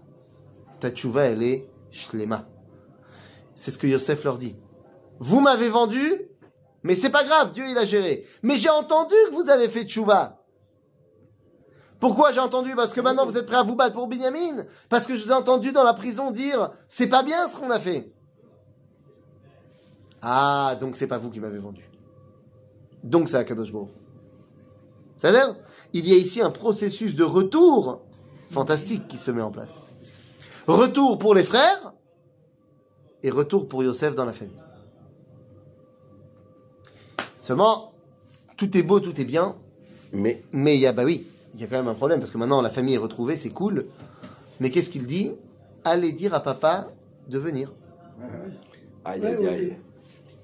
ta 0.80 0.92
tchouva, 0.92 1.26
elle 1.26 1.44
est 1.44 1.70
shlema. 1.92 2.48
C'est 3.56 3.72
ce 3.72 3.78
que 3.78 3.88
Yosef 3.88 4.24
leur 4.24 4.38
dit. 4.38 4.56
Vous 5.20 5.42
m'avez 5.42 5.70
vendu, 5.70 6.30
mais 6.84 6.96
c'est 6.96 7.10
pas 7.10 7.24
grave, 7.24 7.52
Dieu 7.52 7.66
il 7.68 7.78
a 7.78 7.86
géré. 7.86 8.26
Mais 8.42 8.58
j'ai 8.58 8.70
entendu 8.70 9.16
que 9.30 9.36
vous 9.36 9.50
avez 9.50 9.68
fait 9.68 9.84
tchouva. 9.84 10.38
Pourquoi 12.00 12.32
j'ai 12.32 12.40
entendu? 12.40 12.76
Parce 12.76 12.94
que 12.94 13.02
maintenant 13.02 13.26
vous 13.26 13.38
êtes 13.38 13.46
prêts 13.46 13.58
à 13.58 13.64
vous 13.64 13.76
battre 13.76 13.96
pour 13.96 14.08
Binyamin 14.08 14.64
Parce 14.88 15.06
que 15.06 15.18
je 15.18 15.26
vous 15.26 15.32
ai 15.32 15.34
entendu 15.34 15.74
dans 15.74 15.84
la 15.84 15.94
prison 15.94 16.32
dire 16.32 16.72
c'est 16.88 17.08
pas 17.08 17.24
bien 17.24 17.50
ce 17.50 17.58
qu'on 17.58 17.70
a 17.70 17.80
fait. 17.80 18.14
Ah, 20.22 20.76
donc 20.80 20.96
c'est 20.96 21.08
pas 21.08 21.18
vous 21.18 21.30
qui 21.30 21.40
m'avez 21.40 21.60
vendu. 21.60 21.84
Donc 23.04 23.30
c'est 23.30 23.38
Akadosh 23.38 23.72
Baruch. 23.72 23.90
C'est-à-dire, 25.18 25.56
il 25.94 26.08
y 26.08 26.14
a 26.14 26.18
ici 26.18 26.42
un 26.42 26.52
processus 26.52 27.16
de 27.16 27.24
retour 27.24 28.02
fantastique 28.50 29.08
qui 29.08 29.18
se 29.18 29.32
met 29.32 29.42
en 29.42 29.52
place. 29.52 29.74
Retour 30.68 31.18
pour 31.18 31.34
les 31.36 31.44
frères 31.44 31.94
et 33.24 33.30
retour 33.30 33.68
pour 33.68 33.84
Yosef 33.84 34.16
dans 34.16 34.26
la 34.26 34.34
famille. 34.34 34.56
Seulement, 37.42 37.94
tout 38.58 38.78
est 38.78 38.84
beau, 38.84 39.00
tout 39.00 39.20
est 39.20 39.26
bien, 39.26 39.56
Mais 40.14 40.44
mais 40.52 40.76
il 40.76 40.82
y 40.82 40.88
a, 40.88 40.92
bah 40.92 41.04
oui, 41.04 41.26
il 41.54 41.62
y 41.62 41.64
a 41.64 41.68
quand 41.68 41.78
même 41.78 41.88
un 41.88 41.94
problème 41.96 42.20
parce 42.20 42.32
que 42.32 42.38
maintenant 42.38 42.62
la 42.62 42.70
famille 42.70 42.96
est 42.96 43.00
retrouvée, 43.00 43.36
c'est 43.38 43.50
cool. 43.50 43.88
Mais 44.60 44.70
qu'est-ce 44.70 44.90
qu'il 44.90 45.06
dit? 45.06 45.32
Allez 45.84 46.12
dire 46.12 46.34
à 46.34 46.42
papa 46.42 46.90
de 47.28 47.40
venir. 47.40 47.72
aïe 49.06 49.26
aïe 49.26 49.48
aïe. 49.48 49.78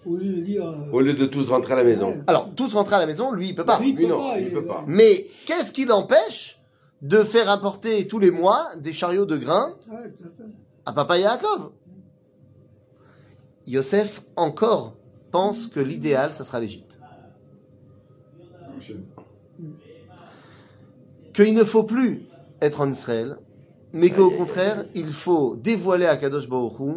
Lieu- 0.06 0.12
Au 0.14 0.18
lieu 0.18 0.34
de 0.36 0.41
dire. 0.41 0.66
euh, 0.68 0.91
Au 0.91 1.01
lieu 1.01 1.14
de 1.14 1.26
tous 1.26 1.49
rentrer 1.49 1.74
à 1.74 1.78
la 1.78 1.84
maison. 1.84 2.10
Ouais. 2.10 2.22
Alors, 2.28 2.53
tous 2.56 2.74
rentrer 2.74 2.95
à 2.95 2.99
la 2.99 3.06
maison, 3.08 3.32
lui, 3.32 3.49
il 3.49 3.56
peut 3.56 3.66
pas. 3.66 3.80
Lui, 3.80 3.93
Lui 3.93 4.06
peut 4.06 4.12
non, 4.12 4.20
pas, 4.20 4.39
il 4.39 4.47
il- 4.47 4.53
peut 4.53 4.66
pas. 4.66 4.84
Mais 4.88 5.28
qu'est-ce 5.45 5.72
qui 5.72 5.86
l'empêche 5.86 6.60
de 7.01 7.24
faire 7.24 7.49
apporter 7.49 8.08
tous 8.08 8.20
les 8.20 8.32
mois 8.32 8.70
des 8.78 8.93
chariots 8.93 9.26
de 9.26 9.38
grains 9.38 9.76
Ouais, 9.91 10.14
à 10.86 10.93
papa 10.93 11.18
Yaakov? 11.18 11.72
Yosef 13.68 14.22
encore 14.36 14.95
pense 15.32 15.68
que 15.68 15.80
l'idéal, 15.80 16.32
ça 16.32 16.43
sera 16.43 16.60
l'Égypte. 16.60 16.97
Qu'il 21.34 21.53
ne 21.53 21.64
faut 21.64 21.84
plus 21.84 22.22
être 22.62 22.80
en 22.82 22.89
Israël, 22.89 23.38
mais 23.91 24.10
qu'au 24.10 24.30
contraire, 24.32 24.86
il 24.93 25.08
faut 25.08 25.56
dévoiler 25.56 26.06
à 26.06 26.16
Kadosh 26.16 26.47
Baruch 26.47 26.80
Hu 26.80 26.91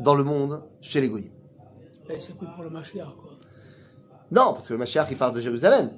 dans 0.00 0.14
le 0.14 0.24
monde, 0.24 0.62
chez 0.80 1.00
les 1.00 1.08
Goyim. 1.08 1.28
Et 2.10 2.20
c'est 2.20 2.34
pour 2.36 2.62
le 2.62 2.70
Mashiach, 2.70 3.14
quoi. 3.20 3.32
Non, 4.30 4.52
parce 4.54 4.68
que 4.68 4.72
le 4.74 4.78
Mashiach, 4.78 5.08
il 5.10 5.16
part 5.16 5.32
de 5.32 5.40
Jérusalem. 5.40 5.90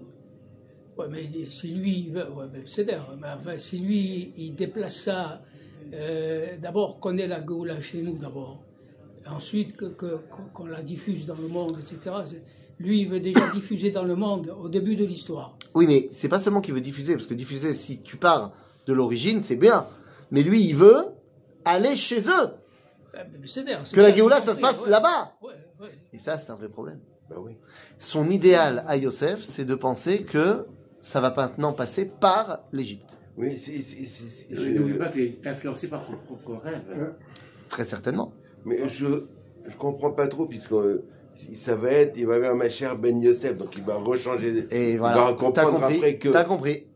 Ouais, 0.96 1.06
mais 1.08 1.28
si 1.46 1.68
lui, 1.68 2.10
ouais, 2.14 2.24
mais 2.52 2.62
c'est 2.66 2.84
d'ailleurs, 2.84 3.14
mais 3.20 3.28
enfin, 3.28 3.56
si 3.58 3.78
lui, 3.78 4.32
il 4.36 4.54
déplace 4.54 4.96
ça, 4.96 5.40
euh, 5.94 6.56
d'abord 6.58 7.00
qu'on 7.00 7.16
ait 7.16 7.26
la 7.26 7.40
Géoula 7.40 7.80
chez 7.80 8.02
nous, 8.02 8.16
d'abord. 8.18 8.62
Ensuite, 9.26 9.76
que- 9.76 9.84
que- 9.86 10.18
qu'on 10.30 10.42
qu'on 10.52 10.66
la 10.66 10.82
diffuse 10.82 11.26
dans 11.26 11.34
le 11.36 11.48
monde, 11.48 11.78
etc. 11.80 12.16
C'est- 12.26 12.42
Lui, 12.78 13.00
il 13.02 13.08
veut 13.10 13.20
déjà 13.20 13.46
diffuser 13.52 13.90
dans 13.90 14.04
le 14.04 14.16
monde 14.16 14.54
au 14.58 14.68
début 14.70 14.96
de 14.96 15.04
l'histoire. 15.04 15.56
Oui, 15.74 15.86
mais 15.86 16.08
c'est 16.10 16.30
pas 16.30 16.40
seulement 16.40 16.62
qu'il 16.62 16.72
veut 16.74 16.80
diffuser, 16.80 17.12
parce 17.14 17.26
que 17.26 17.34
diffuser, 17.34 17.74
si 17.74 18.02
tu 18.02 18.16
pars 18.16 18.52
de 18.86 18.92
l'origine, 18.94 19.42
c'est 19.42 19.56
bien. 19.56 19.86
Mais 20.30 20.42
lui, 20.42 20.64
il 20.64 20.74
veut 20.74 21.04
aller 21.66 21.96
chez 21.96 22.20
eux. 22.22 22.48
C'est 23.44 23.64
c'est 23.84 23.94
Que 23.94 24.00
la 24.00 24.12
Géoula, 24.12 24.40
ça 24.40 24.54
se 24.54 24.60
passe 24.60 24.82
ouais. 24.82 24.88
là-bas. 24.90 25.34
Ouais. 25.42 25.52
Et 26.12 26.18
ça, 26.18 26.38
c'est 26.38 26.50
un 26.50 26.56
vrai 26.56 26.68
problème. 26.68 27.00
Bah 27.28 27.36
oui. 27.38 27.56
Son 27.98 28.28
idéal 28.28 28.84
à 28.86 28.96
Yosef, 28.96 29.40
c'est 29.40 29.64
de 29.64 29.74
penser 29.74 30.24
que 30.24 30.66
ça 31.00 31.20
va 31.20 31.32
maintenant 31.34 31.72
passer 31.72 32.06
par 32.06 32.60
l'Égypte. 32.72 33.18
Oui, 33.36 33.56
c'est. 33.56 34.54
n'oublie 34.54 34.98
pas 34.98 35.08
qu'il 35.08 35.22
est 35.22 35.46
influencé 35.46 35.88
par 35.88 36.04
son 36.04 36.14
propre 36.16 36.62
rêve. 36.62 37.14
Très 37.68 37.84
certainement. 37.84 38.32
Mais 38.64 38.88
je 38.88 39.24
je 39.66 39.76
comprends 39.76 40.10
pas 40.10 40.26
trop 40.26 40.46
puisque 40.46 40.72
euh, 40.72 41.04
ça 41.54 41.76
va 41.76 41.90
être 41.92 42.16
il 42.16 42.26
va 42.26 42.34
y 42.34 42.36
avoir 42.38 42.56
ma 42.56 42.68
chère 42.68 42.96
Ben 42.98 43.20
Yosef 43.22 43.56
donc 43.56 43.76
il 43.76 43.84
va 43.84 43.94
rechanger 43.94 44.66
Et 44.70 44.92
il 44.94 44.98
voilà, 44.98 45.26
va 45.26 45.32
comprendre 45.34 45.80
compris. 45.80 46.18
que 46.18 46.28
T'as 46.28 46.44
compris. 46.44 46.86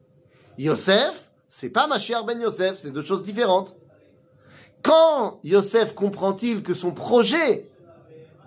Yosef, 0.59 1.30
c'est 1.49 1.70
pas 1.70 1.87
ma 1.87 1.99
chère 1.99 2.24
Ben 2.24 2.41
Yosef, 2.41 2.76
c'est 2.76 2.91
deux 2.91 3.03
choses 3.03 3.22
différentes. 3.22 3.76
Quand 4.82 5.41
Yosef 5.45 5.95
comprend-il 5.95 6.62
que 6.62 6.74
son 6.74 6.91
projet 6.93 7.66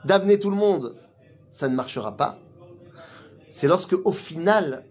d'amener 0.08 0.39
tout 0.39 0.49
le 0.49 0.55
monde, 0.55 0.95
ça 1.49 1.68
ne 1.70 1.76
marchera 1.76 2.16
pas, 2.18 2.39
c'est 3.49 3.68
lorsque 3.68 3.95
au 4.05 4.12
final, 4.12 4.84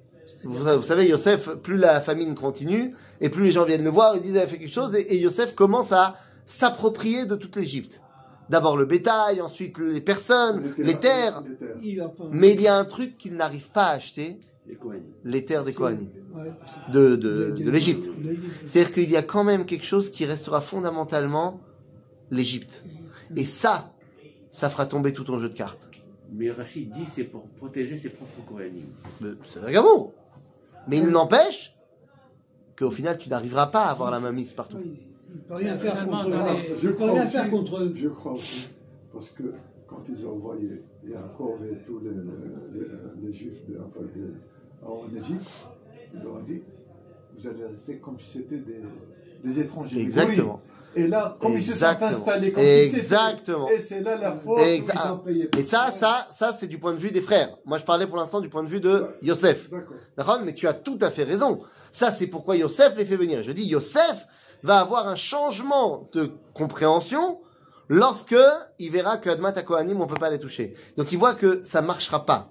vous, 0.45 0.65
vous 0.65 0.83
savez, 0.83 1.09
Yosef, 1.09 1.51
plus 1.57 1.77
la 1.77 2.01
famine 2.01 2.35
continue, 2.35 2.95
et 3.21 3.29
plus 3.29 3.45
les 3.45 3.53
gens 3.53 3.65
viennent 3.65 3.85
le 3.85 3.91
voir, 3.91 4.17
ils 4.17 4.23
disent, 4.23 4.35
il 4.35 4.39
a 4.39 4.47
fait 4.47 4.59
quelque 4.59 4.73
chose, 4.73 4.95
et, 4.95 5.15
et 5.15 5.19
Yosef 5.19 5.55
commence 5.55 5.93
à 5.93 6.17
s'approprier 6.47 7.27
de 7.27 7.37
toute 7.37 7.57
l'Égypte. 7.57 8.01
D'abord 8.49 8.77
le 8.77 8.85
bétail, 8.87 9.41
ensuite 9.41 9.79
les 9.79 10.01
personnes, 10.01 10.63
les 10.79 10.95
terres. 10.95 11.43
Les 11.45 11.57
terres. 11.57 11.77
Il 11.83 12.01
a 12.01 12.09
pas- 12.09 12.25
Mais 12.31 12.53
il 12.53 12.61
y 12.61 12.69
a 12.69 12.77
un 12.77 12.85
truc 12.85 13.19
qu'il 13.19 13.35
n'arrive 13.35 13.71
pas 13.71 13.87
à 13.87 13.93
acheter, 13.95 14.39
Les 15.25 15.45
terres 15.45 15.63
des 15.63 15.73
Kohanim, 15.73 16.09
Ouais. 16.35 16.53
de, 16.93 17.15
de, 17.15 17.51
de 17.53 17.71
l'Égypte. 17.71 18.07
De 18.19 18.29
l'Égypte. 18.31 18.45
C'est-à-dire 18.65 18.93
qu'il 18.95 19.11
y 19.11 19.17
a 19.17 19.23
quand 19.23 19.45
même 19.45 19.65
quelque 19.65 19.85
chose 19.87 20.11
qui 20.11 20.25
restera 20.25 20.61
fondamentalement 20.61 21.61
l'Égypte. 22.33 22.83
Et 23.37 23.45
ça, 23.45 23.93
ça 24.57 24.71
fera 24.71 24.87
tomber 24.87 25.13
tout 25.13 25.23
ton 25.25 25.37
jeu 25.39 25.51
de 25.51 25.55
cartes. 25.55 25.87
Mais 26.33 26.51
Rachid 26.51 26.91
dit 26.91 27.05
c'est 27.07 27.25
pour 27.25 27.43
protéger 27.61 27.97
ses 27.99 28.09
propres 28.09 28.41
Kohanim. 28.49 28.87
Mais 29.21 29.29
C'est 29.45 29.59
vrai 29.61 29.73
qu'amour. 29.75 30.13
Mais 30.89 30.97
il 30.99 31.07
n'empêche 31.09 31.75
qu'au 32.79 32.91
final, 32.91 33.19
tu 33.19 33.29
n'arriveras 33.29 33.67
pas 33.67 33.85
à 33.85 33.91
avoir 33.91 34.11
la 34.11 34.19
main 34.19 34.33
mise 34.33 34.53
partout. 34.55 34.79
Il 34.83 34.93
ne 35.37 35.41
peut 35.49 35.55
rien 35.57 35.77
faire 35.77 36.07
contre 36.07 36.29
les- 36.29 36.77
Je 36.81 36.87
ne 36.87 36.93
peut 36.93 36.93
crois 36.95 37.13
rien 37.13 37.23
aussi- 37.23 37.33
faire 37.33 37.51
contre 37.51 37.77
eux. 37.83 37.93
Je 37.95 38.09
crois 38.09 38.33
aussi, 38.33 38.69
parce 39.13 39.31
que 39.31 39.43
quand 39.87 40.03
ils 40.09 40.27
ont 40.27 40.33
envoyé 40.33 40.83
Yaakov 41.07 41.59
et 41.71 41.77
tous 41.87 42.01
les, 42.01 42.11
les, 42.11 42.87
les 43.27 43.33
Juifs 43.35 43.67
de, 43.69 43.79
enfin, 43.85 44.01
de- 44.01 44.87
en 44.87 45.05
Égypte, 45.17 45.51
ils 46.15 46.23
leur 46.23 46.35
ont 46.37 46.41
dit 46.43 46.63
vous 47.37 47.47
allez 47.47 47.67
rester 47.67 47.99
comme 47.99 48.19
si 48.19 48.39
c'était 48.39 48.57
des, 48.59 48.81
des 49.45 49.61
étrangers. 49.61 50.01
Exactement. 50.01 50.61
Oui. 50.65 50.73
Et 50.97 51.07
là, 51.07 51.37
comme 51.41 51.53
ils 51.53 51.63
se 51.63 51.75
sont 51.75 51.85
installés 51.85 52.53
comme 52.53 52.65
Exactement. 52.65 53.69
Et 53.69 53.79
c'est 53.79 54.01
là 54.01 54.17
la 54.17 54.33
faute. 54.33 54.61
Et 54.61 55.63
ça, 55.63 55.93
ça, 55.95 56.27
ça, 56.31 56.57
c'est 56.59 56.67
du 56.67 56.79
point 56.79 56.95
de 56.95 56.99
vue 56.99 57.11
des 57.11 57.21
frères. 57.21 57.57
Moi, 57.67 57.77
je 57.77 57.85
parlais 57.85 58.07
pour 58.07 58.17
l'instant 58.17 58.41
du 58.41 58.49
point 58.49 58.63
de 58.63 58.69
vue 58.69 58.81
de 58.81 59.07
Yosef. 59.23 59.71
D'accord. 59.71 59.97
D'accord 60.17 60.41
Mais 60.43 60.55
tu 60.55 60.67
as 60.67 60.73
tout 60.73 60.99
à 61.03 61.11
fait 61.11 61.25
raison. 61.25 61.61
Ça, 61.93 62.11
c'est 62.11 62.27
pourquoi 62.27 62.57
Yosef 62.57 62.97
les 62.97 63.05
fait 63.05 63.17
venir. 63.17 63.43
Je 63.43 63.53
dis, 63.53 63.65
Yosef 63.67 64.27
va 64.63 64.81
avoir 64.81 65.07
un 65.07 65.17
changement 65.17 66.09
de 66.13 66.33
compréhension 66.55 67.41
lorsque 67.91 68.37
il 68.79 68.91
verra 68.91 69.19
que 69.19 69.29
Admat 69.29 69.53
Kohanim, 69.53 70.01
on 70.01 70.07
peut 70.07 70.17
pas 70.17 70.31
les 70.31 70.39
toucher. 70.39 70.75
Donc, 70.97 71.13
il 71.13 71.19
voit 71.19 71.35
que 71.35 71.61
ça 71.63 71.83
marchera 71.83 72.25
pas. 72.25 72.49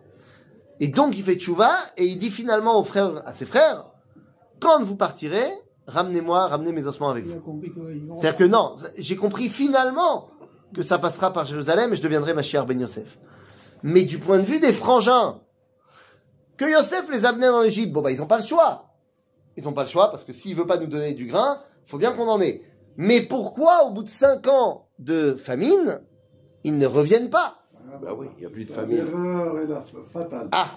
Et 0.80 0.88
donc, 0.88 1.18
il 1.18 1.24
fait 1.24 1.36
tchouva 1.36 1.74
et 1.98 2.06
il 2.06 2.20
dit 2.20 2.30
finalement 2.30 2.80
aux 2.80 2.84
frères, 2.84 3.24
à 3.26 3.34
ses 3.34 3.46
frères, 3.46 3.86
quand 4.60 4.84
vous 4.84 4.96
partirez, 4.96 5.48
ramenez-moi, 5.88 6.48
ramenez 6.48 6.72
mes 6.72 6.88
ossements 6.88 7.10
avec 7.10 7.26
vous. 7.26 7.42
C'est-à-dire 8.16 8.38
que 8.38 8.44
non, 8.44 8.76
j'ai 8.98 9.16
compris 9.16 9.50
finalement 9.50 10.30
que 10.74 10.84
ça 10.84 11.00
passera 11.00 11.32
par 11.32 11.46
Jérusalem 11.46 11.94
et 11.94 11.96
je 11.96 12.02
deviendrai 12.02 12.34
Mashiach 12.34 12.66
ben 12.66 12.80
Yosef. 12.80 13.18
Mais 13.84 14.04
du 14.04 14.18
point 14.18 14.38
de 14.38 14.44
vue 14.44 14.60
des 14.60 14.74
frangins, 14.74 15.40
que 16.58 16.66
Yosef 16.66 17.10
les 17.12 17.26
amenait 17.26 17.50
en 17.50 17.64
Égypte, 17.64 17.92
bon 17.94 18.02
bah 18.02 18.12
ils 18.12 18.20
n'ont 18.20 18.28
pas 18.28 18.38
le 18.38 18.44
choix. 18.44 18.92
Ils 19.58 19.64
n'ont 19.64 19.74
pas 19.74 19.84
le 19.84 19.90
choix 19.90 20.12
parce 20.12 20.24
que 20.24 20.34
s'il 20.34 20.56
veut 20.56 20.68
pas 20.68 20.78
nous 20.78 20.88
donner 20.88 21.14
du 21.14 21.28
grain, 21.28 21.62
faut 21.86 21.98
bien 21.98 22.12
qu'on 22.12 22.28
en 22.28 22.42
ait. 22.42 22.62
Mais 22.98 23.22
pourquoi 23.22 23.86
au 23.86 23.92
bout 23.92 24.04
de 24.04 24.10
cinq 24.10 24.48
ans 24.48 24.88
de 25.00 25.34
famine, 25.34 26.02
ils 26.64 26.78
ne 26.78 26.88
reviennent 26.88 27.30
pas? 27.30 27.60
Bah 28.02 28.14
oui, 28.18 28.28
il 28.38 28.42
n'y 28.42 28.46
a 28.46 28.50
plus 28.50 28.66
de 28.66 28.72
fatale. 28.74 30.50
Ah 30.52 30.72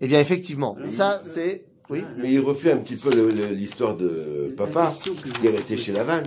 Eh 0.00 0.06
bien 0.06 0.20
effectivement, 0.20 0.76
ça 0.84 1.20
c'est... 1.24 1.66
Oui 1.92 2.04
Mais 2.18 2.32
il 2.32 2.40
refait 2.40 2.72
un 2.72 2.78
petit 2.78 2.96
peu 2.96 3.10
l'histoire 3.52 3.96
de 3.96 4.52
papa 4.56 4.92
qui 5.40 5.46
est 5.46 5.50
resté 5.50 5.76
chez 5.76 5.92
Laval. 5.92 6.24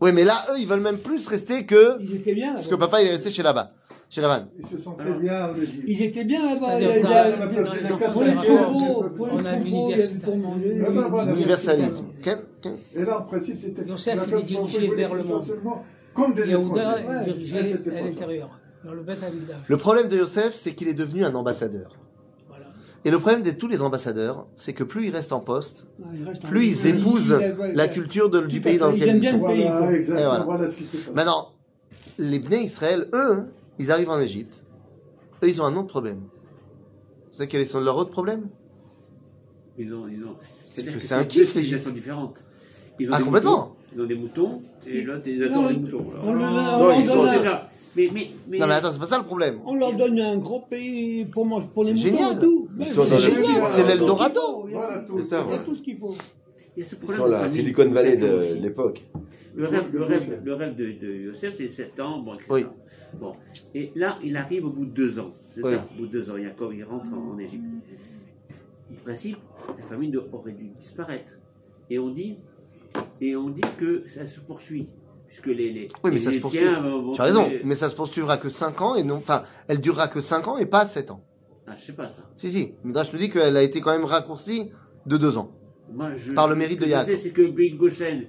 Oui 0.00 0.10
mais 0.12 0.24
là, 0.24 0.34
eux, 0.50 0.58
ils 0.58 0.66
veulent 0.66 0.80
même 0.80 0.98
plus 0.98 1.26
rester 1.28 1.64
que... 1.64 2.00
Ils 2.00 2.16
étaient 2.16 2.34
bien 2.34 2.54
Parce 2.54 2.66
que 2.68 2.74
papa, 2.74 3.00
il 3.02 3.06
est 3.08 3.12
resté 3.12 3.30
chez 3.30 3.42
là-bas, 3.44 3.70
chez 4.10 4.20
Lavan. 4.20 4.46
Ils 4.58 4.66
se 4.76 4.82
sentaient 4.82 5.02
Alors, 5.02 5.18
bien. 5.20 5.50
Ils 5.86 6.02
étaient 6.02 6.24
bien 6.24 6.44
là-bas. 6.54 6.80
Il 6.80 6.82
y 6.82 6.86
a- 6.86 6.92
C'est-à-dire 6.94 7.06
il 7.06 7.10
y 7.10 7.14
a- 7.14 7.30
dans- 7.36 7.50
il 7.50 7.54
y 7.54 7.58
a- 7.58 7.62
dans 7.62 7.72
les 7.74 7.80
Pour 7.80 7.94
enfants 7.94 8.12
Pour 8.12 8.22
de 8.22 8.26
les 8.28 8.34
la 8.34 8.42
Jacob, 8.42 8.58
corbeaux, 8.58 9.08
pour 9.16 9.28
on 9.32 9.38
les 9.38 9.46
a. 9.46 9.52
Ah. 11.20 11.24
L'universalisme. 11.26 12.06
Et 12.96 13.02
là, 13.02 13.20
en 13.20 13.22
principe, 13.22 13.60
c'était. 13.60 13.88
Yosef, 13.88 14.18
il 14.26 14.34
est 14.34 14.42
dirigé 14.42 14.88
vers 14.94 15.14
le 15.14 15.22
monde. 15.24 15.46
seulement 15.46 15.84
Comme 16.14 16.34
des 16.34 16.42
Yehuda 16.48 17.00
étrangers. 17.00 17.30
est 17.30 17.32
dirigé 17.34 17.56
Ah, 17.56 17.98
à 17.98 18.00
l'intérieur. 18.02 18.50
Le 19.68 19.76
problème 19.76 20.08
de 20.08 20.16
Yosef, 20.16 20.52
c'est 20.54 20.72
qu'il 20.74 20.88
est 20.88 20.94
devenu 20.94 21.24
un 21.24 21.34
ambassadeur. 21.36 21.92
Et 23.04 23.10
le 23.10 23.18
problème 23.18 23.42
de 23.42 23.50
tous 23.50 23.66
les 23.66 23.82
ambassadeurs, 23.82 24.46
c'est 24.54 24.72
que 24.72 24.84
plus 24.84 25.06
ils 25.06 25.10
restent 25.10 25.32
en 25.32 25.40
poste, 25.40 25.86
Ah, 26.02 26.06
il 26.14 26.24
reste 26.24 26.44
un- 26.44 26.48
plus 26.48 26.66
ils 26.68 26.86
épousent 26.86 27.36
la 27.74 27.88
culture 27.88 28.30
de- 28.30 28.42
du 28.46 28.60
pays 28.60 28.78
dans 28.78 28.92
lequel 28.92 29.16
Ils 29.16 29.24
ils 29.24 29.30
sont. 29.30 29.38
Voilà. 29.38 29.92
Et 29.96 30.02
voilà. 30.04 30.38
Voilà 30.44 30.70
ce 30.70 30.76
qui. 30.76 30.84
Maintenant, 31.14 31.48
les 32.18 32.38
Bnei 32.38 32.62
Israël, 32.62 33.08
eux, 33.12 33.44
ils 33.80 33.90
arrivent 33.90 34.10
en 34.10 34.20
Égypte. 34.20 34.62
Eux, 35.42 35.48
ils 35.48 35.60
ont 35.60 35.64
un 35.64 35.74
autre 35.76 35.88
problème. 35.88 36.18
Vous 36.20 37.38
savez 37.38 37.48
quel 37.48 37.62
est 37.62 37.74
leur 37.74 37.96
autre 37.96 38.10
problème? 38.10 38.48
Ils 39.78 39.92
ont, 39.94 40.06
ils 40.06 40.22
ont. 40.22 40.36
C'est 40.66 40.82
c'est-à-dire 40.82 40.92
que 40.94 40.98
que 40.98 41.04
c'est 41.04 41.14
un 41.14 41.24
kiff, 41.24 41.48
civilisations 41.48 41.76
l'Égypte. 41.90 41.94
différentes. 41.94 42.36
Ils 43.00 43.08
ont 43.10 43.14
Ah, 43.16 43.22
complètement. 43.22 43.58
moutons, 43.58 43.74
Ils 43.94 44.00
ont 44.02 44.06
des 44.06 44.14
moutons 44.14 44.62
et 44.86 45.00
l'autre 45.02 45.22
ils 45.26 45.42
adorent 45.44 45.68
les 45.70 45.76
moutons. 45.78 46.06
Alors, 46.22 46.78
non, 46.92 47.00
ils 47.00 47.06
sont 47.06 47.22
déjà. 47.24 47.68
Mais, 47.94 48.08
mais, 48.12 48.30
mais, 48.48 48.58
Non 48.58 48.66
mais 48.66 48.74
attends, 48.74 48.90
c'est 48.92 48.98
pas 48.98 49.06
ça 49.06 49.18
le 49.18 49.24
problème. 49.24 49.60
On 49.66 49.74
leur 49.74 49.92
donne 49.94 50.18
un 50.18 50.38
gros 50.38 50.60
pays 50.60 51.26
pour, 51.26 51.44
manger- 51.44 51.68
pour 51.74 51.84
les 51.84 51.92
moutons 51.92 52.06
et 52.32 52.40
tout. 52.40 52.68
Sont 52.94 53.02
c'est 53.04 53.18
génial. 53.18 53.62
C'est 53.70 53.86
l'Eldorado. 53.86 54.64
Il 54.66 54.72
y 54.72 54.76
a 54.76 54.78
Voilà 54.80 54.98
tout- 55.00 55.12
tout. 55.16 55.22
C'est 55.22 55.28
ça, 55.28 55.44
il 55.46 55.50
y 55.50 55.54
a 55.54 55.58
ouais. 55.58 55.64
tout 55.64 55.74
ce 55.74 55.82
qu'il 55.82 55.96
faut. 55.96 56.14
il 56.76 56.80
y 56.82 56.86
a 56.86 56.88
ce 56.88 56.94
Ils 56.94 56.98
problème 56.98 57.18
sont 57.20 57.26
de 57.26 57.32
la 57.32 57.38
famille. 57.40 57.56
Silicon 57.58 57.90
Valley 57.90 58.16
de 58.16 58.54
l'époque. 58.62 59.02
Le 59.54 59.68
rêve, 59.68 59.84
le 59.92 60.02
rêve, 60.04 60.22
projet. 60.24 60.40
le 60.42 60.54
rêve 60.54 60.76
de, 60.76 60.84
de 61.06 61.12
Yosef, 61.26 61.54
c'est 61.58 61.68
septembre, 61.68 62.34
etc. 62.36 62.48
Oui. 62.50 62.64
Bon. 63.20 63.34
Et 63.74 63.92
là, 63.94 64.18
il 64.24 64.34
arrive 64.38 64.64
au 64.64 64.70
bout 64.70 64.86
de 64.86 64.90
deux 64.92 65.18
ans. 65.18 65.32
C'est 65.54 65.62
Oui. 65.62 65.74
ça, 65.74 65.84
au 65.94 65.98
bout 66.00 66.06
de 66.06 66.12
deux 66.12 66.30
ans. 66.30 66.38
Yaakov, 66.38 66.74
il 66.74 66.84
rentre 66.84 67.12
en, 67.12 67.34
en 67.34 67.38
Égypte. 67.38 67.62
En 68.90 69.04
principe, 69.04 69.36
la 69.78 69.86
famine 69.86 70.10
de- 70.10 70.22
aurait 70.32 70.52
dû 70.52 70.68
disparaître. 70.80 71.32
Et 71.90 71.98
on 71.98 72.08
dit, 72.08 72.36
et 73.20 73.36
on 73.36 73.50
dit 73.50 73.60
que 73.78 74.04
ça 74.08 74.24
se 74.24 74.40
poursuit. 74.40 74.86
Puisque 75.32 75.46
les, 75.46 75.72
les, 75.72 75.86
Oui, 76.04 76.10
mais 76.10 76.10
les 76.10 76.18
ça 76.18 76.24
se 76.30 76.36
Égyptiens 76.36 76.74
poursuit. 76.74 76.90
vont- 76.90 77.12
Tu 77.14 77.20
as 77.22 77.24
raison, 77.24 77.50
mais 77.64 77.74
ça 77.74 77.88
se 77.88 77.94
poursuivra 77.96 78.36
que 78.36 78.50
5 78.50 78.82
ans 78.82 78.94
et 78.96 79.02
non, 79.02 79.14
enfin, 79.16 79.44
elle 79.66 79.80
durera 79.80 80.06
que 80.08 80.20
5 80.20 80.46
ans 80.46 80.58
et 80.58 80.66
pas 80.66 80.86
7 80.86 81.10
ans. 81.10 81.24
Ah, 81.66 81.72
je 81.74 81.86
sais 81.86 81.92
pas 81.94 82.08
ça. 82.08 82.22
Si, 82.36 82.50
si. 82.50 82.74
Midrash 82.84 83.10
nous 83.14 83.18
dit 83.18 83.30
qu'elle 83.30 83.56
a 83.56 83.62
été 83.62 83.80
quand 83.80 83.92
même 83.92 84.04
raccourcie 84.04 84.70
de 85.06 85.16
2 85.16 85.38
ans. 85.38 85.50
Moi, 85.90 86.10
je, 86.16 86.32
Par 86.32 86.48
le 86.48 86.54
mérite 86.54 86.76
ce 86.78 86.80
que 86.80 86.84
de 86.86 86.90
Yaakov. 86.90 87.14
sais, 87.14 87.18
c'est 87.18 87.30
que 87.30 87.40
le 87.42 87.54
pays 87.54 87.72
de 87.72 87.76
Goshen, 87.78 88.24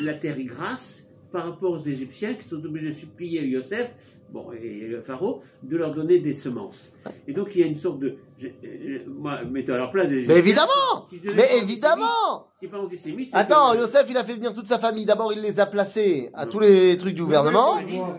la 0.00 0.14
terre 0.14 0.38
est 0.38 0.44
grasse 0.44 1.07
par 1.32 1.44
rapport 1.44 1.72
aux 1.72 1.78
Égyptiens 1.80 2.34
qui 2.34 2.48
sont 2.48 2.64
obligés 2.64 2.88
de 2.88 2.92
supplier 2.92 3.44
Yosef, 3.46 3.90
bon, 4.32 4.46
et 4.52 4.86
le 4.88 5.00
pharaon, 5.02 5.40
de 5.62 5.76
leur 5.76 5.90
donner 5.94 6.18
des 6.20 6.32
semences. 6.34 6.90
Et 7.26 7.32
donc, 7.32 7.48
il 7.54 7.60
y 7.60 7.64
a 7.64 7.66
une 7.66 7.76
sorte 7.76 7.98
de. 7.98 8.16
je- 8.40 8.46
je- 8.62 9.08
moi, 9.08 9.42
mettez 9.44 9.72
à 9.72 9.76
leur 9.78 9.90
place. 9.90 10.08
Mais 10.08 10.16
Égyptiens, 10.18 10.36
évidemment 10.36 11.06
tu 11.08 11.20
Mais 11.34 11.44
évidemment 11.62 12.04
antisémite- 12.04 12.48
Si 12.62 12.66
pas 12.68 12.78
antisémite, 12.78 13.28
Attends, 13.34 13.72
que- 13.72 13.78
Yosef, 13.78 14.06
il 14.10 14.16
a 14.16 14.24
fait 14.24 14.34
venir 14.34 14.52
toute 14.54 14.66
sa 14.66 14.78
famille. 14.78 15.04
D'abord, 15.06 15.32
il 15.32 15.40
les 15.40 15.60
a 15.60 15.66
placés 15.66 16.30
à 16.34 16.44
Non. 16.44 16.50
tous 16.50 16.60
les 16.60 16.96
trucs 16.98 17.14
du 17.14 17.22
gouvernement. 17.22 17.78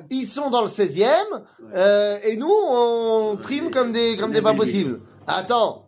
Ils 0.10 0.26
sont 0.26 0.50
dans 0.50 0.62
le 0.62 0.68
16e. 0.68 1.08
Ouais. 1.34 1.68
euh, 1.76 2.18
et 2.24 2.38
nous, 2.38 2.48
on 2.50 3.34
Ouais, 3.36 3.42
trime 3.42 3.66
mais- 3.66 3.72
comme 3.72 3.92
des, 3.92 4.18
comme 4.18 4.32
des 4.32 4.42
pas 4.42 4.54
possibles. 4.54 5.02
Attends. 5.28 5.86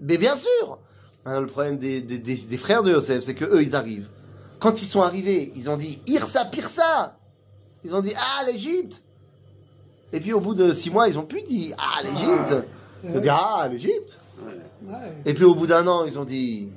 Mais 0.00 0.16
bien 0.18 0.36
sûr. 0.36 0.78
Hein, 1.24 1.40
le 1.40 1.46
problème 1.46 1.78
des, 1.78 2.00
des, 2.00 2.18
des- 2.18 2.34
des 2.34 2.56
frères 2.56 2.82
de 2.82 2.90
Yosef, 2.90 3.22
c'est 3.22 3.34
que 3.34 3.44
eux, 3.44 3.62
ils 3.62 3.76
arrivent. 3.76 4.08
Quand 4.62 4.80
ils 4.80 4.86
sont 4.86 5.02
arrivés, 5.02 5.50
ils 5.56 5.68
ont 5.68 5.76
dit 5.76 6.00
Irsa 6.06 6.44
Pirsa. 6.44 7.16
Ils 7.84 7.96
ont 7.96 8.00
dit 8.00 8.14
Ah, 8.16 8.44
l'Égypte. 8.46 9.02
Et 10.12 10.20
puis 10.20 10.32
au 10.32 10.38
bout 10.38 10.54
de 10.54 10.72
six 10.72 10.88
mois, 10.90 11.08
ils 11.08 11.18
ont 11.18 11.24
plus 11.24 11.42
dit 11.42 11.74
Ah, 11.76 12.00
l'Égypte. 12.04 12.54
Ils 13.02 13.16
ont 13.16 13.20
dit 13.20 13.28
Ah, 13.28 13.68
l'Égypte. 13.68 14.18
Et 15.26 15.34
puis 15.34 15.42
au 15.44 15.56
bout 15.56 15.66
d'un 15.66 15.84
an, 15.88 16.04
ils 16.06 16.16
ont 16.16 16.24
dit 16.24 16.68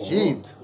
Égypte. 0.00 0.56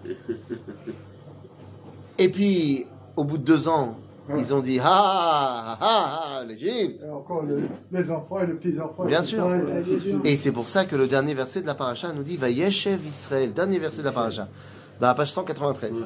Et 2.19 2.31
puis 2.31 2.87
au 3.17 3.25
bout 3.25 3.37
de 3.37 3.45
deux 3.45 3.69
ans, 3.69 3.97
ils 4.35 4.55
ont 4.55 4.61
dit 4.61 4.79
Ah, 4.83 5.77
ah, 5.79 5.79
ah, 5.83 6.21
ah, 6.41 6.45
l'Égypte. 6.47 7.03
Et 7.07 7.11
encore 7.11 7.43
le- 7.43 7.69
les 7.93 8.11
enfants 8.11 8.41
et 8.41 8.47
les 8.47 8.55
petits-enfants. 8.55 9.05
Bien 9.05 9.23
sûr. 9.23 9.45
et- 9.45 9.61
Ouais, 9.63 9.83
bien 9.83 9.99
sûr. 10.01 10.21
Et 10.25 10.37
c'est 10.39 10.53
pour 10.53 10.67
ça 10.67 10.87
que 10.87 10.97
le 10.97 11.07
dernier 11.09 11.35
verset 11.35 11.61
de 11.61 11.67
la 11.67 11.75
paracha 11.75 12.11
nous 12.15 12.23
dit 12.23 12.39
Vayeshev 12.39 13.07
Israël, 13.07 13.53
dernier 13.53 13.79
verset 13.79 13.99
de 13.99 14.05
la 14.05 14.13
paracha, 14.13 14.49
dans 14.99 15.09
la 15.09 15.15
page 15.15 15.33
193. 15.33 15.93
Ouais. 15.93 15.99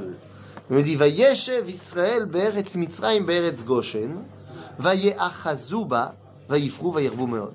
Il 0.71 0.77
nous 0.77 0.83
dit 0.83 0.97
Vayeshev 0.97 1.69
Israël 1.69 2.25
be'eretz 2.25 2.75
Mitzrayim 2.77 3.25
be'eretz 3.25 3.63
Goshen, 3.65 4.13
Vayeachazuba, 4.79 6.15
Vayifru, 6.49 6.91
Vayirbu 6.91 7.27
meod. 7.27 7.53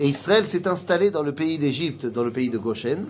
Et 0.00 0.08
Israël 0.08 0.44
s'est 0.44 0.66
installé 0.66 1.10
dans 1.10 1.22
le 1.22 1.32
pays 1.32 1.58
d'Égypte, 1.58 2.06
dans 2.06 2.24
le 2.24 2.32
pays 2.32 2.50
de 2.50 2.58
Goshen. 2.58 3.04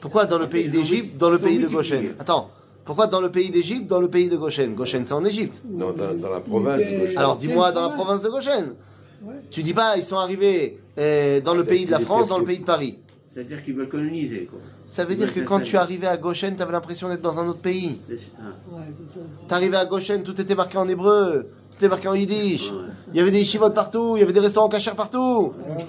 Pourquoi 0.00 0.24
dans 0.24 0.38
le 0.38 0.48
pays 0.48 0.68
d'Égypte, 0.68 1.16
dans 1.18 1.30
le 1.30 1.38
pays 1.38 1.58
de. 1.58 1.68
Goshen? 1.68 2.14
Attends, 2.18 2.50
pourquoi 2.84 3.06
dans 3.08 3.20
le 3.20 3.30
pays 3.30 3.50
d'Égypte, 3.50 3.86
dans 3.86 4.00
le 4.00 4.08
pays 4.08 4.28
de 4.28 4.36
Goshen? 4.36 4.74
Goshen, 4.74 5.04
c'est 5.06 5.12
en 5.12 5.24
Égypte. 5.24 5.60
Non, 5.68 5.92
dans, 5.92 6.14
dans 6.14 6.30
la 6.30 6.40
province 6.40 6.78
de 6.78 6.98
Goshen. 6.98 7.18
Alors 7.18 7.36
dis-moi, 7.36 7.72
dans 7.72 7.82
la 7.82 7.90
province 7.90 8.22
de 8.22 8.28
Goshen. 8.30 8.74
Ouais. 9.22 9.34
Tu 9.50 9.62
dis 9.62 9.74
pas, 9.74 9.96
ils 9.96 10.04
sont 10.04 10.16
arrivés 10.16 10.80
euh, 10.98 11.40
dans 11.40 11.54
le 11.54 11.64
pays 11.64 11.86
de 11.86 11.90
la 11.90 12.00
France, 12.00 12.28
dans 12.28 12.38
le 12.38 12.44
pays 12.44 12.58
de 12.58 12.64
Paris. 12.64 12.98
C'est-à-dire 13.32 13.64
qu'ils 13.64 13.74
veulent 13.74 13.88
coloniser, 13.88 14.44
quoi. 14.44 14.58
Ça 14.86 15.04
veut 15.06 15.14
dire 15.14 15.32
que 15.32 15.40
quand 15.40 15.60
tu 15.60 15.76
arrivais 15.76 16.06
à 16.06 16.16
Goshen, 16.18 16.54
tu 16.54 16.62
avais 16.62 16.72
l'impression 16.72 17.08
d'être 17.08 17.22
dans 17.22 17.38
un 17.38 17.46
autre 17.48 17.60
pays. 17.60 17.98
C'est- 18.06 18.18
ah, 18.38 18.42
Ouais, 18.70 18.82
c'est 18.88 19.14
ça. 19.18 19.24
T'arrivais 19.48 19.76
à 19.78 19.86
Goshen, 19.86 20.22
tout 20.22 20.38
était 20.38 20.54
marqué 20.54 20.76
en 20.76 20.86
hébreu, 20.86 21.48
tout 21.70 21.76
était 21.76 21.88
marqué 21.88 22.08
en 22.08 22.14
yiddish. 22.14 22.70
ouais. 22.70 22.78
Il 23.12 23.16
y 23.16 23.20
avait 23.20 23.30
des 23.30 23.38
yeshivotes 23.38 23.74
partout, 23.74 24.16
il 24.16 24.20
y 24.20 24.22
avait 24.22 24.34
des 24.34 24.40
restaurants 24.40 24.68
cachers 24.68 24.94
partout. 24.94 25.52
Voilà. 25.66 25.84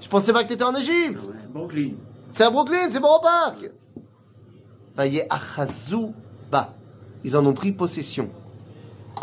Je 0.00 0.08
pensais 0.08 0.32
pas 0.32 0.42
que 0.42 0.48
t'étais 0.48 0.64
en 0.64 0.74
Égypte. 0.74 1.20
Ah 1.22 1.30
ouais. 1.30 1.36
Brooklyn. 1.52 1.90
C'est 2.32 2.42
à 2.44 2.50
Brooklyn, 2.50 2.88
c'est 2.90 3.00
Borough 3.00 3.22
Park. 3.22 3.70
Vaillez 4.96 5.22
ba. 6.50 6.74
Ils 7.24 7.36
en 7.36 7.46
ont 7.46 7.52
pris 7.52 7.72
possession. 7.72 8.30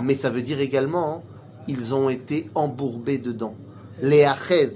Mais 0.01 0.15
ça 0.15 0.29
veut 0.29 0.41
dire 0.41 0.59
également, 0.61 1.23
ils 1.67 1.93
ont 1.93 2.09
été 2.09 2.49
embourbés 2.55 3.17
dedans. 3.17 3.55
Les 4.01 4.23
achez, 4.23 4.69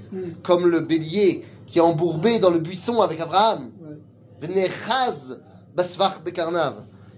comme 0.43 0.67
le 0.67 0.79
bélier 0.79 1.43
qui 1.69 1.77
est 1.77 1.81
embourbé 1.81 2.39
dans 2.39 2.49
le 2.49 2.59
buisson 2.59 2.99
avec 2.99 3.19
Abraham. 3.19 3.69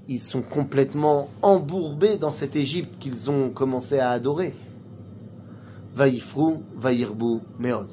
Ils 0.08 0.20
sont 0.20 0.42
complètement 0.42 1.30
embourbés 1.42 2.18
dans 2.18 2.34
cette 2.34 2.58
Égypte 2.58 3.00
qu'ils 3.00 3.32
ont 3.32 3.50
commencé 3.50 3.98
à 3.98 4.12
adorer. 4.12 4.54
Vaïfrou, 5.96 6.64
vaïrbu, 6.76 7.40
meod. 7.60 7.88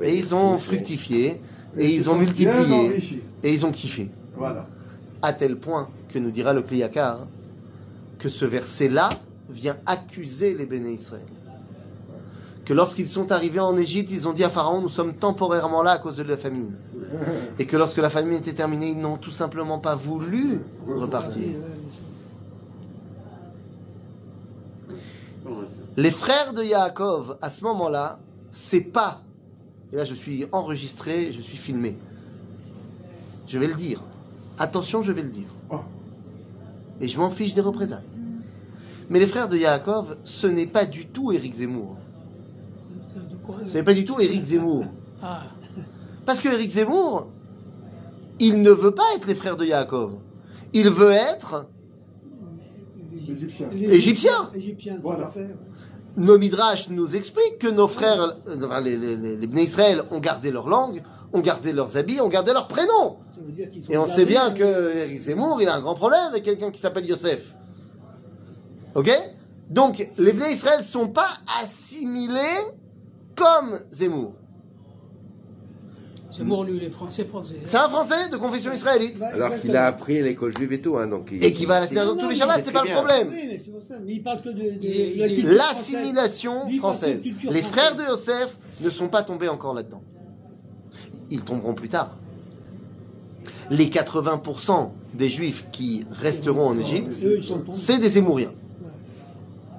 Et 0.00 0.16
ils 0.16 0.34
ont 0.34 0.58
fructifié, 0.58 1.40
et 1.76 1.94
ils 1.94 2.08
ont 2.08 2.16
multiplié, 2.16 3.20
et 3.42 3.52
ils 3.52 3.66
ont 3.66 3.72
kiffé. 3.72 4.10
Voilà. 4.36 4.66
À 5.20 5.34
tel 5.34 5.56
point 5.56 5.90
que 6.08 6.18
nous 6.18 6.30
dira 6.30 6.54
le 6.54 6.62
Kliyakar 6.62 7.26
que 8.18 8.30
ce 8.30 8.46
verset-là 8.46 9.10
vient 9.50 9.76
accuser 9.84 10.54
les 10.54 10.64
béné 10.64 10.92
Israël. 10.92 11.22
Que 12.66 12.74
lorsqu'ils 12.74 13.08
sont 13.08 13.30
arrivés 13.30 13.60
en 13.60 13.76
Égypte, 13.76 14.10
ils 14.10 14.26
ont 14.26 14.32
dit 14.32 14.42
à 14.42 14.50
Pharaon 14.50 14.80
Nous 14.80 14.88
sommes 14.88 15.14
temporairement 15.14 15.84
là 15.84 15.92
à 15.92 15.98
cause 15.98 16.16
de 16.16 16.24
la 16.24 16.36
famine. 16.36 16.74
Et 17.60 17.66
que 17.66 17.76
lorsque 17.76 17.98
la 17.98 18.10
famine 18.10 18.34
était 18.34 18.52
terminée, 18.52 18.88
ils 18.88 18.98
n'ont 18.98 19.18
tout 19.18 19.30
simplement 19.30 19.78
pas 19.78 19.94
voulu 19.94 20.60
repartir. 20.88 21.54
Les 25.96 26.10
frères 26.10 26.52
de 26.52 26.64
Yaakov, 26.64 27.38
à 27.40 27.50
ce 27.50 27.62
moment-là, 27.62 28.18
c'est 28.50 28.80
pas. 28.80 29.22
Et 29.92 29.96
là, 29.96 30.02
je 30.02 30.14
suis 30.14 30.44
enregistré, 30.50 31.30
je 31.30 31.40
suis 31.40 31.56
filmé. 31.56 31.96
Je 33.46 33.60
vais 33.60 33.68
le 33.68 33.74
dire. 33.74 34.02
Attention, 34.58 35.04
je 35.04 35.12
vais 35.12 35.22
le 35.22 35.30
dire. 35.30 35.48
Et 37.00 37.08
je 37.08 37.16
m'en 37.18 37.30
fiche 37.30 37.54
des 37.54 37.60
représailles. 37.60 38.02
Mais 39.08 39.20
les 39.20 39.28
frères 39.28 39.46
de 39.46 39.56
Yaakov, 39.56 40.16
ce 40.24 40.48
n'est 40.48 40.66
pas 40.66 40.84
du 40.84 41.06
tout 41.06 41.30
Éric 41.30 41.54
Zemmour. 41.54 41.96
De 43.46 43.52
quoi 43.52 43.56
Ce 43.66 43.74
n'est 43.74 43.82
pas 43.82 43.94
du 43.94 44.04
tout 44.04 44.20
Éric 44.20 44.44
Zemmour. 44.44 44.84
Ah, 45.22 45.42
Parce 46.24 46.40
que 46.40 46.48
Éric 46.48 46.70
Zemmour, 46.70 47.28
il 48.38 48.62
ne 48.62 48.70
veut 48.70 48.92
pas 48.94 49.04
être 49.16 49.26
les 49.26 49.34
frères 49.34 49.56
de 49.56 49.64
Yaakov. 49.64 50.14
Il 50.72 50.90
veut 50.90 51.12
être. 51.12 51.66
Égyptien. 53.82 54.50
Égyptien, 54.54 54.98
Voilà. 55.02 55.32
nos 56.16 56.38
midrash 56.38 56.88
nous 56.90 57.16
expliquent 57.16 57.58
que 57.58 57.68
nos 57.68 57.88
frères, 57.88 58.36
enfin, 58.62 58.80
les, 58.80 58.96
les, 58.96 59.16
les, 59.16 59.36
les 59.36 59.46
Bnei 59.46 59.64
Israël, 59.64 60.04
ont 60.10 60.18
gardé 60.20 60.50
leur 60.50 60.68
langue, 60.68 61.02
ont 61.32 61.40
gardé 61.40 61.72
leurs 61.72 61.96
habits, 61.96 62.20
ont 62.20 62.28
gardé 62.28 62.52
leur 62.52 62.68
prénom. 62.68 63.16
Ça 63.34 63.40
veut 63.44 63.52
dire 63.52 63.70
qu'ils 63.70 63.84
sont 63.84 63.90
Et 63.92 63.98
on 63.98 64.06
sait 64.06 64.24
bien 64.26 64.52
que 64.52 64.96
Eric 64.96 65.20
Zemmour, 65.20 65.60
il 65.60 65.68
a 65.68 65.74
un 65.74 65.80
grand 65.80 65.94
problème 65.94 66.20
avec 66.28 66.44
quelqu'un 66.44 66.70
qui 66.70 66.80
s'appelle 66.80 67.06
Yosef. 67.06 67.54
Ok? 68.94 69.10
Donc, 69.70 70.08
les 70.18 70.32
Bnei 70.32 70.52
Israël 70.54 70.84
sont 70.84 71.08
pas 71.08 71.28
assimilés 71.60 72.40
comme 73.36 73.78
Zemmour. 73.90 74.32
Zemmour, 76.32 76.64
lui, 76.64 76.76
il 76.76 76.84
est 76.84 76.90
français, 76.90 77.24
français. 77.24 77.56
C'est 77.62 77.76
un 77.76 77.88
Français 77.88 78.28
de 78.30 78.36
confession 78.36 78.72
israélite. 78.72 79.20
Alors 79.22 79.58
qu'il 79.60 79.74
a 79.76 79.86
appris 79.86 80.18
à 80.18 80.22
l'école 80.22 80.56
juive 80.56 80.72
et 80.72 80.80
tout, 80.80 80.96
hein, 80.98 81.06
donc 81.06 81.28
il- 81.32 81.42
Et 81.44 81.52
qui 81.52 81.64
va 81.64 81.76
à 81.76 81.80
la 81.80 81.86
synagogue 81.86 82.18
tous 82.18 82.28
les 82.28 82.36
Shabbats, 82.36 82.62
c'est 82.64 82.72
pas 82.72 82.84
le 82.84 82.90
problème. 82.92 83.28
Oui, 83.30 83.60
mais 84.04 84.12
il 84.12 84.22
parle 84.22 84.42
que 84.42 84.50
de, 84.50 85.56
L'assimilation 85.56 86.68
française. 86.78 87.24
Les 87.50 87.62
frères 87.62 87.96
de 87.96 88.02
Yosef 88.02 88.58
ne 88.80 88.90
sont 88.90 89.08
pas 89.08 89.22
tombés 89.22 89.48
encore 89.48 89.72
là-dedans. 89.72 90.02
Ils 91.30 91.42
tomberont 91.42 91.74
plus 91.74 91.88
tard. 91.88 92.16
Les 93.70 93.88
80% 93.88 94.92
des 95.14 95.28
juifs 95.28 95.66
qui 95.72 96.04
resteront 96.10 96.68
en 96.68 96.78
Égypte, 96.78 97.18
c'est 97.72 97.98
des 97.98 98.10
Zémouriens. 98.10 98.52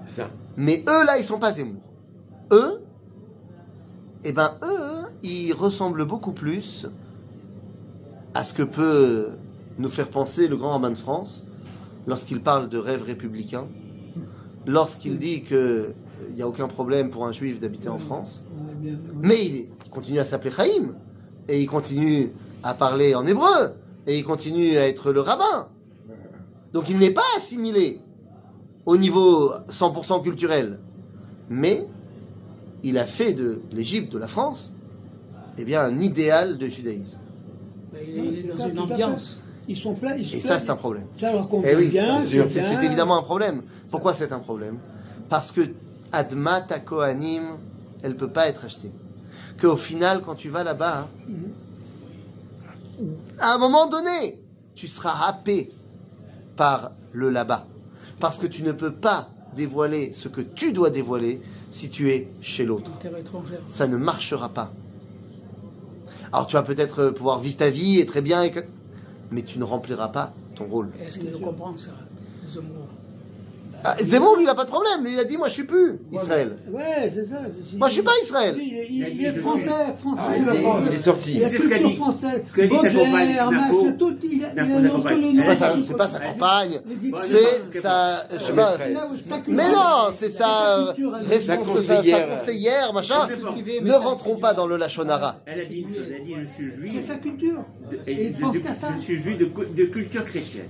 Ça. 0.10 0.30
Mais 0.58 0.84
eux, 0.90 1.06
là, 1.06 1.18
ils 1.20 1.24
sont 1.24 1.38
pas 1.40 1.54
Zemmour. 1.54 1.82
Eux, 2.52 2.82
eh 4.24 4.32
ben, 4.32 4.56
eux, 4.64 5.06
ils 5.24 5.54
ressemblent 5.54 6.06
beaucoup 6.06 6.32
plus 6.32 6.88
à 8.34 8.44
ce 8.44 8.54
que 8.54 8.64
peut 8.64 9.30
nous 9.78 9.90
faire 9.90 10.10
penser 10.10 10.48
le 10.48 10.58
grand 10.58 10.72
rabbin 10.72 10.92
de 10.92 10.98
France 10.98 11.44
lorsqu'il 12.08 12.42
parle 12.42 12.70
de 12.70 12.78
rêve 12.78 13.04
républicain, 13.04 13.68
lorsqu'il 14.66 15.20
dit 15.20 15.44
qu'il 15.44 15.94
n'y 16.36 16.42
a 16.42 16.48
aucun 16.48 16.68
problème 16.68 17.10
pour 17.10 17.26
un 17.26 17.32
juif 17.32 17.60
d'habiter 17.60 17.90
en 17.90 18.00
France, 18.00 18.44
mais 19.22 19.44
il, 19.46 19.56
il 19.86 19.92
continue 19.92 20.20
à 20.20 20.26
s'appeler 20.26 20.52
Chaïm, 20.52 20.96
et 21.48 21.62
il 21.62 21.68
continue 21.68 22.32
à 22.64 22.74
parler 22.74 23.16
en 23.16 23.26
hébreu, 23.26 23.74
et 24.06 24.18
il 24.18 24.24
continue 24.24 24.78
à 24.78 24.88
être 24.88 25.12
le 25.12 25.22
rabbin. 25.22 25.68
Donc 26.74 26.90
il 26.90 26.98
n'est 26.98 27.12
pas 27.12 27.22
assimilé 27.38 28.02
au 28.86 28.98
niveau 28.98 29.52
100% 29.70 30.24
culturel, 30.24 30.80
mais 31.50 31.88
il 32.88 32.98
a 32.98 33.06
fait 33.06 33.34
de 33.34 33.62
l'Égypte, 33.74 34.12
de 34.14 34.18
la 34.18 34.28
France, 34.28 34.72
eh 35.58 35.66
bien 35.66 35.82
un 35.82 36.00
idéal 36.00 36.58
de 36.58 36.68
judaïsme. 36.68 37.20
Il, 37.94 38.38
est- 38.40 38.44
dans 38.58 38.68
une 38.68 38.78
à 38.78 38.82
ambiance. 38.84 39.40
Ils 39.68 39.78
sont 39.78 39.94
pleins. 39.94 40.16
ils 40.16 40.34
Et 40.36 40.40
ça, 40.40 40.60
c'est 40.60 40.70
un 40.70 40.78
problème. 40.78 41.08
Ça 41.18 41.34
leur 41.34 41.50
convient 41.50 41.70
Eh 41.74 41.76
oui, 41.76 41.90
bien. 41.90 42.22
c'est 42.22 42.84
évidemment 42.86 43.18
un 43.18 43.24
problème. 43.24 43.64
Pourquoi 43.92 44.14
c'est 44.14 44.32
un 44.32 44.40
problème? 44.40 44.78
Parce 45.28 45.52
que 45.52 45.62
Adma 46.14 46.62
ta 46.62 46.80
Kohanim, 46.80 47.44
elle 48.02 48.16
peut 48.16 48.30
pas 48.30 48.48
être 48.48 48.64
achetée. 48.64 48.92
Qu'au 49.60 49.76
final, 49.76 50.22
quand 50.22 50.36
tu 50.36 50.48
vas 50.48 50.64
là-bas, 50.64 51.10
à 53.40 53.54
un 53.54 53.58
moment 53.58 53.88
donné, 53.88 54.40
tu 54.76 54.88
seras 54.88 55.28
happé 55.28 55.70
par 56.56 56.92
le 57.12 57.30
là-bas. 57.30 57.66
Parce 58.22 58.38
que 58.38 58.48
tu 58.48 58.64
ne 58.64 58.72
peux 58.72 58.94
pas 58.94 59.30
dévoiler 59.56 60.12
ce 60.14 60.28
que 60.28 60.42
tu 60.42 60.74
dois 60.74 60.90
dévoiler 60.90 61.42
si 61.72 61.90
tu 61.90 62.10
es 62.12 62.28
chez 62.42 62.66
l'autre. 62.66 62.92
Ça 63.70 63.88
ne 63.88 63.98
marchera 63.98 64.50
pas. 64.50 64.72
Alors 66.32 66.48
tu 66.48 66.56
vas 66.56 66.64
peut-être 66.64 67.00
euh, 67.00 67.12
pouvoir 67.12 67.40
vivre 67.40 67.58
ta 67.58 67.70
vie 67.70 68.00
et 68.00 68.06
très 68.06 68.22
bien, 68.22 68.44
et 68.44 68.52
que- 68.52 68.60
mais 69.32 69.44
tu 69.44 69.60
ne 69.60 69.64
rempliras 69.64 70.10
pas 70.10 70.34
ton 70.56 70.66
rôle. 70.66 70.90
Est-ce 71.02 71.20
qu'il 71.20 71.32
le 71.32 71.38
comprend, 71.38 71.76
ça, 71.78 71.92
Zemmour, 74.02 74.36
lui, 74.36 74.44
il 74.44 74.48
n'a 74.48 74.56
pas 74.56 74.66
de 74.66 74.70
problème. 74.70 75.04
Lui, 75.04 75.14
il 75.14 75.20
a 75.20 75.24
dit 75.24 75.38
Moi, 75.38 75.48
je 75.48 75.54
suis 75.54 75.64
plus 75.64 76.00
Israël. 76.12 76.58
Ouais, 76.72 77.12
c'est 77.14 77.26
ça. 77.26 77.36
Moi, 77.78 77.88
je 77.88 77.94
suis 77.94 78.02
pas 78.04 78.12
Israël. 78.24 78.56
Lui, 78.56 78.68
il, 78.68 78.78
est- 79.04 79.12
Il 79.12 79.22
il 79.22 79.40
français, 79.42 79.64
français. 80.00 80.22
Ah, 80.28 80.36
il 80.38 80.42
est 80.58 80.62
français. 80.62 80.86
Il 80.92 80.94
est 80.96 81.04
sorti. 81.04 81.34
Il 81.36 81.44
a 81.44 81.50
C'est 81.50 81.58
ce 81.58 81.62
qu'a 81.64 81.68
culture 81.76 81.90
dit. 81.90 81.96
française. 81.96 82.44
Ce 82.48 82.54
qu'a 82.54 82.68
dit 82.68 82.76
sa 82.78 82.90
Baudelaire, 82.90 83.46
compagne, 83.46 83.58
Nafo. 83.58 83.84
Marx, 83.84 83.98
tout, 83.98 84.18
il 84.24 84.46
a- 84.46 84.48
il 84.50 84.56
Nafo, 84.56 84.72
a 84.78 84.82
la 84.82 84.88
dans 84.90 84.96
compagne. 84.96 85.16
tous 85.16 85.22
les 85.28 85.34
C'est 85.36 85.44
pas, 85.44 85.56
sa, 85.56 85.74
il 85.76 85.84
c'est 85.84 85.98
pas 85.98 86.08
sa 86.08 86.20
faut- 86.20 86.28
campagne. 86.28 86.80
C'est 87.72 87.80
sa. 87.82 88.28
Je 88.34 88.40
sais 88.44 88.54
pas. 88.54 88.78
Sa 88.78 89.36
culture. 89.38 89.42
Mais 89.48 89.72
non, 89.72 90.08
c'est 90.16 90.30
sa 90.30 90.86
culture, 90.96 91.18
elle- 91.20 91.28
responsable, 91.28 91.86
sa, 91.86 92.18
sa 92.18 92.22
conseillère. 92.22 92.94
machin. 92.94 93.28
Ne 93.84 93.94
rentrons 93.94 94.38
pas 94.38 94.54
dans 94.54 94.68
le 94.68 94.78
Lachonara. 94.78 95.38
Elle 95.46 95.62
a 95.62 95.66
dit 95.66 95.80
une 95.82 95.88
chose, 95.90 96.04
elle 96.08 96.16
a 96.22 96.26
dit 96.26 96.34
je 96.42 96.64
suis 96.64 96.72
C'est 96.72 96.90
juif. 96.92 97.06
sa 97.08 97.16
culture. 97.16 97.64
de- 97.92 98.00
Et 98.08 98.24
il 98.28 98.36
je- 98.36 98.42
pense 98.42 98.58
qu'à 98.60 98.74
ça. 98.74 98.88
Je 98.98 99.02
suis 99.04 99.22
juif 99.22 99.38
de, 99.38 99.46
cu- 99.46 99.68
de 99.76 99.86
culture 99.86 100.26
chrétienne. 100.26 100.66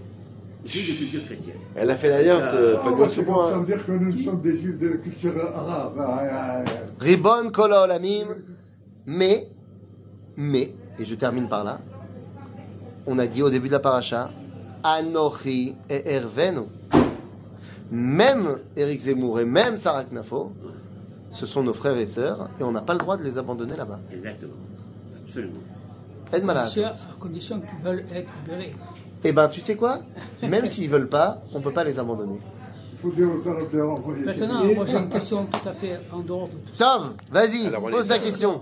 Juif 0.67 0.89
de 0.91 0.97
culture 0.97 1.25
chrétienne. 1.25 1.55
Elle 1.75 1.89
a 1.91 1.95
fait 1.95 2.09
l'alliance, 2.09 2.41
euh, 2.53 2.75
Ah, 2.79 2.83
pas 2.83 2.91
moi. 2.91 3.07
ça 3.09 3.57
veut 3.57 3.65
dire 3.65 3.85
que 3.85 3.91
nous 3.93 4.15
sommes 4.15 4.41
des 4.41 4.57
juifs 4.57 4.77
de 4.79 4.89
culture 4.97 5.33
arabe. 5.55 5.93
Ah, 5.99 6.19
ah, 6.31 6.63
ah. 6.65 6.71
Ribon 6.99 7.49
Kola 7.51 7.83
Olamim. 7.83 8.27
Mais, 9.05 9.47
mais, 10.35 10.73
et 10.99 11.05
je 11.05 11.15
termine 11.15 11.47
par 11.47 11.63
là, 11.63 11.79
on 13.05 13.17
a 13.19 13.27
dit 13.27 13.41
au 13.41 13.49
début 13.49 13.67
de 13.67 13.73
la 13.73 13.79
paracha, 13.79 14.29
Anochi 14.83 15.75
et 15.89 16.11
Ervenu. 16.15 16.67
Même 17.89 18.57
Eric 18.75 18.99
Zemmour 18.99 19.39
et 19.39 19.45
même 19.45 19.77
Sarah 19.77 20.03
Knafo, 20.03 20.51
ce 21.31 21.45
sont 21.45 21.63
nos 21.63 21.73
frères 21.73 21.97
et 21.97 22.05
sœurs, 22.05 22.49
et 22.59 22.63
on 22.63 22.71
n'a 22.73 22.81
pas 22.81 22.93
le 22.93 22.99
droit 22.99 23.15
de 23.15 23.23
les 23.23 23.37
abandonner 23.37 23.77
là-bas. 23.77 24.01
Exactement. 24.11 24.53
Absolument. 25.25 25.59
Aide 26.33 26.43
malade. 26.43 26.69
À 26.77 26.93
condition 27.19 27.61
qu'ils 27.61 27.79
veulent 27.83 28.03
être 28.13 28.31
libérés. 28.43 28.73
Eh 29.23 29.31
ben, 29.31 29.47
tu 29.49 29.61
sais 29.61 29.75
quoi? 29.75 29.99
Même 30.41 30.65
s'ils 30.65 30.89
veulent 30.89 31.09
pas, 31.09 31.41
on 31.53 31.61
peut 31.61 31.71
pas 31.71 31.83
les 31.83 31.99
abandonner. 31.99 32.39
Maintenant, 33.03 34.63
moi 34.73 34.85
j'ai 34.87 34.97
une 34.97 35.09
question 35.09 35.45
tout 35.45 35.69
à 35.69 35.73
fait 35.73 35.99
en 36.11 36.19
dehors 36.19 36.47
de 36.47 36.53
tout 36.53 36.75
ça. 36.75 36.97
Tov, 36.97 37.13
vas-y, 37.31 37.69
pose 37.91 38.07
ta 38.07 38.17
question. 38.19 38.61